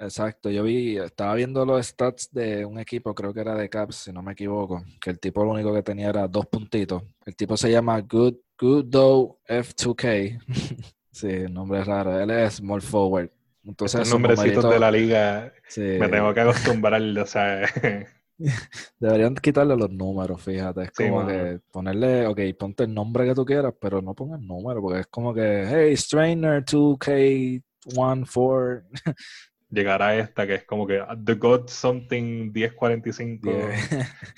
Exacto, 0.00 0.48
yo 0.48 0.62
vi, 0.62 0.96
estaba 0.96 1.34
viendo 1.34 1.66
los 1.66 1.84
stats 1.84 2.32
de 2.32 2.64
un 2.64 2.78
equipo, 2.78 3.12
creo 3.16 3.34
que 3.34 3.40
era 3.40 3.56
de 3.56 3.68
Caps, 3.68 3.96
si 3.96 4.12
no 4.12 4.22
me 4.22 4.32
equivoco, 4.32 4.84
que 5.00 5.10
el 5.10 5.18
tipo 5.18 5.44
lo 5.44 5.50
único 5.50 5.74
que 5.74 5.82
tenía 5.82 6.10
era 6.10 6.28
dos 6.28 6.46
puntitos. 6.46 7.02
El 7.26 7.34
tipo 7.34 7.56
se 7.56 7.68
llama 7.68 8.00
Good, 8.00 8.34
Good 8.56 8.94
F2K. 8.94 10.40
sí, 11.10 11.26
el 11.26 11.52
nombre 11.52 11.80
es 11.80 11.86
raro. 11.88 12.16
Él 12.20 12.30
es 12.30 12.54
small 12.54 12.80
forward. 12.80 13.30
Entonces, 13.64 14.02
Estos 14.02 14.20
nombrecitos 14.20 14.70
de 14.70 14.78
la 14.78 14.90
liga 14.92 15.52
me 15.76 16.08
tengo 16.08 16.32
que 16.32 16.40
acostumbrar, 16.40 17.02
o 17.02 17.26
sea... 17.26 17.62
Deberían 19.00 19.34
quitarle 19.34 19.76
los 19.76 19.90
números, 19.90 20.40
fíjate. 20.42 20.84
Es 20.84 20.92
como 20.92 21.26
que 21.26 21.60
ponerle, 21.70 22.26
ok, 22.26 22.40
ponte 22.58 22.84
el 22.84 22.94
nombre 22.94 23.26
que 23.26 23.34
tú 23.34 23.44
quieras, 23.44 23.74
pero 23.80 24.00
no 24.00 24.14
pongas 24.14 24.40
número, 24.40 24.80
porque 24.80 25.00
es 25.00 25.08
como 25.08 25.34
que, 25.34 25.66
hey, 25.68 25.94
Strainer 25.96 26.64
2K14. 26.64 28.84
Llegará 29.70 30.16
esta 30.16 30.46
que 30.46 30.54
es 30.54 30.64
como 30.64 30.86
que 30.86 31.04
The 31.24 31.34
God 31.34 31.68
Something 31.68 32.50
1045, 32.52 33.50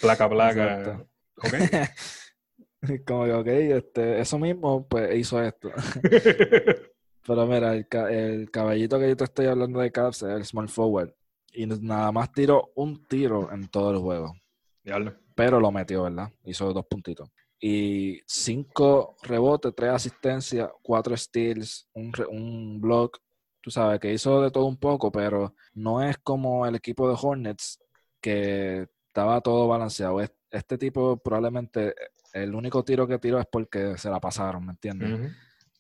placa, 0.01 0.29
placa. 0.31 1.07
Ok. 1.37 1.55
como 3.07 3.27
que, 3.27 3.33
ok, 3.33 3.47
este, 3.47 4.21
eso 4.21 4.41
mismo, 4.41 4.89
pues 4.89 5.17
hizo 5.17 5.41
esto. 5.41 5.71
pero 7.25 7.47
mira, 7.47 7.75
el, 7.75 7.87
el 8.11 8.51
caballito 8.51 8.99
que 8.99 9.09
yo 9.09 9.17
te 9.17 9.23
estoy 9.25 9.47
hablando 9.47 9.79
de 9.79 9.93
Caps 9.93 10.23
es 10.23 10.31
el 10.31 10.45
Small 10.45 10.69
Forward 10.69 11.15
y 11.53 11.67
nada 11.67 12.13
más 12.13 12.33
tiró 12.33 12.71
un 12.75 13.07
tiro 13.07 13.53
en 13.53 13.69
todo 13.69 13.93
el 13.93 13.99
juego. 13.99 14.35
Pero 15.35 15.61
lo 15.61 15.71
metió, 15.71 16.05
¿verdad? 16.05 16.31
Hizo 16.45 16.73
dos 16.73 16.87
puntitos. 16.87 17.29
Y 17.61 18.21
cinco 18.27 19.17
rebotes, 19.23 19.75
tres 19.75 19.91
asistencias, 19.91 20.71
cuatro 20.83 21.17
steals, 21.17 21.89
un, 21.95 22.13
un 22.31 22.81
block. 22.81 23.19
Tú 23.61 23.71
sabes 23.71 24.01
que 24.01 24.13
hizo 24.13 24.41
de 24.43 24.51
todo 24.51 24.65
un 24.65 24.79
poco, 24.79 25.13
pero 25.13 25.55
no 25.75 26.03
es 26.03 26.17
como 26.19 26.67
el 26.67 26.75
equipo 26.75 27.09
de 27.09 27.19
Hornets 27.21 27.79
que 28.21 28.89
estaba 29.07 29.41
todo 29.41 29.69
balanceado. 29.69 30.21
Este 30.51 30.79
tipo 30.79 31.17
probablemente 31.19 31.95
el 32.33 32.55
único 32.55 32.85
tiro 32.85 33.07
que 33.07 33.19
tiró 33.19 33.39
es 33.39 33.47
porque 33.51 33.99
se 33.99 34.11
la 34.11 34.21
pasaron, 34.21 34.65
¿me 34.65 34.73
entiendes? 34.73 35.33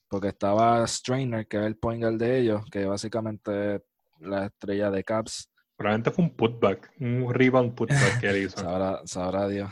Porque 0.09 0.28
estaba 0.28 0.87
Strainer, 0.87 1.46
que 1.46 1.59
es 1.59 1.64
el 1.64 1.76
point 1.76 2.02
guard 2.02 2.16
de 2.16 2.40
ellos, 2.40 2.64
que 2.70 2.85
básicamente 2.85 3.83
la 4.18 4.46
estrella 4.46 4.90
de 4.90 5.04
Caps, 5.04 5.49
Probablemente 5.80 6.10
fue 6.10 6.24
un 6.26 6.30
putback, 6.32 6.92
un 7.00 7.32
rebound 7.32 7.74
putback 7.74 8.20
que 8.20 8.28
él 8.28 8.36
hizo. 8.44 8.58
sabrá, 8.58 9.00
sabrá 9.06 9.48
Dios. 9.48 9.70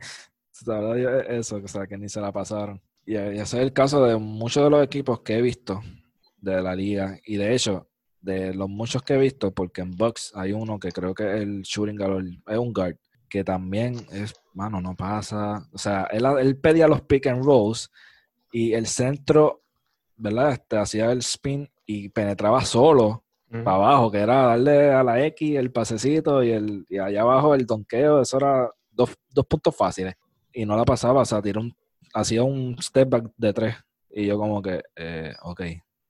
sabrá 0.52 0.94
Dios 0.94 1.24
eso, 1.28 1.60
o 1.62 1.68
sea, 1.68 1.86
que 1.86 1.98
ni 1.98 2.08
se 2.08 2.18
la 2.18 2.32
pasaron. 2.32 2.80
Y, 3.04 3.16
ese 3.16 3.42
es 3.42 3.54
el 3.54 3.74
caso 3.74 4.02
de 4.06 4.16
muchos 4.16 4.64
de 4.64 4.70
los 4.70 4.82
equipos 4.82 5.20
que 5.20 5.36
he 5.36 5.42
visto 5.42 5.82
de 6.38 6.62
la 6.62 6.74
liga. 6.74 7.18
Y 7.26 7.36
de 7.36 7.54
hecho, 7.54 7.90
de 8.22 8.54
los 8.54 8.70
muchos 8.70 9.02
que 9.02 9.12
he 9.12 9.18
visto, 9.18 9.52
porque 9.52 9.82
en 9.82 9.90
Bucks 9.90 10.32
hay 10.34 10.52
uno 10.52 10.78
que 10.78 10.92
creo 10.92 11.12
que 11.12 11.24
es 11.24 11.42
el 11.42 11.60
shooting 11.60 11.98
guard, 11.98 12.24
es 12.46 12.56
un 12.56 12.72
guard, 12.72 12.96
que 13.28 13.44
también 13.44 13.96
es, 14.12 14.32
mano, 14.54 14.80
no 14.80 14.96
pasa. 14.96 15.68
O 15.74 15.78
sea, 15.78 16.04
él, 16.10 16.24
él 16.40 16.56
pedía 16.56 16.88
los 16.88 17.02
pick 17.02 17.26
and 17.26 17.44
rolls 17.44 17.90
y 18.50 18.72
el 18.72 18.86
centro, 18.86 19.62
¿verdad? 20.16 20.52
Este, 20.52 20.78
hacía 20.78 21.12
el 21.12 21.18
spin 21.18 21.68
y 21.84 22.08
penetraba 22.08 22.64
solo 22.64 23.24
para 23.50 23.76
abajo, 23.76 24.10
que 24.10 24.18
era 24.18 24.46
darle 24.46 24.92
a 24.92 25.02
la 25.02 25.24
X 25.26 25.56
el 25.56 25.72
pasecito 25.72 26.42
y, 26.42 26.52
el, 26.52 26.86
y 26.88 26.98
allá 26.98 27.22
abajo 27.22 27.54
el 27.54 27.66
donqueo, 27.66 28.22
eso 28.22 28.36
era 28.36 28.70
dos, 28.92 29.16
puntos 29.48 29.76
fáciles. 29.76 30.14
Y 30.52 30.64
no 30.64 30.76
la 30.76 30.84
pasaba, 30.84 31.22
o 31.22 31.24
sea, 31.24 31.42
tiró 31.42 31.60
un, 31.60 31.74
hacía 32.14 32.42
un 32.42 32.76
step 32.80 33.08
back 33.08 33.30
de 33.36 33.52
tres. 33.52 33.76
Y 34.10 34.26
yo 34.26 34.38
como 34.38 34.62
que, 34.62 34.82
eh, 34.96 35.34
ok, 35.42 35.62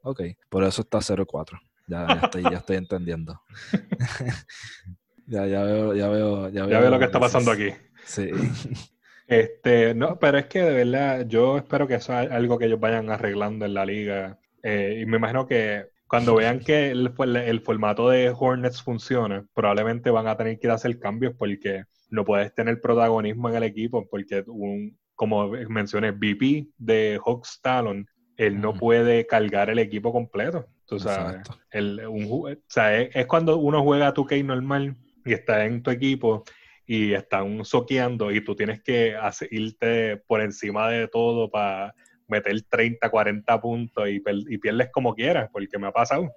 ok, 0.03 0.21
por 0.49 0.65
eso 0.65 0.83
está 0.83 0.99
0-4. 0.99 1.59
Ya, 1.87 2.07
ya, 2.07 2.21
estoy, 2.23 2.43
ya 2.43 2.59
estoy 2.59 2.77
entendiendo. 2.77 3.41
ya, 5.27 5.47
ya 5.47 5.63
veo, 5.63 5.95
ya 5.95 6.09
veo, 6.09 6.49
ya 6.51 6.67
veo. 6.67 6.71
Ya 6.71 6.81
veo 6.81 6.91
lo 6.91 6.99
que 6.99 7.05
está 7.07 7.21
pasando 7.21 7.51
aquí. 7.53 7.71
Sí. 8.05 8.31
Este, 9.31 9.95
no, 9.95 10.19
pero 10.19 10.39
es 10.39 10.47
que 10.47 10.61
de 10.61 10.73
verdad, 10.73 11.25
yo 11.25 11.57
espero 11.57 11.87
que 11.87 11.95
eso 11.95 12.19
es 12.19 12.33
algo 12.33 12.59
que 12.59 12.65
ellos 12.65 12.81
vayan 12.81 13.11
arreglando 13.11 13.65
en 13.65 13.75
la 13.75 13.87
liga. 13.87 14.41
Eh, 14.61 14.99
y 15.01 15.07
me 15.07 15.19
imagino 15.19 15.47
que 15.47 15.87
cuando 16.11 16.35
vean 16.35 16.59
que 16.59 16.91
el, 16.91 17.15
el, 17.37 17.61
formato 17.61 18.09
de 18.09 18.35
Hornets 18.37 18.83
funciona, 18.83 19.47
probablemente 19.55 20.11
van 20.11 20.27
a 20.27 20.37
tener 20.37 20.59
que 20.59 20.67
ir 20.67 20.73
a 20.73 20.75
hacer 20.75 20.99
cambios 20.99 21.35
porque 21.39 21.85
no 22.09 22.25
puedes 22.25 22.53
tener 22.53 22.81
protagonismo 22.81 23.49
en 23.49 23.55
el 23.55 23.63
equipo, 23.63 24.09
porque 24.11 24.43
un, 24.49 24.99
como 25.15 25.49
mencioné, 25.69 26.11
VP 26.11 26.67
de 26.79 27.21
Hawks 27.25 27.61
Talon, 27.63 28.05
él 28.37 28.61
no 28.61 28.75
puede 28.75 29.25
cargar 29.25 29.71
el 29.71 29.79
equipo 29.79 30.13
completo. 30.13 30.67
Tú 30.85 30.99
sabes, 30.99 31.43
el, 31.71 32.05
un, 32.09 32.25
o 32.25 32.57
sea, 32.67 33.01
es, 33.01 33.27
cuando 33.27 33.59
uno 33.59 33.85
juega 33.85 34.09
a 34.09 34.15
tu 34.15 34.27
k 34.27 34.43
normal 34.43 34.97
y 35.25 35.33
está 35.33 35.65
en 35.65 35.81
tu 35.81 35.93
equipo 35.93 36.43
y 36.87 37.13
están 37.13 37.65
soqueando 37.65 38.33
y 38.33 38.41
tú 38.41 38.57
tienes 38.57 38.83
que 38.83 39.15
irte 39.53 40.17
por 40.27 40.41
encima 40.41 40.89
de 40.89 41.07
todo 41.07 41.49
para 41.49 41.95
meter 42.31 42.63
30, 42.63 43.11
40 43.11 43.61
puntos 43.61 44.09
y, 44.09 44.21
pierdes 44.59 44.91
como 44.91 45.15
quieras, 45.15 45.49
porque 45.53 45.79
me 45.79 45.89
ha 45.89 45.93
pasado. 45.93 46.33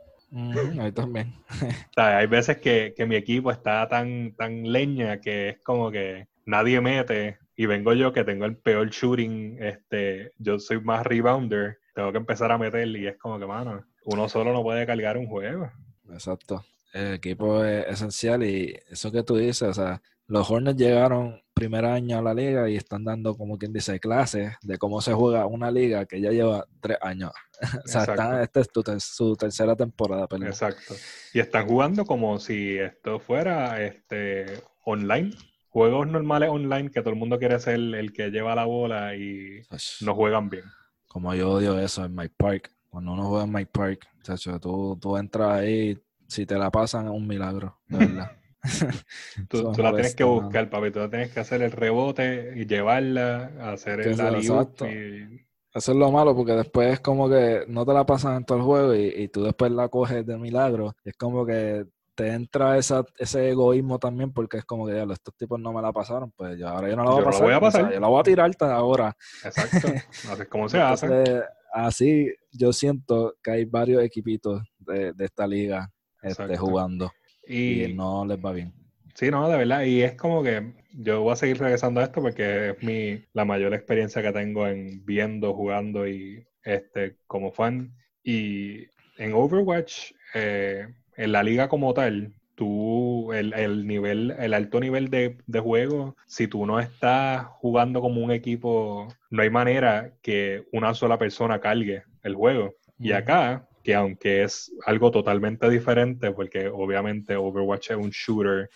ahí 0.79 0.91
también. 0.91 1.33
hay 1.95 2.27
veces 2.27 2.57
que, 2.57 2.93
mi 3.07 3.15
equipo 3.15 3.51
está 3.51 3.87
tan, 3.87 4.33
tan 4.35 4.71
leña 4.71 5.19
que 5.21 5.49
es 5.49 5.59
como 5.59 5.91
que 5.91 6.27
nadie 6.45 6.81
mete 6.81 7.37
y 7.55 7.65
vengo 7.65 7.93
yo 7.93 8.11
que 8.11 8.23
tengo 8.23 8.45
el 8.45 8.57
peor 8.57 8.89
shooting, 8.89 9.57
este, 9.61 10.31
yo 10.39 10.59
soy 10.59 10.81
más 10.81 11.05
rebounder, 11.05 11.77
tengo 11.93 12.11
que 12.11 12.17
empezar 12.17 12.51
a 12.51 12.57
meter 12.57 12.87
y 12.87 13.07
es 13.07 13.17
como 13.17 13.39
que, 13.39 13.45
mano, 13.45 13.85
uno 14.05 14.27
solo 14.27 14.51
no 14.51 14.63
puede 14.63 14.85
cargar 14.85 15.17
un 15.17 15.27
juego. 15.27 15.71
Exacto. 16.11 16.65
El 16.93 17.15
equipo 17.15 17.63
es 17.63 17.87
esencial 17.87 18.43
y 18.43 18.75
eso 18.89 19.11
que 19.11 19.23
tú 19.23 19.37
dices, 19.37 19.63
o 19.63 19.73
sea, 19.73 20.01
los 20.27 20.49
Hornets 20.49 20.77
llegaron 20.77 21.43
primer 21.53 21.85
año 21.85 22.17
a 22.17 22.21
la 22.21 22.33
liga 22.33 22.69
y 22.69 22.75
están 22.75 23.03
dando, 23.03 23.37
como 23.37 23.57
quien 23.57 23.71
dice, 23.71 23.99
clases 23.99 24.53
de 24.61 24.77
cómo 24.77 25.01
se 25.01 25.13
juega 25.13 25.45
una 25.45 25.71
liga 25.71 26.05
que 26.05 26.19
ya 26.19 26.31
lleva 26.31 26.65
tres 26.81 26.97
años. 27.01 27.31
o 27.85 27.87
sea, 27.87 28.41
esta 28.41 28.59
es 28.59 28.69
su 29.03 29.35
tercera 29.35 29.75
temporada. 29.75 30.27
Exacto. 30.41 30.95
Y 31.33 31.39
están 31.39 31.67
jugando 31.67 32.05
como 32.05 32.39
si 32.39 32.77
esto 32.77 33.19
fuera 33.19 33.81
este 33.83 34.61
online. 34.85 35.31
Juegos 35.69 36.07
normales 36.07 36.49
online 36.49 36.91
que 36.91 37.01
todo 37.01 37.11
el 37.11 37.19
mundo 37.19 37.39
quiere 37.39 37.59
ser 37.59 37.75
el 37.75 38.13
que 38.13 38.29
lleva 38.29 38.55
la 38.55 38.65
bola 38.65 39.15
y 39.15 39.61
no 40.01 40.15
juegan 40.15 40.49
bien. 40.49 40.65
Como 41.07 41.33
yo 41.33 41.51
odio 41.51 41.79
eso 41.79 42.03
en 42.05 42.15
Mike 42.15 42.35
Park. 42.37 42.71
Cuando 42.89 43.13
uno 43.13 43.27
juega 43.27 43.45
en 43.45 43.51
Mike 43.51 43.71
Park, 43.71 44.07
chacho, 44.21 44.59
tú, 44.59 44.97
tú 45.01 45.17
entras 45.17 45.59
ahí, 45.59 45.97
si 46.27 46.45
te 46.45 46.55
la 46.57 46.69
pasan 46.69 47.05
es 47.05 47.11
un 47.11 47.27
milagro, 47.27 47.79
de 47.87 47.97
verdad. 48.05 48.42
tú, 49.49 49.73
la 49.77 49.91
tienes 49.91 50.15
que 50.15 50.23
buscar, 50.23 50.69
papi. 50.69 50.91
Tú 50.91 50.99
la 50.99 51.09
tienes 51.09 51.31
que 51.31 51.39
hacer 51.39 51.61
el 51.61 51.71
rebote 51.71 52.53
y 52.55 52.65
llevarla, 52.65 53.51
hacer 53.61 54.01
el 54.01 54.13
y... 54.41 55.43
Eso 55.73 55.91
es 55.91 55.97
lo 55.97 56.11
malo 56.11 56.35
porque 56.35 56.51
después 56.51 56.93
es 56.93 56.99
como 56.99 57.27
que 57.27 57.65
no 57.67 57.83
te 57.83 57.93
la 57.93 58.05
pasan 58.05 58.37
en 58.37 58.45
todo 58.45 58.59
el 58.59 58.63
juego 58.63 58.93
y, 58.93 59.27
tú 59.29 59.43
después 59.43 59.71
la 59.71 59.89
coges 59.89 60.25
de 60.25 60.37
milagro. 60.37 60.95
es 61.03 61.15
como 61.17 61.45
que 61.47 61.85
te 62.15 62.31
entra 62.31 62.77
esa, 62.77 63.03
ese 63.17 63.49
egoísmo 63.49 63.97
también 63.97 64.31
porque 64.31 64.57
es 64.57 64.65
como 64.65 64.85
que 64.85 64.93
ya, 64.93 65.03
estos 65.11 65.35
tipos 65.35 65.59
no 65.59 65.73
me 65.73 65.81
la 65.81 65.91
pasaron, 65.91 66.31
pues 66.31 66.59
yo 66.59 66.67
ahora 66.67 66.89
yo 66.89 66.95
no 66.95 67.03
la 67.03 67.09
voy 67.09 67.21
a 67.53 67.59
pasar. 67.59 67.85
Voy 67.85 67.93
yo 67.95 67.99
la 67.99 68.07
voy 68.07 68.19
a 68.19 68.23
tirar 68.23 68.51
ahora. 68.59 69.17
Exacto. 69.43 69.87
Así 70.31 70.41
es 70.43 70.47
como 70.47 70.69
se 70.69 70.79
hace. 70.79 71.41
Así 71.73 72.31
yo 72.51 72.71
siento 72.71 73.33
que 73.41 73.49
hay 73.49 73.65
varios 73.65 74.03
equipitos 74.03 74.61
de, 74.77 75.11
esta 75.17 75.47
liga 75.47 75.89
este, 76.21 76.55
jugando. 76.55 77.11
Y, 77.47 77.93
no 77.93 78.25
les 78.25 78.37
va 78.37 78.51
bien. 78.51 78.73
Sí, 79.13 79.29
no, 79.29 79.47
de 79.49 79.57
verdad. 79.57 79.83
Y 79.83 80.01
es 80.01 80.13
como 80.13 80.43
que 80.43 80.73
yo 80.93 81.21
voy 81.21 81.33
a 81.33 81.35
seguir 81.35 81.59
regresando 81.59 82.01
a 82.01 82.05
esto 82.05 82.21
porque 82.21 82.69
es 82.69 82.83
mi, 82.83 83.23
la 83.33 83.45
mayor 83.45 83.73
experiencia 83.73 84.21
que 84.21 84.31
tengo 84.31 84.67
en 84.67 85.05
viendo, 85.05 85.53
jugando 85.53 86.07
y 86.07 86.45
este 86.63 87.17
como 87.27 87.51
fan. 87.51 87.93
Y 88.23 88.87
en 89.17 89.33
Overwatch, 89.33 90.11
eh, 90.33 90.87
en 91.17 91.31
la 91.31 91.43
liga 91.43 91.67
como 91.67 91.93
tal, 91.93 92.33
tú, 92.55 93.33
el, 93.33 93.53
el 93.53 93.87
nivel, 93.87 94.31
el 94.39 94.53
alto 94.53 94.79
nivel 94.79 95.09
de, 95.09 95.37
de, 95.45 95.59
juego, 95.59 96.15
si 96.25 96.47
tú 96.47 96.65
no 96.65 96.79
estás 96.79 97.45
jugando 97.45 98.01
como 98.01 98.21
un 98.21 98.31
equipo, 98.31 99.07
no 99.29 99.41
hay 99.41 99.49
manera 99.49 100.13
que 100.21 100.65
una 100.71 100.93
sola 100.93 101.17
persona 101.17 101.59
cargue 101.59 102.03
el 102.23 102.35
juego. 102.35 102.75
Y 102.99 103.11
acá, 103.11 103.67
que 103.83 103.93
aunque 103.93 104.43
es 104.43 104.71
algo 104.85 105.11
totalmente 105.11 105.69
diferente, 105.69 106.31
porque 106.31 106.67
obviamente 106.67 107.35
Overwatch 107.35 107.91
es 107.91 107.97
un 107.97 108.09
shooter, 108.09 108.69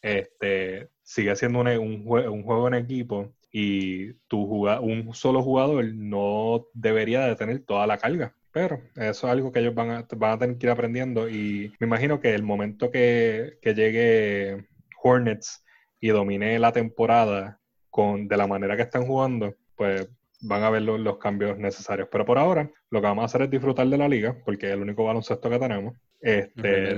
este, 0.00 0.88
sigue 1.02 1.34
siendo 1.36 1.60
un, 1.60 1.68
un, 1.68 2.42
juego 2.42 2.68
en 2.68 2.74
equipo 2.74 3.32
y 3.50 4.12
tu 4.28 4.68
un 4.68 5.14
solo 5.14 5.42
jugador 5.42 5.84
no 5.94 6.66
debería 6.72 7.26
de 7.26 7.36
tener 7.36 7.60
toda 7.60 7.86
la 7.86 7.98
carga. 7.98 8.34
Pero 8.52 8.80
eso 8.96 9.26
es 9.26 9.32
algo 9.32 9.50
que 9.50 9.60
ellos 9.60 9.74
van 9.74 9.90
a, 9.90 10.06
van 10.16 10.32
a 10.32 10.38
tener 10.38 10.58
que 10.58 10.66
ir 10.66 10.70
aprendiendo 10.70 11.28
y 11.28 11.72
me 11.80 11.86
imagino 11.86 12.20
que 12.20 12.34
el 12.34 12.42
momento 12.42 12.90
que, 12.90 13.58
que 13.62 13.74
llegue 13.74 14.66
Hornets 15.02 15.64
y 16.00 16.08
domine 16.08 16.58
la 16.58 16.72
temporada 16.72 17.60
con, 17.90 18.28
de 18.28 18.36
la 18.36 18.46
manera 18.46 18.76
que 18.76 18.82
están 18.82 19.06
jugando, 19.06 19.54
pues 19.74 20.08
van 20.42 20.62
a 20.64 20.70
ver 20.70 20.82
los, 20.82 21.18
cambios 21.18 21.56
necesarios. 21.58 22.08
Pero 22.10 22.26
por 22.26 22.38
ahora, 22.38 22.70
lo 22.90 23.00
que 23.00 23.06
vamos 23.06 23.22
a 23.22 23.26
hacer 23.26 23.42
es 23.42 23.50
disfrutar 23.50 23.86
de 23.86 23.96
la 23.96 24.08
liga, 24.08 24.36
porque 24.44 24.66
es 24.66 24.72
el 24.74 24.82
único 24.82 25.04
baloncesto 25.04 25.48
que 25.48 25.58
tenemos. 25.58 25.94
Este, 26.20 26.96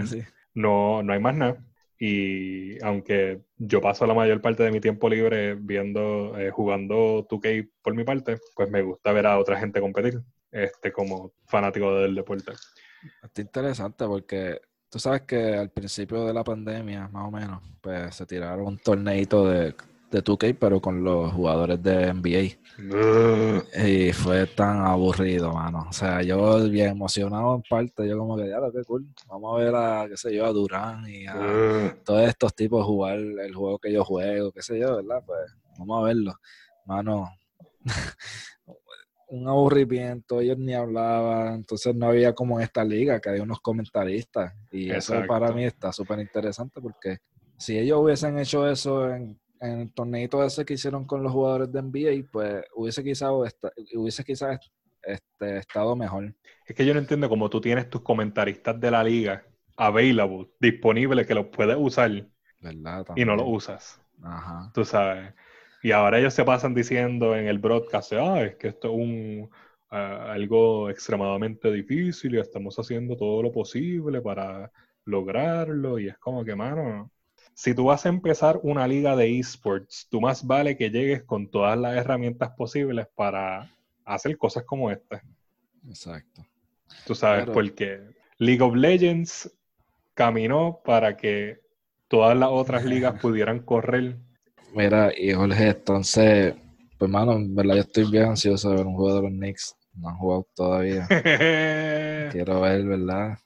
no, 0.55 1.03
no 1.03 1.13
hay 1.13 1.21
más 1.21 1.37
nada. 1.37 1.65
Y 1.99 2.83
aunque 2.85 3.43
yo 3.57 3.81
paso 3.81 4.07
la 4.07 4.15
mayor 4.15 4.41
parte 4.41 4.63
de 4.65 4.73
mi 4.73 4.81
tiempo 4.81 5.09
libre 5.09 5.55
viendo, 5.55 6.37
eh, 6.39 6.51
jugando 6.51 7.27
2K 7.29 7.71
por 7.83 7.95
mi 7.95 8.05
parte, 8.05 8.39
pues 8.57 8.69
me 8.71 8.83
gusta 8.83 9.13
ver 9.13 9.27
a 9.27 9.39
otra 9.39 9.59
gente 9.59 9.81
competir, 9.81 10.21
este, 10.51 10.93
como 10.93 11.33
fanático 11.47 11.95
del 11.95 12.15
deporte. 12.15 12.53
Está 13.23 13.41
interesante 13.43 14.07
porque 14.07 14.61
tú 14.89 14.99
sabes 14.99 15.23
que 15.23 15.55
al 15.55 15.71
principio 15.71 16.25
de 16.25 16.35
la 16.35 16.43
pandemia, 16.43 17.09
más 17.09 17.29
o 17.29 17.31
menos, 17.31 17.63
pues 17.81 18.15
se 18.15 18.27
tiraron 18.27 18.67
un 18.67 18.79
torneito 18.79 19.49
de 19.49 19.75
de 20.15 20.23
2K, 20.23 20.57
pero 20.59 20.81
con 20.81 21.03
los 21.03 21.33
jugadores 21.33 21.83
de 21.83 22.15
NBA. 22.15 22.57
y 23.85 24.13
fue 24.13 24.47
tan 24.47 24.87
aburrido, 24.87 25.53
mano. 25.53 25.87
O 25.91 25.93
sea, 25.93 26.23
yo 26.23 26.69
bien 26.69 26.91
emocionado 26.91 27.57
en 27.57 27.63
parte, 27.69 28.07
yo 28.07 28.17
como 28.19 28.37
que, 28.37 28.49
ya, 28.49 28.59
qué 28.73 28.85
cool. 28.85 29.07
Vamos 29.29 29.55
a 29.55 29.65
ver 29.65 29.75
a, 29.75 30.07
qué 30.09 30.17
sé 30.17 30.33
yo, 30.33 30.47
a 30.47 30.53
Durán 30.53 31.05
y 31.09 31.27
a 31.27 31.97
todos 32.05 32.29
estos 32.29 32.55
tipos 32.55 32.87
jugar 32.87 33.19
el 33.19 33.55
juego 33.55 33.79
que 33.81 33.93
yo 33.93 34.05
juego, 34.05 34.53
qué 34.53 34.63
sé 34.63 34.79
yo, 34.79 34.97
¿verdad? 34.97 35.21
Pues 35.27 35.41
vamos 35.79 36.01
a 36.01 36.07
verlo. 36.07 36.35
Mano, 36.87 37.31
un 39.29 39.49
aburrimiento, 39.49 40.41
ellos 40.41 40.59
ni 40.59 40.75
hablaban, 40.75 41.55
entonces 41.55 41.93
no 41.93 42.07
había 42.07 42.35
como 42.35 42.61
en 42.61 42.65
esta 42.65 42.85
liga 42.85 43.21
que 43.21 43.31
hay 43.31 43.41
unos 43.41 43.59
comentaristas 43.61 44.55
y 44.71 44.91
eso 44.91 45.15
para 45.27 45.51
mí 45.51 45.65
está 45.65 45.93
súper 45.93 46.21
interesante 46.21 46.81
porque 46.81 47.19
si 47.57 47.79
ellos 47.79 47.99
hubiesen 48.01 48.39
hecho 48.39 48.69
eso 48.69 49.11
en 49.11 49.41
en 49.61 49.81
el 49.81 49.93
torneito 49.93 50.43
ese 50.45 50.65
que 50.65 50.75
hicieron 50.75 51.05
con 51.07 51.23
los 51.23 51.33
jugadores 51.33 51.73
de 51.73 51.83
NBA, 51.83 52.31
pues 52.31 52.65
hubiese 52.75 53.03
quizás 53.03 53.31
hubiese 53.95 54.25
quizás 54.25 54.59
este, 55.03 55.59
estado 55.59 55.97
mejor. 55.97 56.35
Es 56.67 56.75
que 56.75 56.85
yo 56.85 56.95
no 56.95 57.01
entiendo 57.01 57.29
cómo 57.29 57.51
tú 57.51 57.61
tienes 57.61 57.91
tus 57.91 58.03
comentaristas 58.03 58.79
de 58.81 58.91
la 58.91 59.05
liga 59.05 59.45
available, 59.77 60.49
disponibles, 60.61 61.27
que 61.27 61.35
los 61.35 61.47
puedes 61.47 61.77
usar 61.79 62.11
y 63.17 63.25
no 63.25 63.37
los 63.37 63.47
usas. 63.47 64.01
Ajá. 64.23 64.71
Tú 64.73 64.85
sabes. 64.85 65.35
Y 65.83 65.93
ahora 65.93 66.19
ellos 66.19 66.33
se 66.33 66.45
pasan 66.45 66.75
diciendo 66.75 67.37
en 67.37 67.47
el 67.47 67.59
broadcast, 67.59 68.15
ah, 68.15 68.43
es 68.43 68.57
que 68.57 68.69
esto 68.69 68.89
es 68.89 68.95
un 68.95 69.51
ah, 69.91 70.33
algo 70.33 70.89
extremadamente 70.89 71.71
difícil 71.71 72.35
y 72.35 72.41
estamos 72.41 72.79
haciendo 72.79 73.17
todo 73.17 73.43
lo 73.43 73.53
posible 73.53 74.23
para 74.23 74.71
lograrlo. 75.05 75.99
Y 75.99 76.09
es 76.09 76.19
como 76.19 76.45
que, 76.45 76.55
mano, 76.55 77.11
si 77.53 77.75
tú 77.75 77.85
vas 77.85 78.07
a 78.07 78.09
empezar 78.09 78.59
una 78.63 78.87
liga 78.89 79.15
de 79.17 79.39
esports, 79.39 80.07
tú 80.11 80.21
más 80.21 80.47
vale 80.47 80.77
que 80.77 80.91
llegues 80.91 81.23
con 81.23 81.51
todas 81.51 81.79
las 81.79 81.97
herramientas 81.97 82.51
posibles 82.57 83.07
para 83.15 83.71
hacer 84.05 84.37
cosas 84.39 84.65
como 84.65 84.91
esta. 84.91 85.23
Exacto. 85.87 86.45
Tú 87.07 87.15
sabes, 87.15 87.47
porque 87.47 88.01
League 88.39 88.63
of 88.63 88.75
Legends 88.75 89.51
caminó 90.15 90.81
para 90.85 91.17
que 91.17 91.61
todas 92.09 92.37
las 92.37 92.49
otras 92.51 92.85
ligas 92.85 93.21
pudieran 93.21 93.61
correr. 93.61 94.17
Mira, 94.75 95.13
y 95.17 95.33
Jorge, 95.33 95.69
entonces, 95.69 96.55
pues 96.99 97.11
mano, 97.11 97.33
en 97.33 97.55
verdad 97.55 97.77
yo 97.77 97.81
estoy 97.83 98.11
bien 98.11 98.25
ansioso 98.25 98.71
de 98.71 98.77
ver 98.77 98.87
un 98.87 98.95
juego 98.95 99.17
de 99.17 99.23
los 99.23 99.31
Knicks. 99.31 99.77
No 99.95 100.09
han 100.09 100.17
jugado 100.17 100.49
todavía. 100.55 101.07
Quiero 102.33 102.61
ver, 102.61 102.85
¿verdad? 102.85 103.39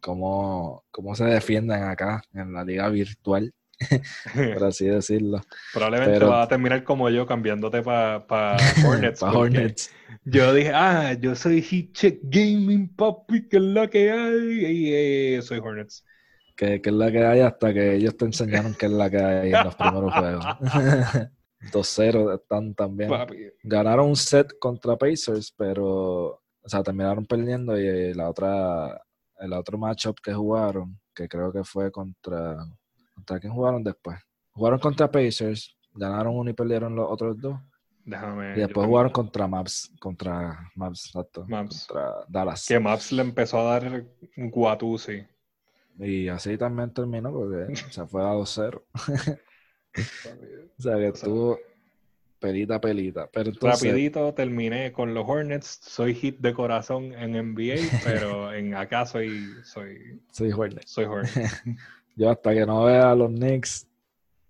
Cómo, 0.00 0.84
cómo 0.90 1.14
se 1.14 1.24
defienden 1.24 1.82
acá 1.84 2.22
en 2.34 2.52
la 2.52 2.64
liga 2.64 2.88
virtual, 2.88 3.52
por 4.34 4.64
así 4.64 4.86
decirlo. 4.86 5.40
Probablemente 5.72 6.24
va 6.24 6.42
a 6.42 6.48
terminar 6.48 6.84
como 6.84 7.08
yo 7.10 7.26
cambiándote 7.26 7.82
para 7.82 8.24
Hornets. 8.86 9.22
Hornets. 9.22 9.90
Yo 10.24 10.52
dije, 10.52 10.72
ah, 10.74 11.14
yo 11.14 11.34
soy 11.34 11.62
Check 11.92 12.20
Gaming, 12.22 12.94
papi, 12.94 13.48
que 13.48 13.56
es 13.56 13.62
la 13.62 13.88
que 13.88 14.10
hay. 14.10 14.66
Y 14.66 14.94
eh, 14.94 15.42
soy 15.42 15.58
Hornets. 15.58 16.04
Que, 16.56 16.80
es 16.84 16.92
la 16.92 17.10
que 17.10 17.24
hay 17.24 17.40
hasta 17.40 17.72
que 17.72 17.94
ellos 17.94 18.16
te 18.16 18.26
enseñaron 18.26 18.74
que 18.74 18.86
es 18.86 18.92
la 18.92 19.08
que 19.08 19.18
hay 19.18 19.52
en 19.52 19.64
los 19.64 19.74
primeros 19.74 20.12
juegos. 20.12 20.44
2-0 21.72 22.34
están 22.34 22.74
también. 22.74 23.10
Ganaron 23.62 24.08
un 24.08 24.16
set 24.16 24.58
contra 24.58 24.96
Pacers, 24.96 25.52
pero, 25.56 26.42
o 26.62 26.68
sea, 26.68 26.82
terminaron 26.82 27.26
perdiendo 27.26 27.78
y 27.78 28.14
la 28.14 28.28
otra 28.28 29.00
el 29.40 29.52
otro 29.52 29.78
matchup 29.78 30.18
que 30.22 30.32
jugaron, 30.32 30.98
que 31.14 31.28
creo 31.28 31.52
que 31.52 31.64
fue 31.64 31.90
contra. 31.90 32.56
¿Contra 33.14 33.40
quién 33.40 33.52
jugaron 33.52 33.82
después? 33.82 34.18
Jugaron 34.52 34.78
contra 34.78 35.10
Pacers, 35.10 35.76
ganaron 35.92 36.36
uno 36.36 36.50
y 36.50 36.54
perdieron 36.54 36.94
los 36.94 37.10
otros 37.10 37.38
dos. 37.40 37.58
Déjame. 38.04 38.56
Y 38.56 38.60
después 38.60 38.86
jugaron 38.86 39.12
contra 39.12 39.46
Maps, 39.46 39.92
contra 40.00 40.70
Maps, 40.74 41.06
exacto. 41.06 41.44
Maps. 41.46 41.86
Contra 41.86 42.24
Dallas. 42.28 42.66
Que 42.66 42.80
Maps 42.80 43.12
le 43.12 43.22
empezó 43.22 43.60
a 43.60 43.74
dar 43.74 44.06
un 44.36 44.50
guatusi. 44.50 45.26
Y 45.98 46.28
así 46.28 46.56
también 46.56 46.92
terminó 46.94 47.30
porque 47.30 47.76
se 47.90 48.06
fue 48.06 48.22
a 48.22 48.32
2-0. 48.32 48.82
o 50.78 50.82
sea 50.82 50.96
que 50.96 51.08
estuvo 51.08 51.58
pelita, 52.40 52.80
pelita. 52.80 53.28
Pero 53.32 53.52
Rapidito 53.60 54.34
terminé 54.34 54.90
con 54.90 55.14
los 55.14 55.24
Hornets. 55.28 55.78
Soy 55.82 56.14
hit 56.14 56.38
de 56.38 56.52
corazón 56.52 57.12
en 57.12 57.32
NBA, 57.32 57.76
pero 58.04 58.52
en 58.52 58.74
acá 58.74 59.06
soy, 59.06 59.46
soy, 59.62 60.20
soy 60.32 60.50
Hornets. 60.50 60.90
Soy 60.90 61.04
Hornets. 61.04 61.62
Yo 62.16 62.30
hasta 62.30 62.52
que 62.52 62.66
no 62.66 62.84
vea 62.84 63.12
a 63.12 63.14
los 63.14 63.30
Knicks, 63.30 63.86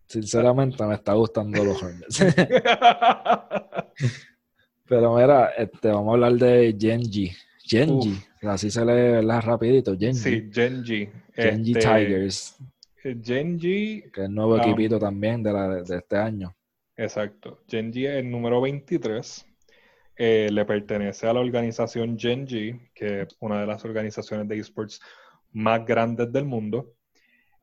sinceramente 0.07 0.83
me 0.87 0.95
está 0.95 1.13
gustando 1.13 1.63
los 1.63 1.83
Hornets. 1.83 2.25
pero 4.89 5.15
mira, 5.17 5.51
este, 5.59 5.89
vamos 5.89 6.09
a 6.09 6.15
hablar 6.15 6.33
de 6.33 6.75
Genji. 6.79 7.33
Genji, 7.63 8.19
así 8.43 8.71
se 8.71 8.81
lee 8.81 9.13
¿verdad? 9.13 9.43
rapidito. 9.45 9.97
Genji. 9.97 10.19
Sí, 10.19 10.51
Genji. 10.53 11.09
Genji 11.35 11.73
este, 11.73 11.81
Tigers. 11.81 12.57
Genji. 13.23 14.03
Que 14.13 14.23
es 14.23 14.27
el 14.27 14.35
nuevo 14.35 14.55
um, 14.55 14.61
equipito 14.61 14.99
también 14.99 15.43
de, 15.43 15.53
la, 15.53 15.69
de 15.83 15.97
este 15.97 16.17
año. 16.17 16.55
Exacto. 17.01 17.63
Genji 17.67 18.05
es 18.05 18.17
el 18.17 18.31
número 18.31 18.61
23. 18.61 19.47
Eh, 20.17 20.51
le 20.53 20.67
pertenece 20.67 21.27
a 21.27 21.33
la 21.33 21.41
organización 21.41 22.19
Genji, 22.19 22.79
que 22.95 23.23
es 23.23 23.37
una 23.41 23.63
de 23.63 23.67
las 23.67 23.83
organizaciones 23.87 24.47
de 24.49 24.59
esports 24.59 25.01
más 25.51 25.87
grandes 25.87 26.31
del 26.31 26.45
mundo, 26.45 26.93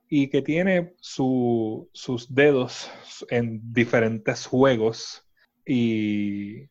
y 0.09 0.29
que 0.29 0.41
tiene 0.41 0.95
sus 0.99 2.33
dedos 2.33 2.89
en 3.29 3.61
diferentes 3.71 4.47
juegos. 4.47 5.23
Y 5.63 6.63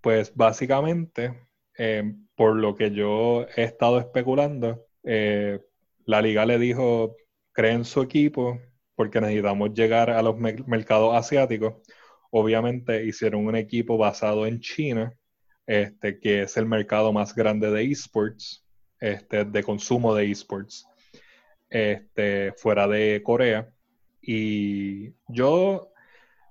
pues 0.00 0.34
básicamente, 0.34 1.46
eh, 1.76 2.14
por 2.34 2.56
lo 2.56 2.74
que 2.74 2.90
yo 2.90 3.46
he 3.54 3.64
estado 3.64 3.98
especulando, 4.00 4.86
eh, 5.02 5.60
la 6.06 6.22
liga 6.22 6.46
le 6.46 6.58
dijo, 6.58 7.16
creen 7.52 7.84
su 7.84 8.00
equipo 8.00 8.58
porque 8.94 9.20
necesitamos 9.20 9.74
llegar 9.74 10.08
a 10.08 10.22
los 10.22 10.38
mercados 10.38 11.14
asiáticos 11.14 11.74
obviamente 12.36 13.04
hicieron 13.04 13.46
un 13.46 13.54
equipo 13.54 13.96
basado 13.96 14.44
en 14.44 14.58
China, 14.58 15.16
este, 15.68 16.18
que 16.18 16.42
es 16.42 16.56
el 16.56 16.66
mercado 16.66 17.12
más 17.12 17.32
grande 17.32 17.70
de 17.70 17.84
esports, 17.84 18.66
este, 18.98 19.44
de 19.44 19.62
consumo 19.62 20.12
de 20.16 20.32
esports, 20.32 20.84
este, 21.70 22.52
fuera 22.56 22.88
de 22.88 23.22
Corea. 23.22 23.72
Y 24.20 25.12
yo 25.28 25.92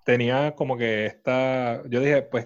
tenía 0.05 0.55
como 0.55 0.77
que 0.77 1.05
esta, 1.05 1.83
yo 1.89 1.99
dije, 1.99 2.21
pues 2.21 2.45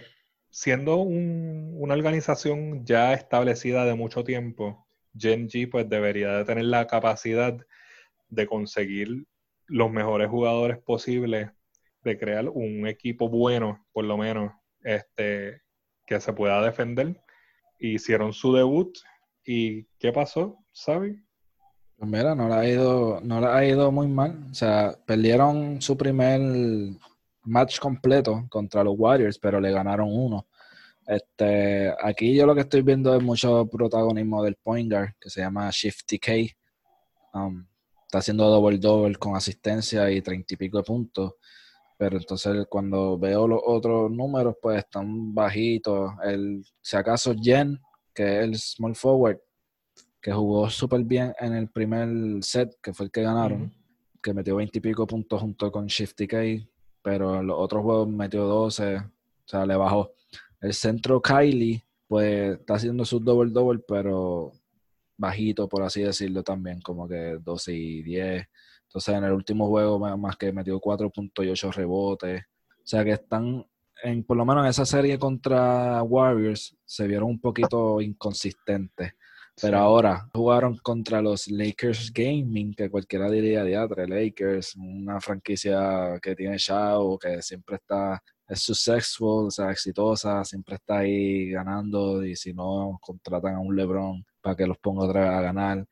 siendo 0.50 0.98
una 0.98 1.94
organización 1.94 2.84
ya 2.86 3.14
establecida 3.14 3.86
de 3.86 3.94
mucho 3.94 4.24
tiempo, 4.24 4.88
Genji 5.16 5.68
pues 5.68 5.88
debería 5.88 6.38
de 6.38 6.46
tener 6.46 6.66
la 6.66 6.88
capacidad 6.88 7.56
de 8.30 8.48
conseguir 8.48 9.28
los 9.68 9.92
mejores 9.92 10.28
jugadores 10.28 10.80
posibles 10.80 11.52
de 12.08 12.18
crear 12.18 12.48
un 12.48 12.88
equipo 12.88 13.28
bueno, 13.28 13.86
por 13.92 14.06
lo 14.06 14.18
menos, 14.18 14.54
este, 14.82 15.62
que 16.06 16.20
se 16.20 16.34
pueda 16.34 16.62
defender. 16.62 17.22
Hicieron 17.80 18.32
su 18.34 18.54
debut 18.54 18.98
y 19.46 19.84
¿qué 20.00 20.12
pasó? 20.12 20.58
¿Sabes? 20.72 21.18
Pues 21.98 22.10
mira, 22.10 22.34
no 22.34 22.48
le 22.48 22.56
ha 22.56 22.68
ido, 22.68 23.20
no 23.22 23.42
le 23.42 23.48
ha 23.48 23.66
ido 23.66 23.92
muy 23.92 24.08
mal. 24.08 24.48
O 24.50 24.54
sea, 24.54 24.96
perdieron 25.06 25.82
su 25.82 25.98
primer 25.98 26.40
match 27.44 27.80
completo 27.80 28.46
contra 28.50 28.84
los 28.84 28.96
Warriors, 28.98 29.38
pero 29.38 29.60
le 29.60 29.72
ganaron 29.72 30.08
uno. 30.10 30.48
Este, 31.06 31.94
aquí 32.02 32.36
yo 32.36 32.46
lo 32.46 32.54
que 32.54 32.62
estoy 32.62 32.82
viendo 32.82 33.16
es 33.16 33.24
mucho 33.24 33.68
protagonismo 33.68 34.44
del 34.44 34.56
point 34.56 34.92
guard, 34.92 35.14
que 35.20 35.30
se 35.30 35.42
llama 35.42 35.70
Shifty 35.72 36.20
K. 36.20 36.34
Um, 37.34 37.66
está 38.04 38.20
haciendo 38.20 38.50
double 38.50 38.78
double 38.78 39.16
con 39.16 39.36
asistencia 39.36 40.10
y 40.12 40.22
treinta 40.22 40.54
y 40.54 40.58
pico 40.58 40.78
de 40.78 40.84
puntos. 40.84 41.34
Pero 41.98 42.18
entonces 42.18 42.66
cuando 42.70 43.18
veo 43.18 43.48
los 43.48 43.60
otros 43.66 44.12
números, 44.12 44.56
pues 44.62 44.80
están 44.80 45.34
bajitos. 45.34 46.12
El, 46.24 46.64
si 46.82 46.96
acaso 46.96 47.34
Jen, 47.42 47.80
que 48.14 48.40
es 48.40 48.44
el 48.44 48.56
small 48.58 48.96
forward, 48.96 49.40
que 50.22 50.32
jugó 50.32 50.70
súper 50.70 51.04
bien 51.04 51.34
en 51.40 51.54
el 51.54 51.70
primer 51.70 52.10
set, 52.44 52.78
que 52.82 52.94
fue 52.94 53.08
el 53.08 53.12
que 53.12 53.24
ganaron, 53.24 53.74
que 54.22 54.34
metió 54.34 54.56
20 54.56 54.78
y 54.78 54.82
pico 54.82 55.08
puntos 55.08 55.42
junto 55.42 55.72
con 55.72 55.88
Shifty 55.88 56.28
K, 56.28 56.38
pero 57.02 57.40
en 57.40 57.48
los 57.48 57.58
otros 57.58 57.84
juegos 57.84 58.10
metió 58.10 58.46
12, 58.46 58.98
o 58.98 59.04
sea, 59.46 59.66
le 59.66 59.76
bajó. 59.76 60.12
El 60.60 60.74
centro 60.74 61.22
Kylie, 61.22 61.84
pues 62.08 62.60
está 62.60 62.76
haciendo 62.76 63.06
su 63.06 63.20
double-double, 63.20 63.84
pero 63.88 64.52
bajito, 65.18 65.68
por 65.68 65.84
así 65.84 66.02
decirlo 66.02 66.44
también, 66.44 66.82
como 66.82 67.08
que 67.08 67.38
12 67.42 67.74
y 67.74 68.04
10. 68.04 68.48
Entonces, 68.88 69.16
en 69.16 69.24
el 69.24 69.34
último 69.34 69.68
juego, 69.68 70.00
más 70.18 70.38
que 70.38 70.52
metió 70.52 70.80
4.8 70.80 71.74
rebotes. 71.74 72.42
O 72.42 72.88
sea, 72.88 73.04
que 73.04 73.12
están, 73.12 73.66
en, 74.04 74.24
por 74.24 74.38
lo 74.38 74.46
menos 74.46 74.64
en 74.64 74.70
esa 74.70 74.86
serie 74.86 75.20
contra 75.20 76.02
Warriors, 76.04 76.76
se 76.86 77.06
vieron 77.06 77.30
un 77.30 77.42
poquito 77.42 78.02
inconsistentes. 78.02 79.14
Pero 79.60 79.80
ahora 79.80 80.30
jugaron 80.34 80.78
contra 80.78 81.20
los 81.20 81.48
Lakers 81.48 82.14
Gaming, 82.14 82.76
que 82.76 82.92
cualquiera 82.92 83.30
diría 83.30 83.64
diatre, 83.64 84.08
Lakers, 84.08 84.76
una 84.76 85.20
franquicia 85.20 86.20
que 86.22 86.36
tiene 86.36 86.58
Shao, 86.60 87.18
que 87.18 87.42
siempre 87.42 87.78
está, 87.78 88.22
es 88.48 88.62
successful, 88.62 89.48
o 89.48 89.52
sea, 89.52 89.72
exitosa, 89.72 90.44
siempre 90.44 90.76
está 90.76 91.00
ahí 91.00 91.50
ganando 91.50 92.24
y 92.24 92.36
si 92.36 92.54
no, 92.54 93.00
contratan 93.02 93.56
a 93.56 93.60
un 93.60 93.76
LeBron 93.76 94.24
para 94.42 94.56
que 94.56 94.68
los 94.68 94.78
ponga 94.78 95.06
otra 95.06 95.22
vez 95.22 95.30
a 95.32 95.42
ganar. 95.42 95.88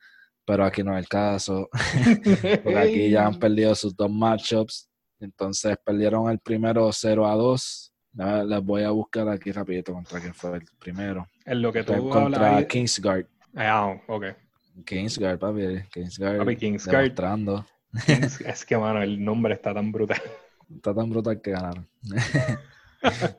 Pero 0.45 0.63
aquí 0.63 0.83
no 0.83 0.93
es 0.93 0.99
el 0.99 1.07
caso, 1.07 1.69
porque 2.63 2.77
aquí 2.77 3.09
ya 3.09 3.25
han 3.25 3.39
perdido 3.39 3.73
sus 3.73 3.95
dos 3.95 4.11
matchups, 4.11 4.87
entonces 5.19 5.75
perdieron 5.83 6.29
el 6.29 6.39
primero 6.39 6.89
0 6.91 7.27
a 7.27 7.35
2. 7.35 7.91
Les 8.47 8.61
voy 8.63 8.83
a 8.83 8.91
buscar 8.91 9.27
aquí 9.27 9.51
rapidito 9.51 9.91
contra 9.91 10.21
quién 10.21 10.33
fue 10.33 10.57
el 10.57 10.65
primero. 10.79 11.27
En 11.45 11.61
lo 11.61 11.73
que 11.73 11.83
tú 11.83 12.09
contra 12.09 12.65
Kingsguard. 12.65 13.25
Ah, 13.55 13.99
ok. 14.07 14.25
Kingsguard, 14.85 15.39
papi. 15.39 15.83
Kingsguard. 15.91 16.37
Papi, 16.37 16.55
Kingsguard. 16.55 17.65
es 18.45 18.65
que, 18.65 18.77
mano, 18.77 19.01
el 19.01 19.23
nombre 19.23 19.53
está 19.53 19.73
tan 19.73 19.91
brutal. 19.91 20.21
Está 20.69 20.93
tan 20.93 21.09
brutal 21.09 21.41
que 21.41 21.51
ganaron. 21.51 21.87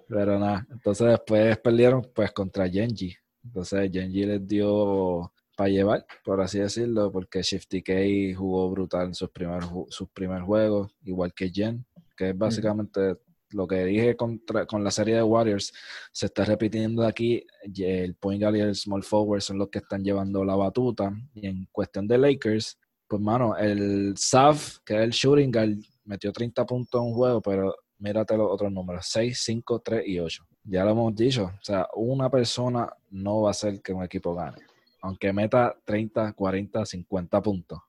Pero 0.09 0.38
nada, 0.38 0.66
entonces 0.71 1.07
después 1.09 1.59
perdieron 1.59 2.07
pues 2.14 2.33
contra 2.33 2.69
Genji. 2.69 3.16
Entonces 3.45 3.90
Genji 3.92 4.25
les 4.25 4.47
dio 4.47 5.33
para 5.57 5.71
llevar, 5.71 6.07
por 6.25 6.40
así 6.40 6.59
decirlo, 6.59 7.11
porque 7.11 7.42
Shifty 7.42 7.83
K 7.83 7.92
jugó 8.37 8.71
brutal 8.71 9.07
en 9.07 9.14
sus 9.14 9.31
primeros 9.31 9.71
sus 9.88 10.09
primer 10.11 10.42
juegos, 10.42 10.92
igual 11.03 11.33
que 11.35 11.51
Jen, 11.51 11.85
que 12.16 12.31
es 12.31 12.38
básicamente 12.38 13.16
lo 13.51 13.66
que 13.66 13.85
dije 13.85 14.16
contra, 14.16 14.66
con 14.66 14.85
la 14.85 14.90
serie 14.90 15.14
de 15.14 15.23
Warriors 15.23 15.73
se 16.12 16.27
está 16.27 16.45
repitiendo 16.45 17.07
aquí. 17.07 17.45
El 17.77 18.14
point 18.14 18.42
guard 18.42 18.57
y 18.57 18.61
el 18.61 18.75
small 18.75 19.03
forward 19.03 19.40
son 19.40 19.59
los 19.59 19.69
que 19.69 19.79
están 19.79 20.05
llevando 20.05 20.45
la 20.45 20.57
batuta. 20.57 21.12
Y 21.35 21.47
en 21.47 21.66
cuestión 21.73 22.07
de 22.07 22.19
Lakers, 22.19 22.79
pues 23.07 23.23
mano, 23.23 23.57
el 23.57 24.14
Saf, 24.16 24.79
que 24.85 24.95
es 24.95 25.01
el 25.01 25.11
shooting 25.11 25.53
guard, 25.53 25.79
metió 26.05 26.33
30 26.33 26.66
puntos 26.66 27.01
en 27.01 27.07
un 27.09 27.14
juego, 27.14 27.40
pero 27.40 27.75
mírate 27.99 28.37
los 28.37 28.51
otros 28.51 28.71
números: 28.73 29.07
6, 29.09 29.40
5, 29.40 29.81
3 29.81 30.03
y 30.07 30.19
8. 30.19 30.45
Ya 30.64 30.85
lo 30.85 30.90
hemos 30.90 31.14
dicho. 31.14 31.45
O 31.45 31.64
sea, 31.64 31.87
una 31.95 32.29
persona 32.29 32.92
no 33.11 33.42
va 33.42 33.51
a 33.51 33.53
hacer 33.53 33.81
que 33.81 33.92
un 33.92 34.03
equipo 34.03 34.35
gane. 34.35 34.59
Aunque 35.07 35.33
meta 35.33 35.77
30, 35.85 36.33
40, 36.33 36.85
50 36.85 37.42
puntos 37.42 37.81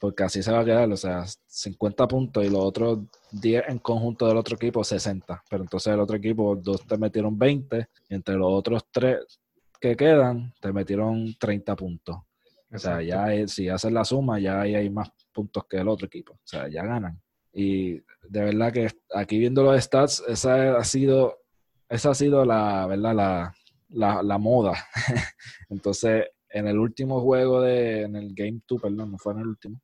porque 0.00 0.24
así 0.24 0.42
se 0.42 0.52
va 0.52 0.60
a 0.60 0.64
quedar, 0.64 0.90
o 0.90 0.96
sea, 0.96 1.24
50 1.46 2.06
puntos 2.06 2.44
y 2.44 2.50
los 2.50 2.60
otros 2.60 3.00
10 3.32 3.64
en 3.68 3.78
conjunto 3.78 4.26
del 4.28 4.36
otro 4.36 4.56
equipo 4.56 4.84
60. 4.84 5.42
Pero 5.48 5.62
entonces 5.62 5.92
el 5.92 6.00
otro 6.00 6.16
equipo, 6.16 6.54
dos 6.56 6.86
te 6.86 6.98
metieron 6.98 7.38
20 7.38 7.88
y 8.08 8.14
entre 8.14 8.34
los 8.36 8.48
otros 8.50 8.84
tres 8.90 9.18
que 9.80 9.96
quedan 9.96 10.52
te 10.60 10.72
metieron 10.72 11.34
30 11.38 11.76
puntos. 11.76 12.16
O 12.72 12.78
sea, 12.78 13.00
ya 13.00 13.26
si 13.46 13.68
haces 13.68 13.92
la 13.92 14.04
suma, 14.04 14.38
ya 14.38 14.60
hay 14.60 14.90
más 14.90 15.10
puntos 15.32 15.64
que 15.66 15.78
el 15.78 15.88
otro 15.88 16.06
equipo. 16.06 16.34
O 16.34 16.40
sea, 16.46 16.68
ya 16.68 16.84
ganan. 16.84 17.20
Y 17.52 17.94
de 18.28 18.40
verdad 18.44 18.72
que 18.72 18.90
aquí 19.14 19.38
viendo 19.38 19.62
los 19.62 19.82
stats, 19.82 20.22
esa 20.28 20.76
ha 20.76 20.84
sido, 20.84 21.38
esa 21.88 22.10
ha 22.10 22.14
sido 22.14 22.44
la, 22.44 22.86
¿verdad? 22.86 23.14
La, 23.14 23.54
la, 23.88 24.22
la 24.22 24.38
moda. 24.38 24.74
Entonces, 25.70 26.26
en 26.50 26.68
el 26.68 26.78
último 26.78 27.20
juego 27.20 27.60
de, 27.60 28.02
en 28.02 28.16
el 28.16 28.34
Game 28.34 28.60
2, 28.68 28.80
perdón, 28.80 29.12
no 29.12 29.18
fue 29.18 29.32
en 29.34 29.40
el 29.40 29.46
último, 29.48 29.80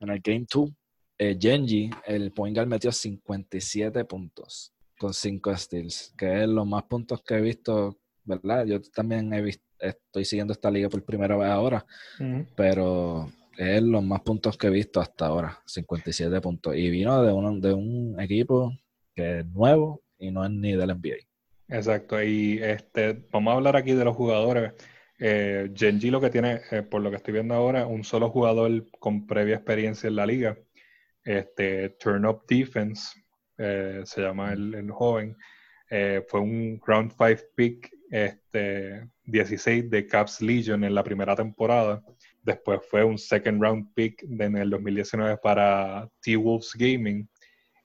en 0.00 0.10
el 0.10 0.20
Game 0.20 0.46
2, 0.52 0.70
eh, 1.18 1.36
Genji, 1.40 1.90
el 2.06 2.32
point 2.32 2.56
guard 2.56 2.68
metió 2.68 2.90
57 2.90 4.04
puntos 4.04 4.72
con 4.98 5.14
5 5.14 5.56
steals, 5.56 6.14
que 6.16 6.42
es 6.42 6.48
los 6.48 6.66
más 6.66 6.84
puntos 6.84 7.22
que 7.22 7.34
he 7.34 7.40
visto, 7.40 7.98
¿verdad? 8.24 8.66
Yo 8.66 8.80
también 8.80 9.32
he 9.32 9.42
visto, 9.42 9.64
estoy 9.78 10.24
siguiendo 10.24 10.52
esta 10.52 10.70
liga 10.70 10.88
por 10.88 11.04
primera 11.04 11.36
vez 11.36 11.48
ahora, 11.48 11.84
pero 12.56 13.30
es 13.56 13.82
los 13.82 14.02
más 14.02 14.20
puntos 14.22 14.56
que 14.56 14.68
he 14.68 14.70
visto 14.70 15.00
hasta 15.00 15.26
ahora, 15.26 15.60
57 15.66 16.40
puntos. 16.40 16.74
Y 16.76 16.90
vino 16.90 17.22
de 17.22 17.32
un, 17.32 17.60
de 17.60 17.72
un 17.72 18.20
equipo 18.20 18.72
que 19.14 19.40
es 19.40 19.46
nuevo 19.46 20.02
y 20.18 20.30
no 20.30 20.44
es 20.44 20.50
ni 20.50 20.72
del 20.72 20.90
NBA. 20.90 21.16
Exacto, 21.68 22.22
y 22.22 22.58
este, 22.62 23.26
vamos 23.30 23.52
a 23.52 23.56
hablar 23.56 23.76
aquí 23.76 23.92
de 23.92 24.04
los 24.04 24.14
jugadores 24.14 24.72
eh, 25.24 25.70
Genji 25.72 26.10
lo 26.10 26.20
que 26.20 26.30
tiene, 26.30 26.62
eh, 26.72 26.82
por 26.82 27.00
lo 27.00 27.08
que 27.08 27.16
estoy 27.16 27.34
viendo 27.34 27.54
ahora, 27.54 27.86
un 27.86 28.02
solo 28.02 28.28
jugador 28.28 28.90
con 28.98 29.24
previa 29.24 29.54
experiencia 29.54 30.08
en 30.08 30.16
la 30.16 30.26
liga. 30.26 30.58
Este, 31.22 31.90
Turn 31.90 32.26
Up 32.26 32.42
Defense, 32.48 33.22
eh, 33.56 34.02
se 34.04 34.20
llama 34.20 34.52
el, 34.52 34.90
joven. 34.90 35.36
Eh, 35.88 36.24
fue 36.26 36.40
un 36.40 36.80
round 36.84 37.12
5 37.16 37.40
pick 37.54 37.88
este, 38.10 39.08
16 39.22 39.88
de 39.88 40.06
Caps 40.08 40.42
Legion 40.42 40.82
en 40.82 40.92
la 40.92 41.04
primera 41.04 41.36
temporada. 41.36 42.02
Después 42.42 42.80
fue 42.90 43.04
un 43.04 43.16
second 43.16 43.62
round 43.62 43.94
pick 43.94 44.24
en 44.24 44.56
el 44.56 44.70
2019 44.70 45.36
para 45.36 46.08
T-Wolves 46.20 46.72
Gaming. 46.76 47.28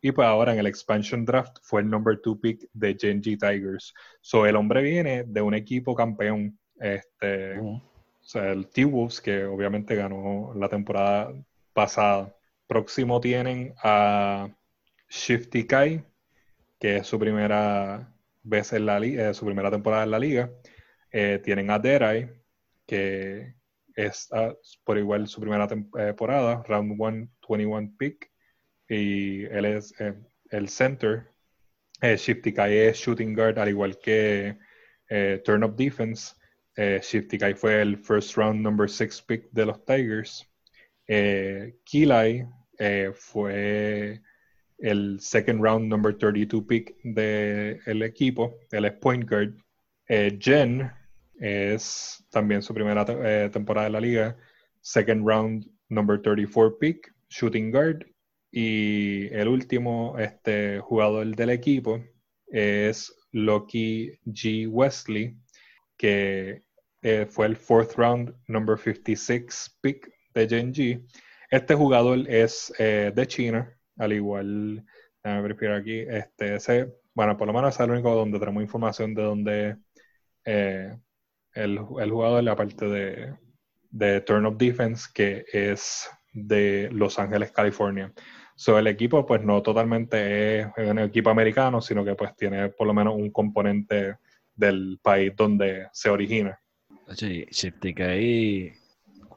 Y 0.02 0.12
pues 0.12 0.28
ahora 0.28 0.54
en 0.54 0.60
el 0.60 0.66
expansion 0.66 1.24
draft 1.24 1.58
fue 1.62 1.82
el 1.82 1.90
number 1.92 2.20
2 2.24 2.40
pick 2.42 2.68
de 2.74 2.98
Genji 3.00 3.38
Tigers. 3.38 3.94
So 4.22 4.48
el 4.48 4.56
hombre 4.56 4.82
viene 4.82 5.24
de 5.28 5.42
un 5.44 5.54
equipo 5.54 5.94
campeón 5.94 6.58
este, 6.80 7.60
O 7.60 7.82
sea, 8.22 8.52
el 8.52 8.68
T-Wolves, 8.68 9.22
que 9.22 9.46
obviamente 9.46 9.96
ganó 9.96 10.54
la 10.56 10.70
temporada 10.70 11.34
pasada. 11.74 12.36
Próximo 12.68 13.22
tienen 13.22 13.74
a 13.84 14.50
Shifty 15.10 15.66
Kai, 15.66 16.04
que 16.80 16.98
es 16.98 17.08
su 17.08 17.20
primera 17.20 18.14
vez 18.44 18.74
en 18.74 18.86
la 18.86 19.00
liga, 19.00 19.30
eh, 19.30 19.34
su 19.34 19.46
primera 19.46 19.72
temporada 19.72 20.04
en 20.04 20.12
la 20.12 20.20
liga. 20.20 20.52
Eh, 21.12 21.40
tienen 21.44 21.70
a 21.72 21.80
Derai, 21.80 22.30
que 22.86 23.56
es 23.96 24.28
ah, 24.32 24.54
por 24.84 24.98
igual 24.98 25.28
su 25.28 25.42
primera 25.42 25.68
temporada, 25.68 26.64
round 26.68 26.96
1, 27.00 27.30
21 27.48 27.94
pick. 27.98 28.32
Y 28.90 29.46
él 29.46 29.66
es 29.66 29.94
eh, 30.00 30.16
el 30.52 30.70
center. 30.70 31.32
Shifty 32.02 32.54
Kai 32.54 32.78
es 32.78 32.98
shooting 32.98 33.34
guard, 33.34 33.58
al 33.58 33.70
igual 33.70 33.98
que 33.98 34.58
turn 35.44 35.64
up 35.64 35.76
defense. 35.76 36.37
Eh, 36.78 37.00
Shifty 37.02 37.40
Kai 37.40 37.56
fue 37.56 37.82
el 37.82 37.98
first 37.98 38.38
round 38.38 38.62
number 38.62 38.88
six 38.88 39.20
pick 39.20 39.50
de 39.52 39.66
los 39.66 39.84
Tigers. 39.84 40.48
Eh, 41.08 41.76
Kilai 41.86 42.48
eh, 42.78 43.12
fue 43.16 44.22
el 44.78 45.20
second 45.20 45.64
round 45.64 45.88
number 45.88 46.16
32 46.16 46.64
pick 46.68 46.96
del 47.04 48.04
equipo. 48.04 48.60
Él 48.72 48.86
es 48.86 48.94
point 48.94 49.28
guard. 49.28 49.56
Eh, 50.08 50.38
Jen 50.40 50.92
es 51.40 52.24
también 52.30 52.62
su 52.62 52.76
primera 52.76 53.04
temporada 53.50 53.88
en 53.88 53.94
la 53.94 54.02
liga. 54.02 54.38
Second 54.82 55.28
round 55.28 55.66
number 55.90 56.22
34 56.22 56.78
pick, 56.78 57.12
shooting 57.30 57.72
guard. 57.72 58.06
Y 58.52 59.28
el 59.34 59.48
último 59.48 60.16
este, 60.20 60.80
jugador 60.80 61.36
del 61.36 61.50
equipo 61.50 62.04
es 62.48 63.14
Loki 63.32 64.12
G. 64.26 64.68
Wesley, 64.68 65.36
que 65.98 66.67
eh, 67.02 67.26
fue 67.30 67.46
el 67.46 67.56
fourth 67.56 67.96
round, 67.96 68.34
number 68.48 68.78
56 68.78 69.78
pick 69.82 70.12
de 70.34 70.48
Genji. 70.48 71.06
Este 71.50 71.76
jugador 71.76 72.20
es 72.28 72.74
eh, 72.80 73.12
de 73.16 73.28
China, 73.28 73.78
al 73.98 74.14
igual, 74.14 74.86
déjame 75.24 75.76
aquí, 75.76 76.00
este, 76.00 76.56
ese, 76.56 76.94
bueno, 77.14 77.38
por 77.38 77.48
lo 77.48 77.54
menos 77.54 77.76
es 77.76 77.80
el 77.80 77.92
único 77.92 78.14
donde 78.14 78.40
tenemos 78.40 78.64
información 78.64 79.14
de 79.14 79.24
donde 79.24 79.78
eh, 80.46 80.98
el, 81.54 81.80
el, 82.00 82.12
jugador, 82.12 82.44
la 82.44 82.56
parte 82.56 82.88
de, 82.88 83.34
de 83.90 84.22
Turn 84.22 84.46
of 84.46 84.58
Defense, 84.58 85.08
que 85.14 85.46
es 85.52 86.10
de 86.34 86.90
Los 86.92 87.20
Ángeles, 87.20 87.52
California. 87.52 88.14
So, 88.56 88.80
el 88.80 88.88
equipo, 88.88 89.26
pues 89.26 89.44
no 89.44 89.62
totalmente 89.62 90.62
es 90.62 90.68
un 90.78 91.00
equipo 91.00 91.30
americano, 91.30 91.80
sino 91.80 92.04
que 92.04 92.16
pues 92.16 92.36
tiene 92.36 92.70
por 92.70 92.88
lo 92.88 92.94
menos 92.94 93.16
un 93.16 93.32
componente 93.32 94.18
del 94.56 95.00
país 95.02 95.32
donde 95.36 95.88
se 95.94 96.10
origina. 96.10 96.60
Sí, 97.16 97.46
ahí 98.02 98.74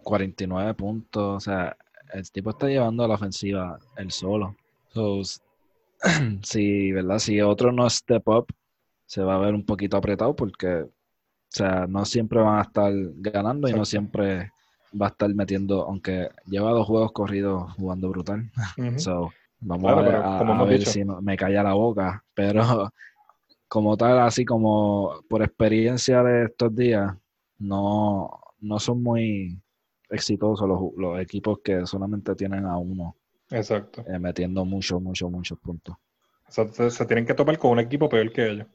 49 0.02 0.74
puntos, 0.74 1.36
o 1.36 1.40
sea, 1.40 1.76
el 2.12 2.30
tipo 2.30 2.50
está 2.50 2.66
llevando 2.66 3.04
a 3.04 3.08
la 3.08 3.14
ofensiva 3.14 3.78
él 3.96 4.10
solo. 4.10 4.56
So, 4.88 5.20
si, 6.42 6.92
¿verdad? 6.92 7.18
Si 7.18 7.40
otro 7.40 7.72
no 7.72 7.88
step 7.88 8.26
up, 8.28 8.46
se 9.06 9.22
va 9.22 9.36
a 9.36 9.38
ver 9.38 9.54
un 9.54 9.64
poquito 9.64 9.96
apretado 9.96 10.34
porque, 10.34 10.82
o 10.82 10.90
sea, 11.48 11.86
no 11.86 12.04
siempre 12.04 12.40
van 12.40 12.58
a 12.58 12.62
estar 12.62 12.92
ganando 13.16 13.68
y 13.68 13.72
no 13.72 13.84
siempre 13.84 14.52
va 15.00 15.06
a 15.06 15.10
estar 15.10 15.32
metiendo, 15.34 15.84
aunque 15.84 16.28
lleva 16.46 16.72
dos 16.72 16.86
juegos 16.86 17.12
corridos 17.12 17.72
jugando 17.74 18.08
brutal. 18.08 18.50
so, 18.96 19.30
vamos 19.60 19.92
a, 19.92 20.64
ver 20.64 20.84
si 20.84 21.04
me 21.04 21.36
calla 21.36 21.62
la 21.62 21.74
boca, 21.74 22.24
pero 22.34 22.90
como 23.68 23.96
tal, 23.96 24.20
así 24.20 24.44
como 24.44 25.22
por 25.28 25.42
experiencia 25.42 26.22
de 26.22 26.46
estos 26.46 26.74
días, 26.74 27.14
no, 27.60 28.40
no 28.60 28.78
son 28.78 29.02
muy 29.02 29.58
exitosos 30.08 30.68
los, 30.68 30.80
los 30.96 31.20
equipos 31.20 31.60
que 31.62 31.86
solamente 31.86 32.34
tienen 32.34 32.64
a 32.66 32.76
uno. 32.76 33.16
Exacto. 33.50 34.04
Eh, 34.06 34.18
metiendo 34.18 34.64
muchos, 34.64 35.00
muchos, 35.00 35.30
muchos 35.30 35.58
puntos. 35.58 35.96
se, 36.48 36.90
se, 36.90 37.06
tienen 37.06 37.26
que 37.26 37.34
topar 37.34 37.58
con 37.58 37.72
un 37.72 37.78
equipo 37.80 38.08
peor 38.08 38.32
que 38.32 38.48
ellos. 38.48 38.66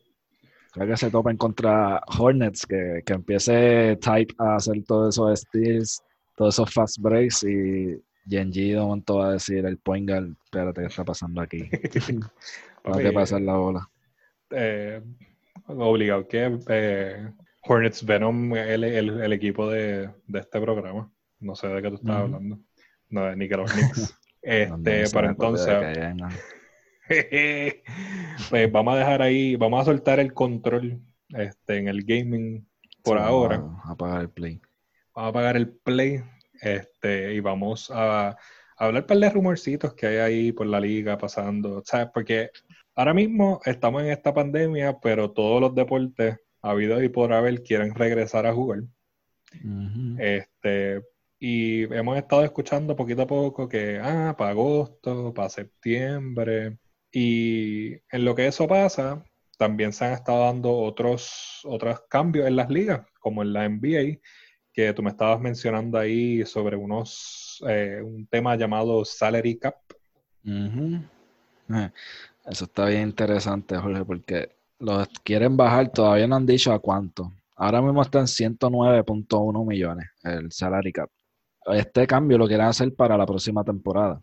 Creo 0.71 0.87
que 0.87 0.97
se 0.97 1.09
topen 1.09 1.37
contra 1.37 2.01
Hornets, 2.19 2.65
que, 2.65 3.01
que 3.05 3.13
empiece 3.13 3.95
Type 3.97 4.33
a 4.37 4.55
hacer 4.55 4.83
todos 4.83 5.15
esos 5.15 5.39
steals, 5.39 6.03
todos 6.35 6.55
esos 6.55 6.73
fast 6.73 6.99
breaks 6.99 7.43
y 7.43 7.97
Genji 8.27 8.71
de 8.71 8.79
momento 8.79 9.17
va 9.17 9.29
a 9.29 9.31
decir 9.33 9.65
el 9.65 9.77
point 9.77 10.09
guard, 10.09 10.31
espérate, 10.43 10.81
¿qué 10.81 10.87
está 10.87 11.05
pasando 11.05 11.41
aquí? 11.41 11.69
Tengo 12.83 12.97
que 12.97 13.11
pasar 13.13 13.41
la 13.41 13.55
bola. 13.55 13.89
Eh, 14.49 15.01
obligado 15.67 16.27
que 16.27 16.59
eh, 16.67 17.31
Hornets 17.67 18.05
Venom 18.05 18.55
el, 18.55 18.83
el, 18.83 19.21
el 19.21 19.33
equipo 19.33 19.69
de, 19.69 20.09
de, 20.27 20.39
este 20.39 20.61
programa. 20.61 21.11
No 21.39 21.55
sé 21.55 21.67
de 21.67 21.81
qué 21.81 21.89
tú 21.89 21.95
estás 21.95 22.15
hablando. 22.15 22.59
No, 23.09 23.35
ni 23.35 23.49
que 23.49 23.57
los 23.57 23.71
Knicks. 23.71 24.19
Este, 24.41 25.09
para 25.09 25.29
entonces. 25.29 25.75
pues 28.49 28.71
vamos 28.71 28.95
a 28.95 28.97
dejar 28.97 29.21
ahí, 29.21 29.55
vamos 29.55 29.81
a 29.81 29.85
soltar 29.85 30.19
el 30.19 30.33
control 30.33 31.01
este, 31.29 31.77
en 31.77 31.87
el 31.87 32.03
gaming 32.03 32.67
por 33.03 33.17
ahora. 33.17 33.57
Vamos 33.57 33.85
a 33.85 33.91
apagar 33.91 34.21
el 34.21 34.29
play. 34.29 34.61
Vamos 35.15 35.27
a 35.27 35.29
apagar 35.29 35.57
el 35.57 35.69
play 35.69 36.23
este, 36.61 37.33
y 37.33 37.39
vamos 37.39 37.91
a, 37.93 38.37
hablar 38.77 39.03
un 39.03 39.07
par 39.07 39.17
de 39.17 39.29
rumorcitos 39.29 39.93
que 39.93 40.07
hay 40.07 40.17
ahí 40.17 40.51
por 40.51 40.67
la 40.67 40.79
liga 40.79 41.17
pasando. 41.17 41.81
¿Sabes? 41.83 42.09
Porque 42.13 42.51
ahora 42.95 43.13
mismo 43.13 43.61
estamos 43.65 44.03
en 44.03 44.09
esta 44.09 44.33
pandemia, 44.33 44.99
pero 44.99 45.31
todos 45.31 45.61
los 45.61 45.73
deportes 45.73 46.39
habido 46.71 47.01
y 47.03 47.09
por 47.09 47.33
haber 47.33 47.63
quieren 47.63 47.93
regresar 47.95 48.45
a 48.45 48.53
jugar. 48.53 48.83
Este, 50.19 51.01
y 51.39 51.83
hemos 51.93 52.17
estado 52.17 52.43
escuchando 52.43 52.95
poquito 52.95 53.23
a 53.23 53.27
poco 53.27 53.67
que, 53.67 53.99
ah, 54.01 54.35
para 54.37 54.51
agosto, 54.51 55.33
para 55.33 55.49
septiembre. 55.49 56.77
Y 57.11 57.93
en 58.11 58.25
lo 58.25 58.35
que 58.35 58.47
eso 58.47 58.67
pasa, 58.67 59.23
también 59.57 59.93
se 59.93 60.05
han 60.05 60.13
estado 60.13 60.45
dando 60.45 60.71
otros, 60.77 61.61
otros 61.63 62.01
cambios 62.09 62.47
en 62.47 62.55
las 62.55 62.69
ligas, 62.69 63.05
como 63.19 63.41
en 63.41 63.53
la 63.53 63.65
NBA, 63.69 64.19
que 64.73 64.93
tú 64.93 65.01
me 65.03 65.11
estabas 65.11 65.39
mencionando 65.39 65.97
ahí 65.97 66.45
sobre 66.45 66.75
unos, 66.75 67.63
eh, 67.67 68.01
un 68.03 68.27
tema 68.27 68.55
llamado 68.55 69.05
salary 69.05 69.57
cap. 69.57 69.75
Eh, 70.43 71.89
eso 72.45 72.65
está 72.65 72.87
bien 72.87 73.03
interesante, 73.03 73.77
Jorge, 73.77 74.03
porque 74.03 74.55
los 74.79 75.07
quieren 75.23 75.57
bajar, 75.57 75.91
todavía 75.91 76.27
no 76.27 76.35
han 76.35 76.45
dicho 76.45 76.71
a 76.71 76.79
cuánto. 76.79 77.31
Ahora 77.55 77.81
mismo 77.81 78.01
está 78.01 78.19
en 78.19 78.25
109.1 78.25 79.65
millones 79.65 80.07
el 80.23 80.51
salary 80.51 80.91
cap 80.91 81.09
este 81.73 82.05
cambio 82.05 82.37
lo 82.37 82.47
quieren 82.47 82.67
hacer 82.67 82.93
para 82.93 83.17
la 83.17 83.25
próxima 83.25 83.63
temporada. 83.63 84.21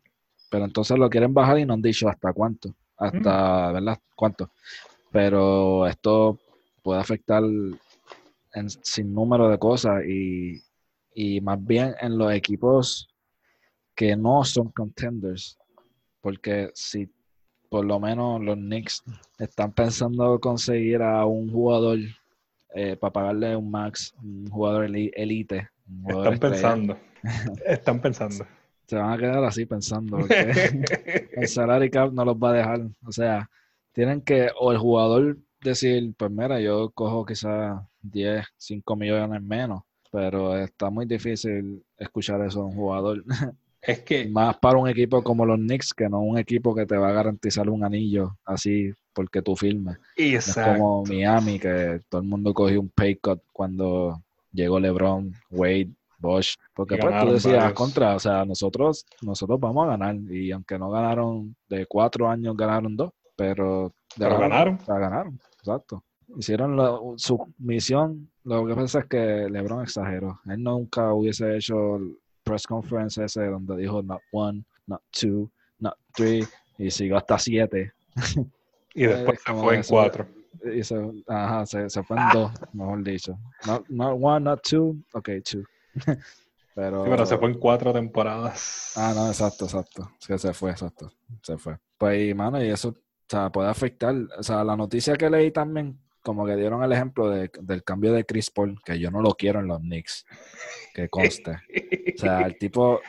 Pero 0.51 0.65
entonces 0.65 0.99
lo 0.99 1.09
quieren 1.09 1.35
bajar 1.35 1.59
y 1.59 1.65
no 1.65 1.75
han 1.75 1.83
dicho 1.83 2.09
hasta 2.09 2.33
cuánto. 2.33 2.75
Hasta, 2.97 3.71
mm. 3.71 3.73
¿verdad? 3.73 3.99
¿Cuánto? 4.15 4.51
Pero 5.11 5.87
esto 5.87 6.39
puede 6.83 7.01
afectar 7.01 7.43
en 7.43 8.71
sin 8.71 9.13
número 9.13 9.49
de 9.49 9.59
cosas 9.59 10.05
y, 10.07 10.63
y 11.15 11.41
más 11.41 11.63
bien 11.65 11.95
en 12.01 12.19
los 12.19 12.33
equipos 12.33 13.09
que 13.95 14.15
no 14.17 14.45
son 14.45 14.71
contenders. 14.71 15.59
Porque 16.21 16.71
si 16.75 17.11
por 17.73 17.87
lo 17.87 17.99
menos 17.99 18.39
los 18.43 18.57
Knicks 18.57 19.03
están 19.39 19.73
pensando 19.73 20.39
conseguir 20.41 21.01
a 21.01 21.25
un 21.25 21.51
jugador 21.51 22.01
eh, 22.75 22.97
para 22.97 23.13
pagarle 23.15 23.57
un 23.57 23.71
max, 23.71 24.15
un 24.23 24.47
jugador 24.51 24.85
elite. 24.85 25.71
están 26.07 26.39
pensando. 26.39 26.99
Están 27.65 28.01
pensando. 28.01 28.45
Se 28.87 28.97
van 28.97 29.13
a 29.13 29.17
quedar 29.17 29.43
así 29.45 29.65
pensando. 29.65 30.19
el 30.29 31.49
salary 31.49 31.89
cap 31.89 32.13
no 32.13 32.27
los 32.27 32.37
va 32.37 32.51
a 32.51 32.53
dejar. 32.53 32.81
O 33.07 33.13
sea, 33.13 33.49
tienen 33.93 34.21
que, 34.21 34.51
o 34.61 34.71
el 34.71 34.77
jugador 34.77 35.39
decir, 35.63 36.13
pues 36.19 36.31
mira, 36.31 36.61
yo 36.61 36.91
cojo 36.91 37.25
quizás 37.25 37.81
10, 38.03 38.45
5 38.59 38.97
millones 38.97 39.41
menos, 39.41 39.83
pero 40.11 40.59
está 40.59 40.91
muy 40.91 41.07
difícil 41.07 41.83
escuchar 41.97 42.43
eso 42.43 42.59
de 42.59 42.67
un 42.67 42.75
jugador. 42.75 43.25
Es 43.83 44.01
que. 44.01 44.27
Más 44.29 44.57
para 44.59 44.79
un 44.79 44.89
equipo 44.89 45.23
como 45.23 45.45
los 45.45 45.59
Knicks, 45.59 45.93
que 45.93 46.09
no 46.09 46.21
un 46.21 46.39
equipo 46.39 46.75
que 46.75 46.87
te 46.87 46.97
va 46.97 47.09
a 47.09 47.13
garantizar 47.13 47.69
un 47.69 47.85
anillo 47.85 48.39
así 48.45 48.93
porque 49.13 49.43
tú 49.43 49.57
firmes. 49.57 49.99
Es 50.17 50.55
como 50.55 51.05
Miami, 51.05 51.59
que 51.59 52.01
todo 52.09 52.23
el 52.23 52.29
mundo 52.29 52.55
cogió 52.55 52.81
un 52.81 52.89
pay 52.89 53.17
cut 53.17 53.41
cuando 53.53 54.23
llegó 54.53 54.79
LeBron, 54.81 55.35
Wade, 55.51 55.91
Bosch, 56.19 56.55
porque 56.75 56.97
pues 56.97 57.21
tú 57.21 57.33
decías 57.33 57.73
contra, 57.73 58.15
o 58.15 58.19
sea, 58.19 58.45
nosotros, 58.45 59.05
nosotros 59.23 59.59
vamos 59.59 59.85
a 59.85 59.91
ganar 59.91 60.15
y 60.31 60.53
aunque 60.53 60.79
no 60.79 60.91
ganaron 60.91 61.57
de 61.69 61.85
cuatro 61.87 62.29
años, 62.29 62.57
ganaron 62.57 62.97
dos, 62.97 63.11
pero, 63.35 63.93
pero 64.17 64.39
ganaron. 64.39 64.79
Ganaron, 64.87 65.41
exacto. 65.59 66.05
Hicieron 66.37 67.19
su 67.19 67.53
misión, 67.59 68.31
lo 68.45 68.67
que 68.67 68.75
pasa 68.75 69.01
es 69.01 69.07
que 69.07 69.49
LeBron 69.51 69.83
exageró, 69.83 70.41
él 70.47 70.63
nunca 70.63 71.13
hubiese 71.13 71.57
hecho 71.57 71.99
press 72.45 72.67
conference 72.67 73.23
ese 73.23 73.45
donde 73.47 73.77
dijo 73.77 74.03
not 74.03 74.21
one, 74.33 74.65
not 74.87 75.03
two, 75.11 75.51
not 75.79 75.97
three 76.15 76.47
y 76.79 76.91
siguió 76.91 77.17
hasta 77.17 77.39
siete. 77.39 77.93
Y 78.95 79.07
después 79.07 79.41
se 79.41 79.53
fue 79.55 79.77
en 79.77 79.83
cuatro. 79.89 80.27
Y 80.71 80.85
se, 80.85 80.97
ajá, 81.27 81.65
se, 81.65 81.89
se 81.89 82.03
fue 82.03 82.17
en 82.19 82.29
dos, 82.33 82.53
mejor 82.75 83.03
dicho. 83.03 83.39
Not, 83.67 83.89
not 83.89 84.19
one, 84.21 84.41
not 84.41 84.63
two, 84.63 84.97
ok, 85.15 85.31
two. 85.43 85.63
pero, 86.75 87.05
pero 87.05 87.25
se 87.25 87.39
fue 87.39 87.49
en 87.49 87.59
cuatro 87.59 87.93
temporadas. 87.93 88.93
Ah, 88.95 89.13
no, 89.15 89.29
exacto, 89.29 89.65
exacto. 89.65 90.11
Sí, 90.19 90.37
se 90.37 90.53
fue, 90.53 90.73
exacto. 90.73 91.11
Se 91.43 91.57
fue. 91.57 91.79
Pues, 91.97 92.37
mano, 92.37 92.63
y 92.63 92.69
eso 92.69 92.91
o 92.91 92.95
sea, 93.27 93.51
puede 93.51 93.71
afectar. 93.71 94.15
O 94.39 94.43
sea, 94.43 94.63
la 94.63 94.77
noticia 94.77 95.17
que 95.17 95.31
leí 95.31 95.51
también, 95.51 95.99
como 96.23 96.47
que 96.47 96.57
dieron 96.57 96.83
el 96.83 96.93
ejemplo 96.93 97.29
de, 97.29 97.51
del 97.61 97.83
cambio 97.85 98.13
de 98.13 98.25
Chris 98.25 98.51
Paul, 98.51 98.81
que 98.85 98.99
yo 98.99 99.11
no 99.11 99.21
lo 99.21 99.35
quiero 99.35 99.61
en 99.61 99.67
los 99.67 99.81
Knicks, 99.81 100.25
que 100.95 101.09
conste. 101.09 101.53
o 101.53 102.19
sea, 102.19 102.43
el 102.43 102.57
tipo, 102.57 103.01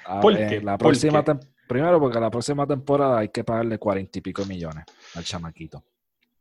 la 0.62 0.78
próxima 0.78 1.24
primero 1.68 2.00
porque 2.00 2.20
la 2.20 2.30
próxima 2.30 2.68
temporada 2.68 3.20
hay 3.20 3.30
que 3.30 3.44
pagarle 3.44 3.78
cuarenta 3.78 4.20
y 4.20 4.22
pico 4.22 4.46
millones 4.46 4.86
al 5.16 5.24
chamaquito. 5.24 5.84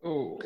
Uh. 0.03 0.39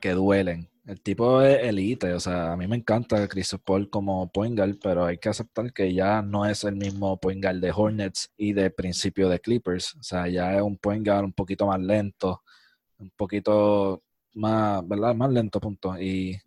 Que 0.00 0.10
duelen. 0.10 0.68
El 0.86 1.00
tipo 1.00 1.40
es 1.40 1.62
elite, 1.62 2.12
o 2.12 2.20
sea, 2.20 2.52
a 2.52 2.56
mí 2.58 2.66
me 2.66 2.76
encanta 2.76 3.26
Chris 3.26 3.56
Paul 3.64 3.88
como 3.88 4.30
point 4.30 4.54
guard, 4.54 4.76
pero 4.82 5.06
hay 5.06 5.16
que 5.16 5.30
aceptar 5.30 5.72
que 5.72 5.94
ya 5.94 6.20
no 6.20 6.44
es 6.44 6.64
el 6.64 6.76
mismo 6.76 7.18
point 7.18 7.42
guard 7.42 7.56
de 7.56 7.72
Hornets 7.74 8.30
y 8.36 8.52
de 8.52 8.70
principio 8.70 9.30
de 9.30 9.40
Clippers, 9.40 9.94
o 9.94 10.02
sea, 10.02 10.28
ya 10.28 10.54
es 10.54 10.60
un 10.60 10.76
point 10.76 11.06
guard 11.06 11.24
un 11.24 11.32
poquito 11.32 11.66
más 11.66 11.80
lento, 11.80 12.42
un 12.98 13.10
poquito 13.16 14.02
más, 14.34 14.86
¿verdad? 14.86 15.14
Más 15.14 15.30
lento, 15.30 15.60
punto. 15.60 15.98
Y 16.00 16.38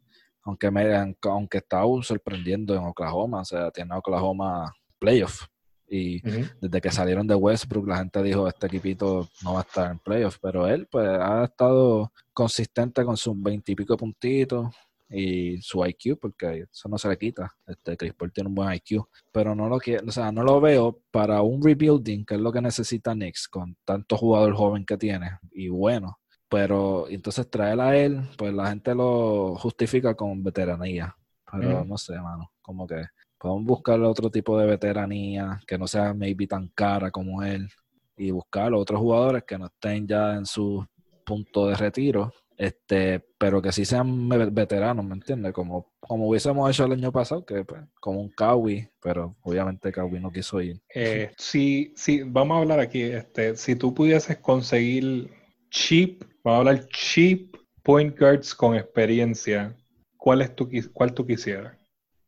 aunque 0.43 0.71
me 0.71 1.15
aunque 1.21 1.57
está 1.57 1.81
sorprendiendo 2.01 2.75
en 2.75 2.83
Oklahoma, 2.83 3.41
o 3.41 3.45
sea, 3.45 3.71
tiene 3.71 3.95
Oklahoma 3.95 4.73
playoff. 4.99 5.45
Y 5.89 6.21
desde 6.59 6.81
que 6.81 6.91
salieron 6.91 7.25
de 7.27 7.35
Westbrook, 7.35 7.87
la 7.87 7.97
gente 7.97 8.21
dijo, 8.21 8.47
este 8.47 8.67
equipito 8.67 9.29
no 9.41 9.53
va 9.53 9.59
a 9.59 9.63
estar 9.63 9.91
en 9.91 9.99
playoffs, 9.99 10.37
pero 10.41 10.67
él 10.67 10.85
pues 10.91 11.07
ha 11.07 11.45
estado 11.45 12.11
consistente 12.33 13.05
con 13.05 13.15
sus 13.15 13.41
veintipico 13.41 13.95
puntitos 13.95 14.67
y 15.09 15.61
su 15.61 15.85
IQ, 15.85 16.19
porque 16.19 16.65
eso 16.69 16.89
no 16.89 16.97
se 16.97 17.07
le 17.07 17.17
quita. 17.17 17.53
Este 17.65 17.95
Chris 17.95 18.13
Paul 18.13 18.33
tiene 18.33 18.49
un 18.49 18.55
buen 18.55 18.73
IQ, 18.73 19.01
pero 19.31 19.55
no 19.55 19.69
lo 19.69 19.77
quiero, 19.79 20.05
o 20.05 20.11
sea, 20.11 20.29
no 20.29 20.43
lo 20.43 20.59
veo 20.59 20.99
para 21.09 21.41
un 21.41 21.63
rebuilding, 21.63 22.25
que 22.25 22.35
es 22.35 22.41
lo 22.41 22.51
que 22.51 22.61
necesita 22.61 23.13
Knicks, 23.13 23.47
con 23.47 23.77
tanto 23.85 24.17
jugador 24.17 24.53
joven 24.55 24.85
que 24.85 24.97
tiene 24.97 25.39
y 25.51 25.69
bueno. 25.69 26.19
Pero 26.49 27.07
entonces 27.09 27.49
traer 27.49 27.79
a 27.79 27.95
él, 27.97 28.21
pues 28.37 28.53
la 28.53 28.69
gente 28.69 28.95
lo 28.95 29.55
justifica 29.55 30.15
con 30.15 30.43
veteranía. 30.43 31.15
Pero 31.51 31.83
no 31.85 31.97
sé, 31.97 32.19
mano, 32.19 32.51
como 32.61 32.85
que 32.87 33.05
Podemos 33.37 33.65
buscar 33.65 34.01
otro 34.01 34.31
tipo 34.31 34.57
de 34.57 34.65
veteranía 34.65 35.61
que 35.67 35.77
no 35.77 35.87
sea 35.87 36.13
maybe 36.13 36.47
tan 36.47 36.69
cara 36.69 37.11
como 37.11 37.43
él 37.43 37.69
y 38.17 38.31
buscar 38.31 38.73
otros 38.73 38.99
jugadores 38.99 39.43
que 39.43 39.59
no 39.59 39.67
estén 39.67 40.07
ya 40.07 40.33
en 40.33 40.45
su 40.45 40.83
punto 41.23 41.67
de 41.67 41.75
retiro 41.75 42.33
este, 42.57 43.23
pero 43.37 43.61
que 43.61 43.71
sí 43.71 43.85
sean 43.85 44.27
veteranos, 44.51 45.05
¿me 45.05 45.13
entiendes? 45.13 45.53
Como, 45.53 45.91
como 45.99 46.27
hubiésemos 46.27 46.69
hecho 46.69 46.85
el 46.85 46.93
año 46.93 47.11
pasado, 47.11 47.45
que 47.45 47.63
pues, 47.63 47.81
como 47.99 48.19
un 48.19 48.29
Kawi, 48.29 48.89
pero 48.99 49.35
obviamente 49.43 49.91
Kawi 49.91 50.19
no 50.19 50.31
quiso 50.31 50.59
ir. 50.59 50.81
Eh, 50.93 51.31
sí, 51.37 51.93
sí, 51.95 52.23
vamos 52.25 52.57
a 52.57 52.61
hablar 52.61 52.79
aquí, 52.79 53.03
este, 53.03 53.55
si 53.55 53.75
tú 53.75 53.93
pudieses 53.93 54.37
conseguir 54.37 55.29
cheap, 55.69 56.23
vamos 56.43 56.57
a 56.57 56.69
hablar 56.69 56.87
cheap 56.89 57.55
point 57.83 58.17
guards 58.17 58.53
con 58.53 58.75
experiencia, 58.75 59.75
¿cuál 60.17 60.41
es 60.41 60.55
tu, 60.55 60.69
cuál 60.93 61.13
tú 61.13 61.25
quisieras? 61.25 61.77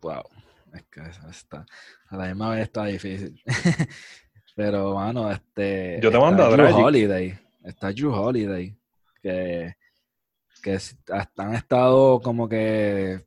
Wow, 0.02 0.24
es 0.74 0.84
que 0.84 1.02
está, 1.30 1.66
a 2.08 2.18
la 2.18 2.28
misma 2.28 2.52
vez 2.52 2.64
está 2.64 2.86
difícil. 2.86 3.42
pero, 4.56 4.94
bueno, 4.94 5.32
este... 5.32 6.00
Yo 6.02 6.12
te 6.12 6.20
mando 6.20 6.44
a 6.44 6.50
Drew 6.50 6.76
Holiday, 6.76 7.38
está 7.64 7.92
Drew 7.92 8.14
Holiday, 8.14 8.76
que 9.22 9.76
que 10.62 10.78
han 11.38 11.54
estado 11.54 12.20
como 12.22 12.48
que 12.48 13.26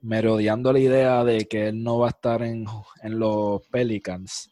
merodeando 0.00 0.72
la 0.72 0.78
idea 0.78 1.24
de 1.24 1.46
que 1.46 1.68
él 1.68 1.82
no 1.82 1.98
va 1.98 2.08
a 2.08 2.10
estar 2.10 2.42
en, 2.42 2.66
los 3.04 3.66
Pelicans 3.68 4.50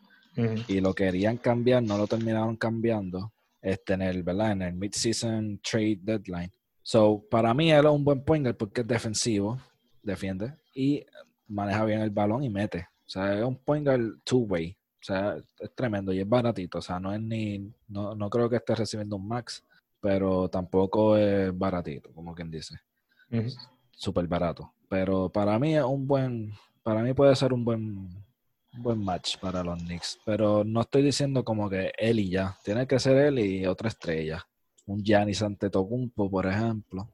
y 0.69 0.81
lo 0.81 0.95
querían 0.95 1.37
cambiar, 1.37 1.83
no 1.83 1.97
lo 1.97 2.07
terminaron 2.07 2.57
cambiando 2.57 3.33
este, 3.65 3.95
en 3.95 4.03
el, 4.03 4.23
¿verdad? 4.23 4.53
En 4.53 4.63
el 4.63 4.75
mid-season 4.75 5.61
trade 5.63 5.99
deadline. 6.03 6.53
So, 6.83 7.25
para 7.31 7.55
mí 7.55 7.73
él 7.73 7.85
es 7.85 7.91
un 7.91 8.05
buen 8.05 8.23
point 8.25 8.55
porque 8.57 8.83
es 8.83 8.87
defensivo, 8.87 9.59
defiende 10.03 10.55
y 10.75 11.05
maneja 11.49 11.85
bien 11.85 12.01
el 12.01 12.11
balón 12.11 12.45
y 12.45 12.51
mete. 12.51 12.87
O 13.07 13.09
sea, 13.09 13.39
es 13.39 13.45
un 13.45 13.57
point 13.57 13.89
two-way. 14.25 14.77
O 15.01 15.05
sea, 15.07 15.37
es 15.59 15.75
tremendo 15.75 16.13
y 16.13 16.21
es 16.21 16.29
baratito. 16.29 16.79
O 16.79 16.83
sea, 16.83 17.01
no 17.01 17.13
es 17.13 17.21
ni, 17.21 17.73
no, 17.89 18.15
no 18.15 18.31
creo 18.31 18.49
que 18.49 18.57
esté 18.57 18.75
recibiendo 18.75 19.17
un 19.17 19.29
max 19.29 19.63
pero 20.05 20.51
tampoco 20.51 21.17
es 21.17 21.57
baratito, 21.57 22.13
como 22.13 22.35
quien 22.35 22.51
dice. 22.51 22.79
Súper 23.93 24.27
barato. 24.27 24.75
Pero 24.87 25.31
para 25.31 25.59
mí 25.59 25.75
es 25.75 25.83
un 25.83 26.07
buen, 26.07 26.53
para 26.83 27.03
mí 27.03 27.15
puede 27.15 27.35
ser 27.35 27.55
un 27.55 27.65
buen, 27.65 28.11
buen 28.77 29.03
match 29.03 29.37
para 29.39 29.63
los 29.63 29.79
Knicks. 29.83 30.19
Pero 30.25 30.65
no 30.65 30.83
estoy 30.83 31.03
diciendo 31.03 31.45
como 31.45 31.69
que 31.69 31.93
él 31.97 32.21
y 32.21 32.31
ya. 32.31 32.57
Tiene 32.65 32.87
que 32.87 32.99
ser 32.99 33.17
él 33.17 33.39
y 33.39 33.67
otra 33.67 33.89
estrella. 33.89 34.45
Un 34.87 35.03
Giannis 35.03 35.43
Antetokounmpo, 35.43 36.31
por 36.31 36.47
ejemplo. 36.47 37.09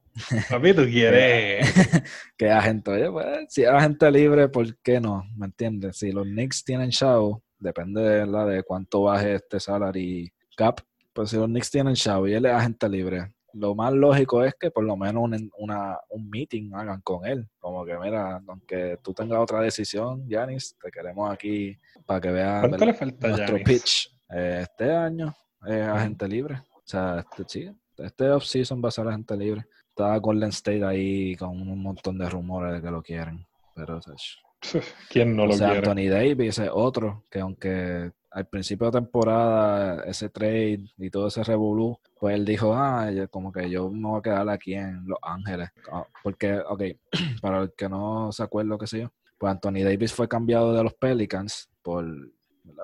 Papi, 0.49 0.75
tú 0.75 0.85
quieres 0.85 1.67
que 2.37 2.51
agente, 2.51 2.91
oye, 2.91 3.11
pues, 3.11 3.27
si 3.49 3.63
es 3.63 3.69
agente 3.69 4.11
libre, 4.11 4.49
¿por 4.49 4.77
qué 4.79 5.01
no? 5.01 5.25
¿Me 5.37 5.47
entiendes? 5.47 5.99
Si 5.99 6.11
los 6.11 6.27
Knicks 6.27 6.65
tienen 6.65 6.91
show, 6.91 7.43
depende 7.59 8.03
de, 8.03 8.27
la 8.27 8.45
de 8.45 8.63
cuánto 8.63 9.03
baje 9.03 9.35
este 9.35 9.61
salary 9.61 10.33
cap, 10.57 10.81
pues 11.13 11.31
si 11.31 11.37
los 11.37 11.47
Knicks 11.47 11.71
tienen 11.71 11.95
chavo 11.95 12.27
y 12.27 12.35
él 12.35 12.47
es 12.47 12.53
agente 12.53 12.89
libre, 12.89 13.33
lo 13.55 13.75
más 13.75 13.93
lógico 13.93 14.45
es 14.45 14.55
que 14.55 14.71
por 14.71 14.85
lo 14.85 14.97
menos 14.97 15.25
un, 15.25 15.51
una, 15.59 15.99
un 16.09 16.29
meeting 16.29 16.73
hagan 16.75 17.01
con 17.03 17.27
él. 17.27 17.49
Como 17.59 17.85
que, 17.85 17.97
mira, 17.99 18.43
aunque 18.47 18.99
tú 19.03 19.13
tengas 19.13 19.39
otra 19.39 19.61
decisión, 19.61 20.29
Yanis, 20.29 20.77
te 20.83 20.91
queremos 20.91 21.31
aquí 21.31 21.77
para 22.07 22.21
que 22.21 22.31
veas 22.31 22.71
nuestro 22.71 23.57
pitch. 23.65 24.11
Eh, 24.31 24.61
este 24.63 24.93
año 24.93 25.35
es 25.67 25.87
agente 25.87 26.29
libre. 26.29 26.63
O 26.75 26.83
sea, 26.85 27.21
este, 27.21 27.45
sí, 27.47 27.77
este 27.99 28.31
off-season 28.31 28.83
va 28.83 28.89
a 28.89 28.93
ser 28.93 29.09
agente 29.09 29.37
libre. 29.37 29.67
Está 29.89 30.17
Golden 30.19 30.51
State 30.51 30.85
ahí 30.85 31.37
con 31.37 31.51
un 31.51 31.83
montón 31.83 32.19
de 32.19 32.29
rumores 32.29 32.75
de 32.75 32.83
que 32.83 32.91
lo 32.91 33.03
quieren. 33.03 33.47
Pero, 33.75 33.99
o 33.99 34.03
sea, 34.03 34.15
¿quién 35.11 35.37
no 35.37 35.47
lo 35.47 35.57
quiere? 35.57 35.79
Anthony 35.79 36.09
Davis 36.09 36.59
es 36.59 36.71
otro 36.73 37.25
que 37.31 37.41
aunque 37.41 38.13
al 38.31 38.47
principio 38.47 38.87
de 38.87 39.01
temporada, 39.01 40.05
ese 40.05 40.29
trade 40.29 40.85
y 40.99 41.11
todo 41.11 41.29
ese 41.29 41.43
revolú, 41.43 41.99
pues 42.19 42.35
él 42.35 42.45
dijo, 42.45 42.75
ah, 42.75 43.09
como 43.31 43.53
que 43.53 43.69
yo 43.69 43.91
me 43.91 44.09
voy 44.09 44.19
a 44.19 44.23
quedar 44.23 44.49
aquí 44.49 44.75
en 44.75 45.07
Los 45.07 45.19
Ángeles. 45.23 45.71
Ah, 45.91 46.07
porque, 46.23 46.59
ok, 46.59 46.83
para 47.43 47.63
el 47.63 47.73
que 47.77 47.89
no 47.89 48.31
se 48.33 48.43
acuerda, 48.43 48.79
qué 48.79 48.87
sé 48.87 49.01
yo, 49.01 49.13
pues 49.41 49.51
Anthony 49.51 49.83
Davis 49.83 50.13
fue 50.13 50.29
cambiado 50.29 50.75
de 50.75 50.85
los 50.85 50.95
Pelicans 50.95 51.69
por, 51.83 52.05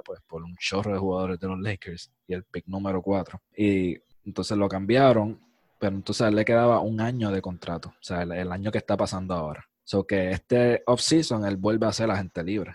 Pues 0.05 0.20
por 0.26 0.42
un 0.42 0.57
chorro 0.57 0.92
de 0.92 0.99
jugadores 0.99 1.38
de 1.38 1.49
los 1.49 1.61
Lakers 1.61 2.11
y 2.26 2.32
el 2.34 2.44
pick 2.44 2.66
número 2.66 3.03
4. 3.03 3.40
Y 3.57 3.99
entonces 4.24 4.57
lo 4.57 4.68
cambiaron, 4.68 5.38
pero 5.78 5.94
entonces 5.94 6.22
a 6.22 6.28
él 6.28 6.34
le 6.34 6.44
quedaba 6.44 6.80
un 6.80 7.01
año 7.01 7.30
de 7.30 7.42
contrato, 7.42 7.90
o 7.90 8.03
sea, 8.03 8.22
el, 8.22 8.51
año 8.51 8.72
que 8.72 8.78
está 8.78 8.97
pasando 8.97 9.34
ahora. 9.34 9.68
So 9.84 10.07
que 10.07 10.30
este 10.30 10.82
offseason 10.86 11.44
él 11.44 11.57
vuelve 11.57 11.86
a 11.86 11.92
ser 11.92 12.11
agente 12.11 12.42
libre. 12.42 12.74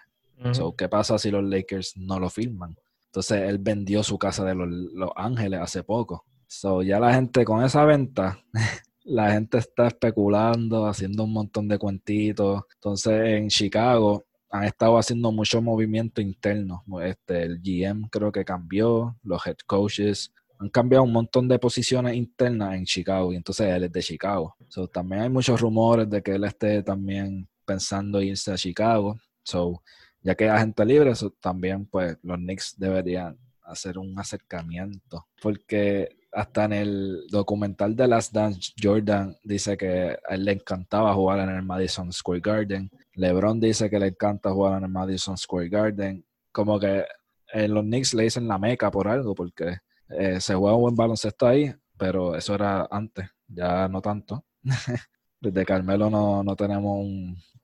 ¿Qué 0.78 0.90
pasa 0.90 1.18
si 1.18 1.32
los 1.32 1.44
Lakers 1.44 1.98
no 1.98 2.20
lo 2.20 2.30
firman? 2.30 2.76
Entonces 3.06 3.42
él 3.42 3.58
vendió 3.58 4.04
su 4.04 4.18
casa 4.18 4.46
de 4.46 4.56
los, 4.56 5.10
Ángeles 5.16 5.60
hace 5.60 5.84
poco. 5.84 6.26
So, 6.48 6.82
ya 6.82 7.00
la 7.00 7.14
gente 7.14 7.44
con 7.44 7.64
esa 7.64 7.86
venta, 7.86 8.40
la 9.04 9.32
gente 9.32 9.58
está 9.58 9.88
especulando, 9.88 10.86
haciendo 10.86 11.26
un 11.26 11.34
montón 11.34 11.68
de 11.68 11.78
cuentitos. 11.78 12.64
Entonces 12.76 13.14
en 13.14 13.50
Chicago 13.50 14.26
han 14.50 14.64
estado 14.64 14.98
haciendo 14.98 15.32
mucho 15.32 15.62
movimiento 15.62 16.22
interno. 16.22 16.84
Este, 17.04 17.44
el 17.44 17.62
GM 17.62 18.10
creo 18.10 18.32
que 18.32 18.46
cambió, 18.46 19.18
los 19.24 19.46
head 19.46 19.58
coaches 19.66 20.34
han 20.62 20.70
cambiado 20.70 21.04
un 21.04 21.12
montón 21.12 21.48
de 21.48 21.58
posiciones 21.58 22.16
internas 22.16 22.76
en 22.76 22.86
Chicago 22.86 23.34
y 23.34 23.36
entonces 23.36 23.68
él 23.68 23.86
es 23.86 23.92
de 23.92 24.02
Chicago. 24.02 24.56
So, 24.70 24.88
también 24.88 25.24
hay 25.24 25.30
muchos 25.30 25.60
rumores 25.60 26.10
de 26.10 26.22
que 26.22 26.36
él 26.36 26.44
esté 26.44 26.84
también 26.84 27.50
pensando 27.66 28.22
irse 28.22 28.52
a 28.52 28.56
Chicago. 28.56 29.18
So, 29.44 29.82
ya 30.22 30.36
que 30.36 30.50
agente 30.50 30.86
libre, 30.86 31.14
también 31.40 31.86
pues 31.86 32.18
los 32.24 32.38
Knicks 32.38 32.76
deberían 32.78 33.38
hacer 33.64 33.98
un 33.98 34.18
acercamiento, 34.20 35.28
porque 35.42 36.10
hasta 36.32 36.66
en 36.66 36.74
el 36.74 37.28
documental 37.30 37.96
de 37.96 38.08
Last 38.08 38.34
Dance, 38.34 38.72
Jordan 38.82 39.36
dice 39.44 39.76
que 39.76 40.18
a 40.28 40.36
él 40.36 40.46
le 40.46 40.54
encantaba 40.54 41.14
jugar 41.14 41.40
en 41.40 41.50
el 41.50 41.64
Madison 41.64 42.12
Square 42.12 42.40
Garden. 42.40 42.90
LeBron 43.16 43.60
dice 43.60 43.90
que 43.90 44.00
le 44.00 44.08
encanta 44.08 44.52
jugar 44.52 44.78
en 44.78 44.86
el 44.86 44.92
Madison 44.92 45.38
Square 45.38 45.70
Garden. 45.70 46.26
Como 46.52 46.80
que 46.80 47.06
en 47.54 47.74
los 47.74 47.84
Knicks 47.84 48.14
le 48.14 48.24
dicen 48.24 48.48
la 48.48 48.58
meca 48.58 48.90
por 48.90 49.08
algo, 49.08 49.36
porque 49.36 49.78
eh, 50.10 50.40
se 50.40 50.56
juega 50.56 50.76
un 50.76 50.82
buen 50.84 50.96
baloncesto 50.96 51.48
ahí, 51.48 51.74
pero 51.98 52.36
eso 52.36 52.56
era 52.56 52.88
antes, 52.90 53.30
ya 53.48 53.88
no 53.90 54.02
tanto. 54.02 54.46
Desde 55.42 55.66
Carmelo 55.66 56.10
no, 56.10 56.44
no 56.44 56.56
tenemos 56.56 57.06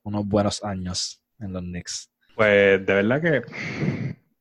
unos 0.03 0.27
buenos 0.27 0.63
años 0.63 1.21
en 1.39 1.53
los 1.53 1.61
Knicks. 1.61 2.09
Pues 2.37 2.85
de 2.85 2.93
verdad 2.93 3.19
que 3.19 3.41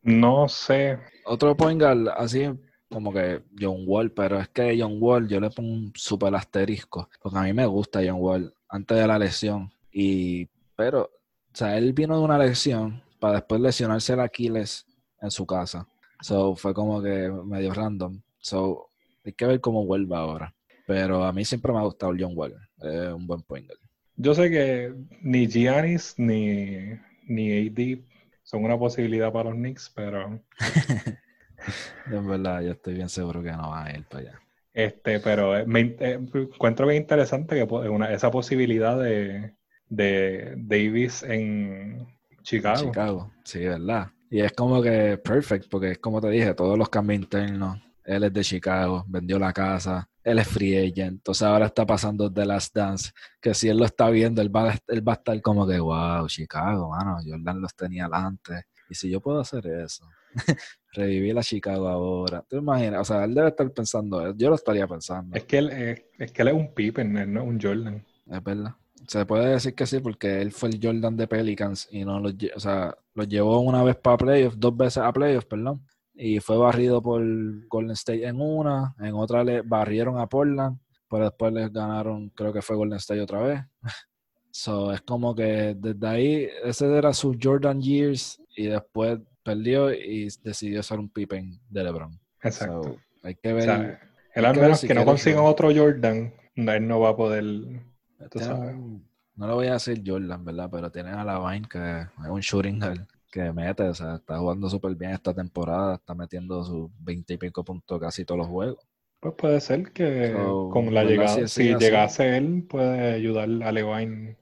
no 0.02 0.48
sé. 0.48 0.98
Otro 1.24 1.56
point 1.56 1.80
guard 1.80 2.10
así 2.10 2.46
como 2.90 3.10
que 3.10 3.42
John 3.58 3.84
Wall, 3.86 4.12
pero 4.12 4.38
es 4.38 4.48
que 4.48 4.76
John 4.78 4.98
Wall 5.00 5.26
yo 5.26 5.40
le 5.40 5.48
pongo 5.48 5.72
un 5.72 5.92
super 5.96 6.34
asterisco, 6.34 7.08
porque 7.22 7.38
a 7.38 7.42
mí 7.42 7.54
me 7.54 7.64
gusta 7.64 8.02
John 8.06 8.20
Wall 8.20 8.54
antes 8.68 8.98
de 8.98 9.06
la 9.06 9.18
lesión. 9.18 9.72
Y, 9.90 10.46
pero, 10.76 11.04
o 11.04 11.56
sea, 11.56 11.78
él 11.78 11.94
vino 11.94 12.18
de 12.18 12.24
una 12.24 12.38
lesión 12.38 13.02
para 13.18 13.36
después 13.36 13.62
lesionarse 13.62 14.12
el 14.12 14.20
Aquiles 14.20 14.86
en 15.22 15.30
su 15.30 15.46
casa. 15.46 15.88
So, 16.20 16.54
fue 16.54 16.74
como 16.74 17.02
que 17.02 17.30
medio 17.46 17.72
random. 17.72 18.20
So, 18.38 18.90
hay 19.24 19.32
que 19.32 19.46
ver 19.46 19.60
cómo 19.62 19.86
vuelve 19.86 20.14
ahora. 20.14 20.54
Pero 20.86 21.24
a 21.24 21.32
mí 21.32 21.46
siempre 21.46 21.72
me 21.72 21.78
ha 21.78 21.82
gustado 21.84 22.12
John 22.16 22.32
Wall. 22.36 22.54
Es 22.82 23.12
un 23.12 23.26
buen 23.26 23.40
point 23.40 23.66
guard. 23.66 23.80
Yo 24.16 24.34
sé 24.34 24.50
que 24.50 24.94
ni 25.22 25.48
Giannis 25.48 26.14
ni 26.18 26.98
ni 27.26 27.68
AD 27.68 28.00
son 28.42 28.64
una 28.64 28.78
posibilidad 28.78 29.32
para 29.32 29.50
los 29.50 29.58
Knicks, 29.58 29.92
pero. 29.94 30.40
en 32.10 32.26
verdad, 32.26 32.62
yo 32.62 32.72
estoy 32.72 32.94
bien 32.94 33.08
seguro 33.08 33.42
que 33.42 33.50
no 33.52 33.70
va 33.70 33.84
a 33.84 33.96
ir 33.96 34.04
para 34.04 34.20
allá. 34.20 34.40
Este, 34.72 35.20
pero 35.20 35.56
eh, 35.56 35.64
me 35.66 35.96
eh, 35.98 36.20
encuentro 36.34 36.86
bien 36.86 37.02
interesante 37.02 37.56
que 37.56 37.62
una, 37.62 38.12
esa 38.12 38.30
posibilidad 38.30 38.98
de, 38.98 39.54
de 39.88 40.54
Davis 40.58 41.22
en 41.22 42.06
Chicago. 42.42 42.84
Chicago, 42.84 43.32
sí, 43.42 43.60
verdad. 43.60 44.10
Y 44.30 44.40
es 44.40 44.52
como 44.52 44.82
que 44.82 45.18
perfect, 45.18 45.68
porque 45.70 45.92
es 45.92 45.98
como 45.98 46.20
te 46.20 46.28
dije, 46.28 46.54
todos 46.54 46.76
los 46.78 46.88
cambios 46.88 47.22
internos. 47.22 47.80
Él 48.06 48.22
es 48.22 48.32
de 48.32 48.42
Chicago, 48.42 49.04
vendió 49.08 49.36
la 49.36 49.52
casa, 49.52 50.08
él 50.22 50.38
es 50.38 50.46
free 50.46 50.76
agent. 50.76 51.18
Entonces 51.18 51.42
ahora 51.42 51.66
está 51.66 51.84
pasando 51.84 52.32
The 52.32 52.46
Last 52.46 52.74
Dance, 52.74 53.10
que 53.40 53.52
si 53.52 53.68
él 53.68 53.78
lo 53.78 53.84
está 53.84 54.08
viendo, 54.10 54.40
él 54.40 54.54
va, 54.54 54.74
él 54.86 55.06
va 55.06 55.14
a 55.14 55.16
estar 55.16 55.42
como 55.42 55.66
que, 55.66 55.78
wow, 55.80 56.26
Chicago, 56.28 56.90
mano, 56.90 57.18
Jordan 57.26 57.60
los 57.60 57.74
tenía 57.74 58.08
antes. 58.10 58.62
Y 58.88 58.94
si 58.94 59.10
yo 59.10 59.20
puedo 59.20 59.40
hacer 59.40 59.66
eso, 59.66 60.08
revivir 60.92 61.36
a 61.36 61.42
Chicago 61.42 61.88
ahora, 61.88 62.44
¿te 62.48 62.56
imaginas? 62.56 63.00
O 63.00 63.04
sea, 63.04 63.24
él 63.24 63.34
debe 63.34 63.48
estar 63.48 63.68
pensando, 63.72 64.36
yo 64.36 64.50
lo 64.50 64.54
estaría 64.54 64.86
pensando. 64.86 65.36
Es 65.36 65.44
que 65.44 65.58
él, 65.58 65.70
es, 66.16 66.30
que 66.30 66.42
él 66.42 66.48
es 66.48 66.54
un 66.54 66.72
Pippen, 66.72 67.16
él 67.16 67.32
no 67.32 67.42
es 67.42 67.48
un 67.48 67.60
Jordan. 67.60 68.04
Es 68.30 68.44
verdad. 68.44 68.74
Se 69.08 69.26
puede 69.26 69.48
decir 69.48 69.74
que 69.74 69.86
sí, 69.86 69.98
porque 69.98 70.40
él 70.40 70.52
fue 70.52 70.68
el 70.68 70.80
Jordan 70.80 71.16
de 71.16 71.26
Pelicans 71.26 71.88
y 71.90 72.04
no 72.04 72.20
lo, 72.20 72.30
o 72.30 72.60
sea, 72.60 72.96
lo 73.14 73.24
llevó 73.24 73.60
una 73.60 73.82
vez 73.82 73.96
para 73.96 74.16
playoffs, 74.16 74.58
dos 74.58 74.76
veces 74.76 74.98
a 74.98 75.12
playoffs, 75.12 75.46
perdón 75.46 75.82
y 76.16 76.40
fue 76.40 76.56
barrido 76.56 77.02
por 77.02 77.22
Golden 77.68 77.92
State 77.92 78.26
en 78.26 78.40
una, 78.40 78.94
en 78.98 79.14
otra 79.14 79.44
le 79.44 79.60
barrieron 79.62 80.18
a 80.18 80.26
Portland, 80.26 80.78
pero 81.08 81.24
después 81.24 81.52
les 81.52 81.70
ganaron, 81.72 82.30
creo 82.30 82.52
que 82.52 82.62
fue 82.62 82.76
Golden 82.76 82.98
State 82.98 83.20
otra 83.20 83.40
vez. 83.42 83.60
So, 84.58 84.90
es 84.90 85.02
como 85.02 85.34
que 85.34 85.76
desde 85.76 86.06
ahí, 86.08 86.48
ese 86.64 86.90
era 86.96 87.12
su 87.12 87.36
Jordan 87.38 87.78
Years 87.78 88.40
y 88.56 88.68
después 88.68 89.18
perdió 89.42 89.92
y 89.92 90.30
decidió 90.42 90.82
ser 90.82 90.98
un 90.98 91.10
Pippen 91.10 91.60
de 91.68 91.84
LeBron. 91.84 92.18
Exacto. 92.42 92.96
hay 93.22 93.34
que 93.34 93.52
ver. 93.52 93.98
el 94.34 94.44
al 94.46 94.56
menos 94.56 94.80
que, 94.80 94.94
no 94.94 95.04
consigan 95.04 95.44
otro 95.44 95.68
Jordan, 95.76 96.32
él 96.54 96.88
no 96.88 97.00
va 97.00 97.10
a 97.10 97.16
poder. 97.16 97.44
Tú 97.44 98.38
Tiene 98.38 98.46
sabes. 98.46 98.74
un- 98.76 99.06
no 99.34 99.46
lo 99.46 99.56
voy 99.56 99.66
a 99.66 99.74
decir 99.74 100.02
Jordan, 100.06 100.42
¿verdad? 100.42 100.70
Pero 100.72 100.90
tiene 100.90 101.10
a 101.10 101.22
la 101.22 101.38
Vine 101.38 101.68
que 101.68 102.00
es 102.00 102.30
un 102.30 102.40
shooting 102.40 102.80
guard 102.80 103.06
que 103.36 103.52
mete, 103.52 103.82
o 103.82 103.94
sea, 103.94 104.14
está 104.16 104.38
jugando 104.38 104.70
súper 104.70 104.94
bien 104.94 105.10
esta 105.10 105.34
temporada, 105.34 105.96
está 105.96 106.14
metiendo 106.14 106.64
sus 106.64 106.90
20 107.00 107.34
y 107.34 107.36
pico 107.38 107.62
puntos 107.64 108.00
casi 108.00 108.24
todos 108.24 108.38
los 108.38 108.48
juegos. 108.48 108.86
Pues 109.20 109.34
puede 109.36 109.60
ser 109.60 109.92
que 109.92 110.32
So, 110.32 110.70
con 110.70 110.94
la 110.94 111.04
llegada, 111.04 111.46
Si 111.46 111.46
si, 111.48 111.48
sigue 111.48 111.74
así. 111.74 111.84
llegase 111.84 112.36
él, 112.38 112.64
puede 112.68 113.14
ayudar 113.14 113.44
a 113.62 113.72
Levine. 113.72 114.38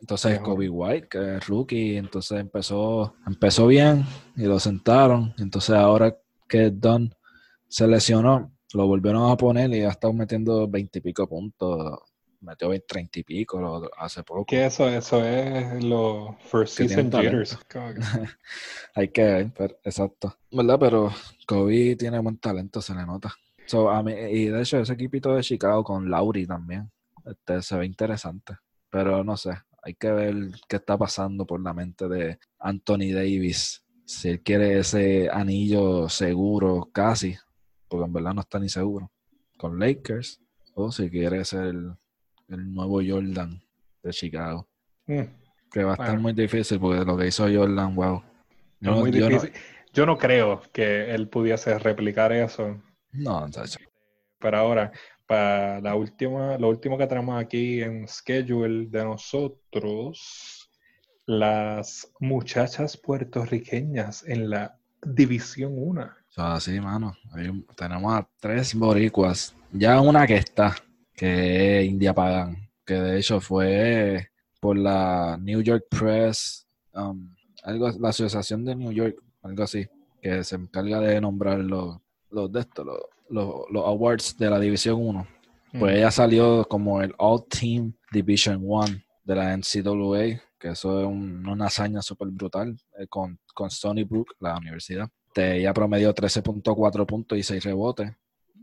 Entonces 0.00 0.32
Mejor. 0.32 0.44
Kobe 0.44 0.68
White, 0.68 1.08
que 1.08 1.36
es 1.36 1.46
rookie, 1.48 1.96
entonces 1.96 2.40
empezó, 2.40 3.14
empezó 3.26 3.66
bien 3.66 4.04
y 4.36 4.44
lo 4.44 4.60
sentaron. 4.60 5.34
Entonces 5.38 5.74
ahora 5.76 6.16
que 6.48 6.70
Don 6.70 7.12
se 7.68 7.86
lesionó, 7.88 8.52
lo 8.74 8.86
volvieron 8.86 9.30
a 9.30 9.36
poner 9.36 9.70
y 9.74 9.82
ha 9.82 9.90
estado 9.90 10.12
metiendo 10.12 10.68
20 10.68 10.98
y 11.00 11.02
pico 11.02 11.28
puntos. 11.28 11.98
Metió 12.40 12.68
20, 12.70 12.86
30 12.88 13.18
y 13.20 13.22
pico 13.22 13.60
lo- 13.60 13.90
hace 13.98 14.22
poco. 14.22 14.46
Que 14.46 14.64
eso, 14.66 14.88
eso 14.88 15.22
es 15.24 15.84
los 15.84 16.30
first 16.44 16.78
season 16.78 17.10
jitters. 17.12 17.58
Hay 18.94 19.08
que 19.08 19.22
ver, 19.22 19.52
pero- 19.56 19.76
exacto. 19.84 20.36
¿Verdad? 20.50 20.78
Pero 20.80 21.12
Kobe 21.46 21.96
tiene 21.96 22.18
buen 22.18 22.38
talento, 22.38 22.80
se 22.80 22.94
le 22.94 23.04
nota. 23.04 23.32
So, 23.66 23.90
a 23.90 24.02
mí- 24.02 24.12
y 24.12 24.46
de 24.46 24.60
hecho, 24.62 24.78
ese 24.78 24.92
equipito 24.94 25.34
de 25.34 25.42
Chicago 25.42 25.84
con 25.84 26.10
Lauri 26.10 26.46
también, 26.46 26.90
este, 27.24 27.62
se 27.62 27.76
ve 27.76 27.86
interesante. 27.86 28.54
Pero 28.90 29.22
no 29.22 29.36
sé, 29.36 29.52
hay 29.82 29.94
que 29.94 30.10
ver 30.10 30.34
qué 30.68 30.76
está 30.76 30.96
pasando 30.98 31.46
por 31.46 31.60
la 31.62 31.72
mente 31.72 32.08
de 32.08 32.38
Anthony 32.58 33.12
Davis. 33.14 33.84
Si 34.04 34.28
él 34.30 34.40
quiere 34.42 34.78
ese 34.80 35.28
anillo 35.30 36.08
seguro, 36.08 36.88
casi, 36.92 37.36
porque 37.86 38.06
en 38.06 38.12
verdad 38.12 38.34
no 38.34 38.40
está 38.40 38.58
ni 38.58 38.68
seguro, 38.68 39.12
con 39.56 39.78
Lakers, 39.78 40.40
o 40.74 40.90
si 40.90 41.08
quiere 41.10 41.44
ser 41.44 41.74
el, 42.50 42.72
nuevo 42.72 43.00
Jordan 43.06 43.60
de 44.02 44.10
Chicago. 44.10 44.66
Mm, 45.06 45.22
Que 45.72 45.84
va 45.84 45.90
a 45.90 45.94
estar 45.94 46.06
Bueno. 46.08 46.22
muy 46.22 46.32
difícil 46.32 46.78
porque 46.80 47.04
lo 47.04 47.16
que 47.16 47.28
hizo 47.28 47.44
Jordan, 47.44 47.94
wow. 47.94 48.22
Yo 48.80 48.90
no- 48.90 48.96
muy 48.98 49.12
yo 49.12 49.20
no- 49.20 49.36
difícil. 49.36 49.52
Yo 49.92 50.06
no 50.06 50.16
creo 50.18 50.62
que 50.72 51.10
él 51.14 51.28
pudiese 51.28 51.76
replicar 51.78 52.32
eso. 52.32 52.80
No, 53.12 53.48
chacho. 53.50 53.78
Pero 54.38 54.56
ahora, 54.56 54.92
para 55.26 55.80
la 55.80 55.94
última, 55.96 56.56
lo 56.58 56.68
último 56.68 56.96
que 56.96 57.06
tenemos 57.08 57.40
aquí 57.42 57.82
en 57.82 58.06
schedule 58.08 58.86
de 58.88 59.04
nosotros, 59.04 60.70
las 61.26 62.10
muchachas 62.20 62.96
puertorriqueñas 62.96 64.24
en 64.26 64.50
la 64.50 64.76
División 65.02 65.72
1. 65.76 66.02
O 66.04 66.32
sea, 66.32 66.60
sí, 66.60 66.80
mano. 66.80 67.14
Hay 67.32 67.50
tenemos 67.76 68.12
a 68.14 68.28
tres 68.40 68.74
boricuas. 68.74 69.54
Ya 69.72 70.00
una 70.00 70.26
que 70.26 70.36
está, 70.36 70.76
que 71.20 71.80
es 71.82 71.86
India 71.86 72.14
Pagan, 72.14 72.56
que 72.86 72.94
de 72.94 73.18
hecho 73.18 73.42
fue 73.42 74.28
por 74.58 74.78
la 74.78 75.38
New 75.38 75.60
York 75.60 75.84
Press, 75.90 76.66
um, 76.94 77.34
algo, 77.62 77.90
la 78.00 78.08
Asociación 78.08 78.64
de 78.64 78.74
New 78.74 78.90
York, 78.90 79.16
algo 79.42 79.62
así, 79.62 79.86
que 80.22 80.42
se 80.44 80.56
encarga 80.56 80.98
de 81.00 81.20
nombrar 81.20 81.58
los, 81.58 81.98
los 82.30 82.50
de 82.50 82.60
estos, 82.60 82.86
los, 82.86 82.98
los- 83.28 83.66
los 83.70 83.84
awards 83.86 84.36
de 84.38 84.48
la 84.48 84.58
División 84.58 84.96
1. 85.06 85.26
Pues 85.78 85.92
Mm. 85.94 85.98
ella 85.98 86.10
salió 86.10 86.64
como 86.66 87.02
el 87.02 87.14
All 87.18 87.44
Team 87.48 87.92
Division 88.10 88.60
1 88.62 88.86
de 89.22 89.34
la 89.34 89.52
NCAA, 89.52 90.40
que 90.58 90.68
eso 90.70 91.00
es 91.02 91.06
un- 91.06 91.46
una 91.46 91.66
hazaña 91.66 92.00
súper 92.00 92.28
brutal 92.28 92.76
eh, 92.98 93.06
con, 93.08 93.38
con 93.54 93.68
Stony 93.68 94.04
Brook, 94.04 94.34
la 94.40 94.56
universidad. 94.56 95.08
Ella 95.36 95.74
promedió 95.74 96.14
13.4 96.14 97.06
puntos 97.06 97.36
y 97.38 97.42
6 97.42 97.62
rebotes, 97.62 98.10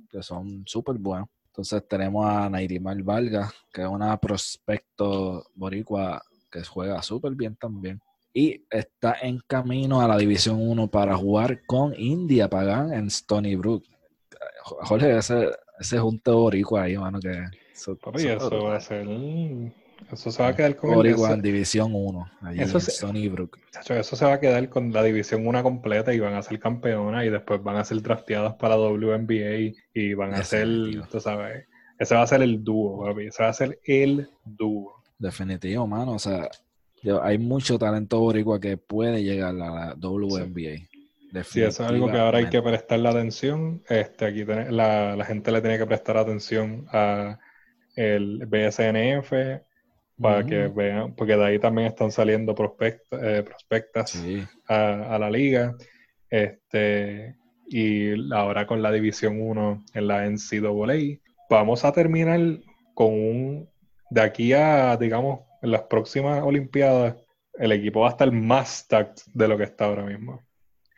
que 0.09 0.21
son 0.23 0.63
súper 0.65 0.95
buenos. 0.97 1.29
Entonces 1.57 1.87
tenemos 1.87 2.23
a 2.23 2.47
Nairimar 2.51 3.01
Vargas, 3.01 3.51
que 3.73 3.81
es 3.81 3.87
una 3.87 4.15
prospecto 4.17 5.47
boricua 5.55 6.21
que 6.51 6.63
juega 6.63 7.01
súper 7.01 7.33
bien 7.33 7.55
también. 7.55 7.99
Y 8.31 8.63
está 8.69 9.15
en 9.23 9.39
camino 9.47 9.99
a 9.99 10.07
la 10.07 10.17
División 10.17 10.57
1 10.61 10.87
para 10.87 11.17
jugar 11.17 11.65
con 11.65 11.95
India 11.99 12.47
Pagan 12.47 12.93
en 12.93 13.07
Stony 13.07 13.55
Brook. 13.55 13.83
Jorge, 14.61 15.17
ese, 15.17 15.49
ese 15.79 15.97
junte 15.97 16.29
boricua 16.29 16.83
ahí, 16.83 16.95
mano, 16.95 17.19
que... 17.19 17.45
eso- 18.33 18.39
eso 18.45 18.63
va 18.65 18.75
a 18.75 18.79
ser. 18.79 19.07
Eso 20.11 20.31
se 20.31 20.41
va 20.41 20.49
a 20.49 20.55
quedar 20.55 20.75
con 20.75 20.91
el. 20.91 20.95
Eso, 21.07 21.33
en 21.33 21.41
División 21.41 21.91
1, 21.93 22.31
allí 22.41 22.59
eso 22.61 22.79
se- 22.79 22.91
eso 23.99 24.25
va 24.25 24.33
a 24.33 24.39
quedar 24.39 24.69
con 24.69 24.91
la 24.93 25.03
División 25.03 25.45
1 25.45 25.61
completa 25.63 26.13
y 26.13 26.19
van 26.19 26.33
a 26.33 26.41
ser 26.41 26.59
campeonas 26.59 27.25
y 27.25 27.29
después 27.29 27.61
van 27.61 27.75
a 27.77 27.83
ser 27.83 28.01
drafteadas 28.01 28.55
para 28.55 28.77
WNBA 28.77 29.73
y 29.93 30.13
van 30.13 30.33
a 30.33 30.43
ser, 30.43 30.67
tú 31.11 31.19
sabes, 31.19 31.65
ese 31.99 32.15
va 32.15 32.21
a 32.21 32.27
ser 32.27 32.41
el 32.41 32.63
dúo, 32.63 33.05
papi. 33.05 33.27
Ese 33.27 33.43
va 33.43 33.49
a 33.49 33.53
ser 33.53 33.79
el 33.85 34.29
dúo. 34.45 35.03
Definitivo, 35.19 35.87
mano. 35.87 36.13
O 36.13 36.19
sea, 36.19 36.47
hay 37.23 37.37
mucho 37.37 37.77
talento 37.79 38.19
boricua 38.19 38.59
que 38.59 38.77
puede 38.77 39.23
llegar 39.23 39.49
a 39.49 39.53
la 39.53 39.95
WNBA. 39.95 40.87
Sí, 41.43 41.61
eso 41.61 41.83
es 41.83 41.89
algo 41.89 42.05
que 42.09 42.17
ahora 42.17 42.37
hay 42.37 42.49
que 42.49 42.61
prestarle 42.61 43.09
atención. 43.09 43.83
Este, 43.89 44.25
aquí 44.25 44.45
la, 44.45 45.15
la 45.15 45.25
gente 45.25 45.51
le 45.51 45.59
tiene 45.61 45.77
que 45.77 45.85
prestar 45.85 46.17
atención 46.17 46.85
a 46.91 47.37
el 47.95 48.45
BSNF 48.45 49.33
para 50.21 50.43
que 50.45 50.67
vean, 50.67 51.13
porque 51.15 51.35
de 51.35 51.45
ahí 51.45 51.59
también 51.59 51.87
están 51.87 52.11
saliendo 52.11 52.55
prospect- 52.55 53.01
eh, 53.11 53.43
prospectas 53.43 54.09
Sí, 54.11 54.43
a, 54.67 55.15
a 55.15 55.19
la 55.19 55.29
liga. 55.29 55.75
Este, 56.29 57.35
y 57.67 58.33
ahora 58.33 58.65
con 58.67 58.81
la 58.81 58.91
División 58.91 59.39
1 59.41 59.83
en 59.93 60.07
la 60.07 60.25
NCAA. 60.25 61.19
Vamos 61.49 61.85
a 61.85 61.91
terminar 61.91 62.39
con 62.93 63.13
un, 63.13 63.69
de 64.09 64.21
aquí 64.21 64.53
a, 64.53 64.97
digamos, 64.97 65.41
en 65.61 65.71
las 65.71 65.83
próximas 65.83 66.41
Olimpiadas, 66.43 67.15
el 67.53 67.71
equipo 67.71 68.01
va 68.01 68.07
a 68.07 68.11
estar 68.11 68.31
más 68.31 68.79
stacked 68.79 69.23
de 69.33 69.47
lo 69.47 69.57
que 69.57 69.63
está 69.63 69.85
ahora 69.85 70.03
mismo. 70.03 70.41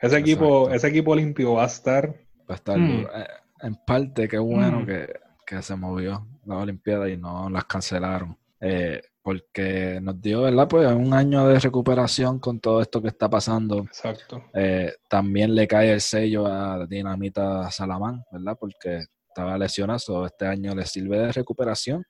Ese 0.02 0.18
equipo, 0.18 0.70
ese 0.70 0.88
equipo 0.88 1.16
limpio 1.16 1.54
va 1.54 1.64
a 1.64 1.68
estar, 1.68 2.10
va 2.10 2.54
a 2.54 2.56
estar 2.56 2.78
Mm. 2.78 3.00
Eh, 3.02 3.28
En 3.62 3.76
parte, 3.76 4.28
qué 4.30 4.38
bueno 4.38 4.82
Mm. 4.82 4.86
que, 4.86 5.14
que 5.46 5.62
se 5.62 5.76
movió 5.76 6.26
la 6.46 6.58
Olimpiada 6.58 7.10
y 7.10 7.18
no 7.18 7.50
las 7.50 7.66
cancelaron. 7.66 8.38
Eh, 8.62 9.01
porque 9.22 9.99
nos 10.01 10.20
dio, 10.22 10.41
¿verdad? 10.41 10.68
Pues 10.68 10.91
un 10.91 11.14
año 11.14 11.47
de 11.47 11.60
recuperación 11.60 12.39
con 12.39 12.60
todo 12.60 12.82
esto 12.82 13.01
que 13.01 13.10
está 13.10 13.30
pasando. 13.30 13.80
exacto. 13.80 14.43
Eh, 14.53 14.93
también 15.07 15.53
le 15.53 15.68
cae 15.68 15.93
el 15.93 16.01
sello 16.01 16.47
a 16.47 16.86
Dinamita 16.88 17.70
Salamán, 17.70 18.24
¿verdad? 18.32 18.57
Porque 18.60 19.03
estaba 19.28 19.57
lesionado, 19.57 20.26
este 20.26 20.45
año 20.45 20.74
le 20.74 20.86
sirve 20.86 21.20
de 21.20 21.32
recuperación 21.32 22.03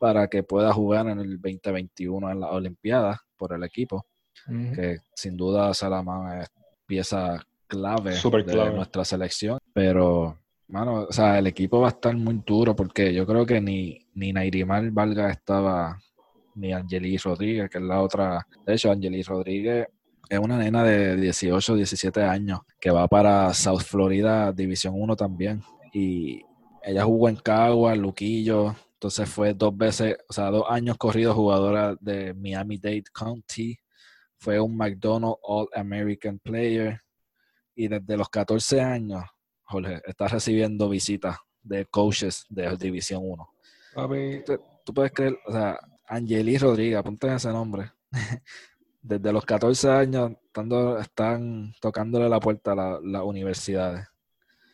para 0.00 0.28
que 0.28 0.42
pueda 0.42 0.72
jugar 0.72 1.06
en 1.08 1.20
el 1.20 1.40
2021 1.40 2.30
en 2.30 2.40
las 2.40 2.50
Olimpiadas 2.50 3.18
por 3.36 3.52
el 3.52 3.62
equipo, 3.64 4.06
que 4.46 4.98
sin 5.14 5.36
duda 5.36 5.72
Salamán 5.72 6.40
es 6.42 6.48
pieza 6.86 7.40
clave 7.66 8.12
de 8.12 8.44
clave. 8.44 8.74
nuestra 8.74 9.04
selección, 9.04 9.58
pero 9.72 10.38
mano, 10.68 11.06
o 11.08 11.12
sea, 11.12 11.38
el 11.38 11.46
equipo 11.46 11.80
va 11.80 11.88
a 11.88 11.90
estar 11.90 12.16
muy 12.16 12.42
duro 12.44 12.74
porque 12.74 13.12
yo 13.14 13.26
creo 13.26 13.46
que 13.46 13.60
ni, 13.60 14.06
ni 14.14 14.32
Nairimar 14.32 14.90
Valga 14.90 15.30
estaba, 15.30 15.98
ni 16.54 16.72
Angeli 16.72 17.16
Rodríguez, 17.18 17.70
que 17.70 17.78
es 17.78 17.84
la 17.84 18.00
otra. 18.02 18.46
De 18.64 18.74
hecho, 18.74 18.90
Angeli 18.90 19.22
Rodríguez 19.22 19.86
es 20.28 20.38
una 20.38 20.58
nena 20.58 20.82
de 20.82 21.16
18, 21.16 21.76
17 21.76 22.22
años 22.22 22.60
que 22.80 22.90
va 22.90 23.06
para 23.08 23.54
South 23.54 23.82
Florida 23.82 24.52
División 24.52 24.94
1 24.96 25.16
también. 25.16 25.62
Y 25.92 26.42
ella 26.82 27.04
jugó 27.04 27.28
en 27.28 27.36
Cagua, 27.36 27.94
Luquillo, 27.94 28.74
entonces 28.94 29.28
fue 29.28 29.54
dos 29.54 29.76
veces, 29.76 30.16
o 30.28 30.32
sea, 30.32 30.50
dos 30.50 30.64
años 30.68 30.96
corridos 30.96 31.34
jugadora 31.34 31.96
de 32.00 32.32
Miami-Dade 32.34 33.04
County. 33.12 33.78
Fue 34.38 34.58
un 34.58 34.76
McDonald's 34.76 35.38
All-American 35.42 36.38
Player. 36.38 37.00
Y 37.74 37.88
desde 37.88 38.16
los 38.16 38.28
14 38.30 38.80
años, 38.80 39.22
Jorge, 39.66 40.00
está 40.06 40.28
recibiendo 40.28 40.88
visitas 40.88 41.36
de 41.62 41.84
coaches 41.86 42.46
de 42.48 42.76
División 42.76 43.22
1. 43.24 43.50
Papi, 43.94 44.42
Tú- 44.44 44.60
Tú 44.84 44.94
puedes 44.94 45.10
creer, 45.12 45.36
o 45.46 45.50
sea, 45.52 45.78
Angeli 46.06 46.56
Rodríguez, 46.58 46.96
apunten 46.98 47.32
ese 47.32 47.48
nombre. 47.48 47.90
Desde 49.02 49.32
los 49.32 49.44
14 49.44 49.90
años 49.90 50.32
estando- 50.46 50.98
están 50.98 51.72
tocándole 51.80 52.28
la 52.28 52.38
puerta 52.40 52.72
a 52.72 52.74
la- 52.76 53.00
las 53.02 53.22
universidades. 53.22 54.06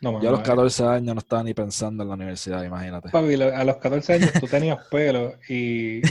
no, 0.02 0.20
Yo 0.20 0.28
a 0.28 0.32
los 0.32 0.40
mamá, 0.40 0.42
14 0.42 0.84
años 0.84 1.14
no 1.14 1.18
estaba 1.20 1.42
ni 1.42 1.54
pensando 1.54 2.02
en 2.02 2.08
la 2.10 2.14
universidad, 2.16 2.62
imagínate. 2.64 3.08
Papi, 3.10 3.34
a 3.40 3.64
los 3.64 3.76
14 3.76 4.12
años 4.14 4.32
tú 4.38 4.46
tenías 4.46 4.78
pelo 4.90 5.32
y 5.48 6.02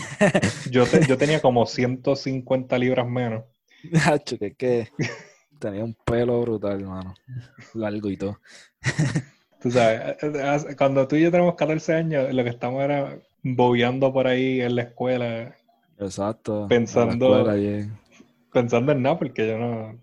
yo, 0.72 0.86
te- 0.88 1.06
yo 1.06 1.18
tenía 1.18 1.42
como 1.42 1.66
150 1.68 2.78
libras 2.80 3.08
menos. 3.08 3.44
Nacho, 3.92 4.38
que 4.40 4.54
que 4.56 4.90
tenía 5.62 5.84
un 5.84 5.94
pelo 5.94 6.42
brutal, 6.42 6.82
hermano. 6.82 7.14
Largo 7.74 8.10
y 8.10 8.18
todo. 8.18 8.40
Tú 9.62 9.72
sabes, 9.72 10.18
eh, 10.22 10.76
cuando 10.78 11.08
tú 11.08 11.16
y 11.16 11.22
yo 11.22 11.32
tenemos 11.32 11.56
14 11.56 11.94
años, 11.94 12.34
lo 12.34 12.44
que 12.44 12.50
estamos 12.50 12.82
era 12.84 13.16
bobeando 13.44 14.12
por 14.12 14.28
ahí 14.28 14.60
en 14.62 14.76
la 14.76 14.82
escuela, 14.84 15.56
Exacto. 16.00 16.66
Pensando- 16.68 17.28
En 17.40 17.46
la 17.48 17.56
escuela 17.56 17.98
pensando 18.52 18.92
en 18.92 19.02
nada, 19.04 19.18
porque 19.20 19.48
yo 19.48 19.58
no... 19.58 19.98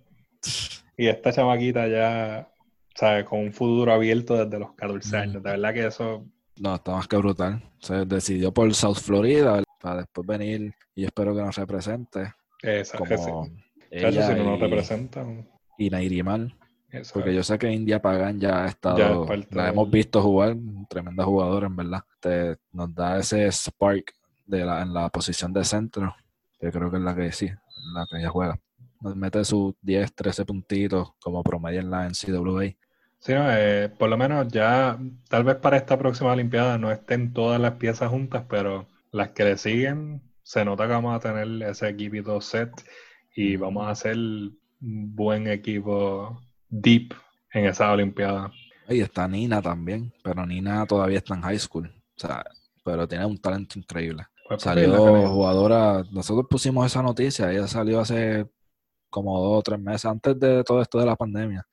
Y 0.97 1.09
esta 1.09 1.33
chamaquita 1.33 1.87
ya, 1.89 2.49
¿sabes? 2.95 3.25
Con 3.25 3.41
un 3.41 3.53
futuro 3.53 3.93
abierto 3.93 4.43
desde 4.43 4.59
los 4.59 4.73
14 4.75 5.17
Mm. 5.17 5.21
años. 5.21 5.43
De 5.43 5.51
verdad 5.51 5.75
que 5.75 5.87
eso 5.87 6.25
No, 6.61 6.75
está 6.77 6.93
más 6.93 7.07
que 7.09 7.17
brutal. 7.17 7.63
Se 7.81 8.05
decidió 8.07 8.53
por 8.53 8.73
South 8.75 8.97
Florida 9.03 9.63
para 9.81 9.99
después 9.99 10.27
venir 10.27 10.73
y 10.95 11.05
espero 11.05 11.35
que 11.35 11.43
nos 11.43 11.57
represente. 11.57 12.33
Como 12.97 13.49
Si 13.91 14.01
no 14.01 14.45
nos 14.45 14.59
y- 14.59 14.63
representan. 14.63 15.49
y 15.79 15.91
Nairimal. 15.91 16.55
eso 16.91 17.15
Porque 17.15 17.35
yo 17.35 17.43
sé 17.43 17.59
que 17.59 17.71
India 17.71 18.01
Pagan 18.01 18.41
ya 18.41 18.59
ha 18.59 18.63
Ya 18.63 18.67
estado, 18.69 19.33
es 19.33 19.47
la 19.53 19.65
del- 19.65 19.73
hemos 19.73 19.91
visto 19.91 20.23
jugar, 20.23 20.57
tremenda 20.89 21.25
jugadora 21.25 21.67
en 21.67 21.77
verdad. 21.77 22.01
Te, 22.21 22.57
nos 22.73 22.95
da 22.95 23.19
ese 23.19 23.51
spark 23.53 24.13
de 24.47 24.65
la, 24.65 24.83
en 24.83 24.93
la 24.95 25.09
posición 25.11 25.53
de 25.53 25.65
centro, 25.65 26.15
que 26.59 26.71
creo 26.73 26.91
que 26.91 26.97
es 26.97 27.03
la 27.03 27.15
que 27.15 27.31
sí, 27.33 27.47
la 27.95 28.07
que 28.11 28.19
ella 28.19 28.31
juega. 28.31 28.59
Nos 29.01 29.15
mete 29.15 29.45
sus 29.45 29.75
10, 29.83 30.13
13 30.15 30.45
puntitos 30.45 31.13
como 31.21 31.43
promedio 31.45 31.81
en 31.81 31.91
la 31.91 32.07
NCAA. 32.09 32.75
Sí, 33.21 33.33
no, 33.35 33.45
eh, 33.51 33.89
por 33.99 34.09
lo 34.09 34.17
menos 34.17 34.49
ya, 34.49 34.99
tal 35.29 35.45
vez 35.45 35.57
para 35.57 35.77
esta 35.77 35.99
próxima 35.99 36.33
Olimpiada 36.33 36.79
no 36.79 36.91
estén 36.91 37.33
todas 37.33 37.61
las 37.61 37.73
piezas 37.75 38.11
juntas, 38.11 38.45
pero 38.49 38.87
las 39.13 39.31
que 39.31 39.45
le 39.45 39.57
siguen, 39.59 40.23
se 40.43 40.65
nota 40.65 40.87
que 40.87 40.93
vamos 40.93 41.15
a 41.17 41.21
tener 41.21 41.69
ese 41.69 41.89
equipito 41.89 42.41
set 42.41 42.71
y 43.35 43.57
vamos 43.57 43.87
a 43.87 43.91
hacer 43.91 44.17
un 44.17 44.53
buen 44.81 45.49
equipo 45.49 46.41
deep 46.69 47.15
en 47.53 47.67
esa 47.67 47.93
Olimpiada. 47.93 48.53
Y 48.89 49.01
está 49.01 49.29
Nina 49.29 49.61
también, 49.61 50.13
pero 50.23 50.47
Nina 50.47 50.87
todavía 50.87 51.19
está 51.19 51.35
en 51.35 51.43
high 51.43 51.59
school. 51.59 51.87
O 51.87 52.21
sea, 52.21 52.45
pero 52.85 53.07
tiene 53.07 53.27
un 53.27 53.39
talento 53.39 53.79
increíble. 53.79 54.25
Pues, 54.49 54.63
Salió 54.63 55.29
jugadora, 55.29 56.05
nosotros 56.11 56.47
pusimos 56.49 56.87
esa 56.87 57.03
noticia, 57.03 57.53
ella 57.53 57.67
salió 57.67 58.01
hace 58.01 58.47
como 59.11 59.39
dos 59.41 59.59
o 59.59 59.63
tres 59.63 59.79
meses 59.79 60.07
antes 60.07 60.39
de 60.39 60.65
todo 60.65 60.81
esto 60.81 60.99
de 60.99 61.07
la 61.07 61.17
pandemia. 61.17 61.67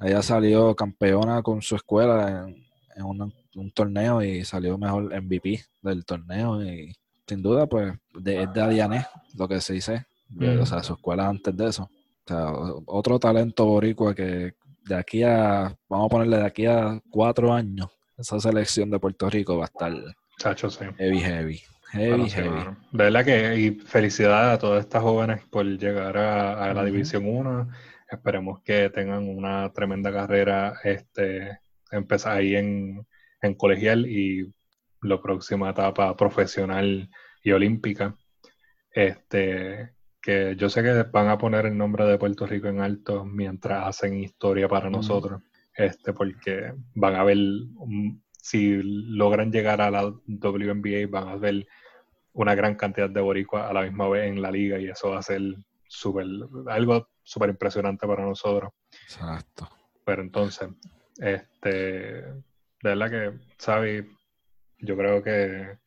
Ella 0.00 0.22
salió 0.22 0.74
campeona 0.74 1.42
con 1.42 1.60
su 1.60 1.76
escuela 1.76 2.46
en, 2.46 2.64
en 2.96 3.04
un, 3.04 3.34
un 3.56 3.70
torneo 3.72 4.22
y 4.22 4.44
salió 4.44 4.78
mejor 4.78 5.04
MVP 5.22 5.64
del 5.82 6.04
torneo 6.04 6.62
y 6.62 6.94
sin 7.26 7.42
duda 7.42 7.66
pues 7.66 7.92
de, 8.14 8.42
es 8.42 8.52
de 8.52 8.62
Adiané, 8.62 9.06
lo 9.34 9.48
que 9.48 9.60
se 9.60 9.74
dice, 9.74 10.06
Mm. 10.28 10.60
o 10.60 10.66
sea, 10.66 10.82
su 10.82 10.94
escuela 10.94 11.28
antes 11.28 11.56
de 11.56 11.68
eso. 11.68 11.84
O 11.84 12.28
sea, 12.28 12.52
otro 12.86 13.18
talento 13.18 13.64
boricua 13.64 14.14
que 14.14 14.54
de 14.84 14.94
aquí 14.94 15.22
a, 15.22 15.74
vamos 15.88 16.06
a 16.06 16.08
ponerle 16.08 16.36
de 16.38 16.46
aquí 16.46 16.66
a 16.66 17.00
cuatro 17.10 17.52
años, 17.52 17.88
esa 18.16 18.40
selección 18.40 18.90
de 18.90 18.98
Puerto 18.98 19.28
Rico 19.30 19.56
va 19.56 19.64
a 19.64 19.66
estar 19.66 19.92
Chacho, 20.38 20.70
sí. 20.70 20.84
heavy, 20.96 21.20
heavy, 21.20 21.62
heavy, 21.92 22.08
Bueno, 22.08 22.24
sí, 22.24 22.30
heavy. 22.30 22.64
De 22.92 23.04
verdad 23.04 23.24
que, 23.24 23.56
y 23.58 23.70
felicidades 23.80 24.54
a 24.54 24.58
todas 24.58 24.80
estas 24.84 25.02
jóvenes 25.02 25.44
por 25.50 25.66
llegar 25.66 26.16
a, 26.16 26.64
a 26.64 26.74
la. 26.74 26.84
División 26.84 27.24
1. 27.26 27.68
Esperemos 28.10 28.62
que 28.62 28.88
tengan 28.90 29.28
una 29.28 29.70
tremenda 29.72 30.12
carrera, 30.12 30.74
este, 30.84 31.58
empezar 31.90 32.38
ahí 32.38 32.54
en, 32.54 33.06
en 33.42 33.54
colegial 33.54 34.06
y 34.06 34.52
la 35.02 35.20
próxima 35.20 35.70
etapa 35.70 36.16
profesional 36.16 37.10
y 37.42 37.52
olímpica. 37.52 38.16
Este, 38.92 39.92
que 40.20 40.56
yo 40.56 40.68
sé 40.68 40.82
que 40.82 41.04
van 41.04 41.28
a 41.28 41.38
poner 41.38 41.66
el 41.66 41.76
nombre 41.76 42.04
de 42.04 42.18
Puerto 42.18 42.46
Rico 42.46 42.68
en 42.68 42.80
alto 42.80 43.24
mientras 43.24 43.86
hacen 43.86 44.18
historia 44.18 44.68
para 44.68 44.90
nosotros, 44.90 45.42
este, 45.74 46.12
porque 46.12 46.72
van 46.94 47.14
a 47.14 47.24
ver, 47.24 47.38
si 48.32 48.80
logran 48.82 49.52
llegar 49.52 49.80
a 49.80 49.90
la 49.90 50.06
WNBA, 50.06 51.06
van 51.08 51.28
a 51.28 51.36
ver 51.36 51.66
una 52.32 52.54
gran 52.54 52.74
cantidad 52.74 53.10
de 53.10 53.20
boricuas 53.20 53.68
a 53.68 53.72
la 53.72 53.82
misma 53.82 54.08
vez 54.08 54.28
en 54.28 54.42
la 54.42 54.50
liga 54.50 54.78
y 54.78 54.88
eso 54.88 55.10
va 55.10 55.18
a 55.18 55.22
ser 55.22 55.40
súper, 55.86 56.26
algo 56.66 57.08
súper 57.22 57.50
impresionante 57.50 58.06
para 58.06 58.24
nosotros. 58.24 58.72
Exacto. 59.02 59.68
Pero 60.04 60.22
entonces, 60.22 60.68
este, 61.18 61.68
de 61.68 62.42
verdad 62.82 63.10
que, 63.10 63.38
Xavi, 63.58 64.08
yo 64.80 64.96
creo 64.96 65.22
que 65.22 65.78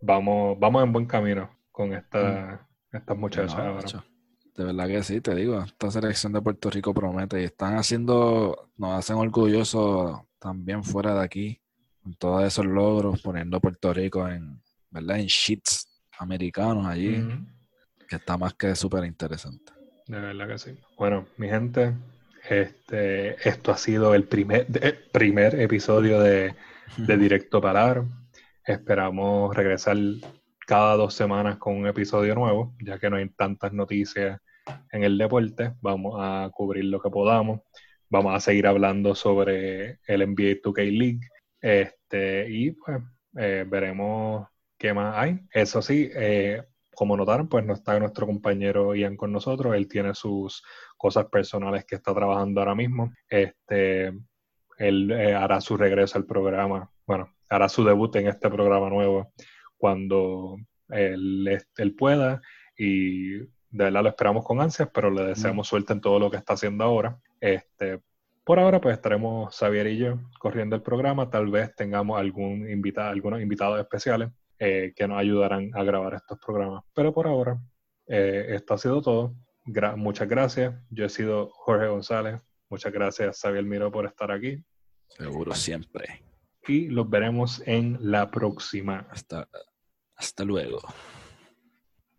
vamos, 0.00 0.58
vamos 0.58 0.82
en 0.82 0.92
buen 0.92 1.06
camino 1.06 1.58
con 1.70 1.92
esta, 1.92 2.66
estas 2.92 3.16
muchachas 3.16 3.94
No. 3.94 4.04
De 4.54 4.64
verdad 4.64 4.86
que 4.86 5.02
sí, 5.02 5.20
te 5.22 5.34
digo, 5.34 5.62
esta 5.62 5.90
selección 5.90 6.34
de 6.34 6.42
Puerto 6.42 6.68
Rico 6.68 6.92
promete 6.92 7.40
y 7.40 7.44
están 7.44 7.76
haciendo, 7.76 8.70
nos 8.76 8.98
hacen 8.98 9.16
orgullosos 9.16 10.20
también 10.38 10.84
fuera 10.84 11.14
de 11.14 11.24
aquí, 11.24 11.60
con 12.02 12.14
todos 12.14 12.44
esos 12.44 12.66
logros, 12.66 13.22
poniendo 13.22 13.56
a 13.56 13.60
Puerto 13.60 13.94
Rico 13.94 14.28
en, 14.28 14.60
¿verdad? 14.90 15.20
En 15.20 15.26
sheets 15.26 15.88
americanos 16.18 16.86
allí, 16.86 17.24
que 18.06 18.16
está 18.16 18.36
más 18.36 18.52
que 18.52 18.74
súper 18.74 19.04
interesante. 19.06 19.72
De 20.06 20.20
verdad 20.20 20.48
que 20.48 20.58
sí. 20.58 20.78
Bueno, 20.98 21.26
mi 21.38 21.48
gente, 21.48 21.94
este, 22.50 23.48
esto 23.48 23.72
ha 23.72 23.78
sido 23.78 24.14
el 24.14 24.24
primer, 24.24 24.66
primer 25.12 25.58
episodio 25.58 26.20
de, 26.20 26.54
de 26.98 27.16
Directo 27.16 27.62
Palabra. 27.62 28.04
Esperamos 28.66 29.56
regresar 29.56 29.96
cada 30.66 30.96
dos 30.96 31.14
semanas 31.14 31.58
con 31.58 31.76
un 31.76 31.86
episodio 31.86 32.34
nuevo, 32.34 32.74
ya 32.80 32.98
que 32.98 33.10
no 33.10 33.16
hay 33.16 33.28
tantas 33.30 33.72
noticias 33.72 34.40
en 34.90 35.04
el 35.04 35.18
deporte. 35.18 35.74
Vamos 35.80 36.16
a 36.18 36.50
cubrir 36.52 36.84
lo 36.84 37.00
que 37.00 37.10
podamos. 37.10 37.60
Vamos 38.08 38.34
a 38.34 38.40
seguir 38.40 38.66
hablando 38.66 39.14
sobre 39.14 39.98
el 40.06 40.20
NBA 40.28 40.60
2K 40.62 40.98
League. 40.98 41.20
Este, 41.60 42.46
y 42.48 42.72
pues 42.72 42.98
eh, 43.36 43.64
veremos 43.66 44.46
qué 44.78 44.92
más 44.92 45.16
hay. 45.16 45.40
Eso 45.52 45.82
sí, 45.82 46.10
eh, 46.14 46.62
como 46.94 47.16
notaron, 47.16 47.48
pues 47.48 47.64
no 47.64 47.74
está 47.74 47.98
nuestro 47.98 48.26
compañero 48.26 48.94
Ian 48.94 49.16
con 49.16 49.32
nosotros. 49.32 49.74
Él 49.74 49.88
tiene 49.88 50.14
sus 50.14 50.62
cosas 50.96 51.26
personales 51.26 51.84
que 51.84 51.96
está 51.96 52.14
trabajando 52.14 52.60
ahora 52.60 52.74
mismo. 52.74 53.12
Este, 53.28 54.12
él 54.78 55.10
eh, 55.10 55.34
hará 55.34 55.60
su 55.60 55.76
regreso 55.76 56.18
al 56.18 56.26
programa, 56.26 56.90
bueno, 57.06 57.32
hará 57.48 57.68
su 57.68 57.84
debut 57.84 58.14
en 58.16 58.28
este 58.28 58.48
programa 58.48 58.88
nuevo 58.90 59.32
cuando 59.82 60.58
él, 60.90 61.60
él 61.76 61.94
pueda 61.96 62.40
y 62.78 63.38
de 63.38 63.48
verdad 63.70 64.04
lo 64.04 64.10
esperamos 64.10 64.44
con 64.44 64.60
ansias, 64.60 64.88
pero 64.94 65.10
le 65.10 65.24
deseamos 65.24 65.66
suerte 65.66 65.92
en 65.92 66.00
todo 66.00 66.20
lo 66.20 66.30
que 66.30 66.36
está 66.36 66.52
haciendo 66.52 66.84
ahora. 66.84 67.18
Este, 67.40 68.00
por 68.44 68.60
ahora, 68.60 68.80
pues 68.80 68.94
estaremos 68.94 69.56
Xavier 69.58 69.88
y 69.88 69.98
yo 69.98 70.20
corriendo 70.38 70.76
el 70.76 70.82
programa. 70.82 71.28
Tal 71.30 71.48
vez 71.50 71.74
tengamos 71.74 72.20
algún 72.20 72.70
invitado, 72.70 73.10
algunos 73.10 73.40
invitados 73.40 73.80
especiales 73.80 74.30
eh, 74.60 74.92
que 74.94 75.08
nos 75.08 75.18
ayudarán 75.18 75.70
a 75.74 75.82
grabar 75.82 76.14
estos 76.14 76.38
programas. 76.38 76.84
Pero 76.94 77.12
por 77.12 77.26
ahora, 77.26 77.58
eh, 78.06 78.46
esto 78.50 78.74
ha 78.74 78.78
sido 78.78 79.02
todo. 79.02 79.34
Gra- 79.66 79.96
muchas 79.96 80.28
gracias. 80.28 80.74
Yo 80.90 81.06
he 81.06 81.08
sido 81.08 81.48
Jorge 81.50 81.88
González. 81.88 82.40
Muchas 82.70 82.92
gracias, 82.92 83.40
Xavier 83.40 83.64
Miro, 83.64 83.90
por 83.90 84.06
estar 84.06 84.30
aquí. 84.30 84.62
Seguro 85.08 85.56
siempre. 85.56 86.22
Y 86.68 86.86
los 86.88 87.10
veremos 87.10 87.60
en 87.66 87.98
la 88.00 88.30
próxima. 88.30 89.08
Hasta, 89.10 89.48
hasta 90.22 90.44
luego. 90.44 90.80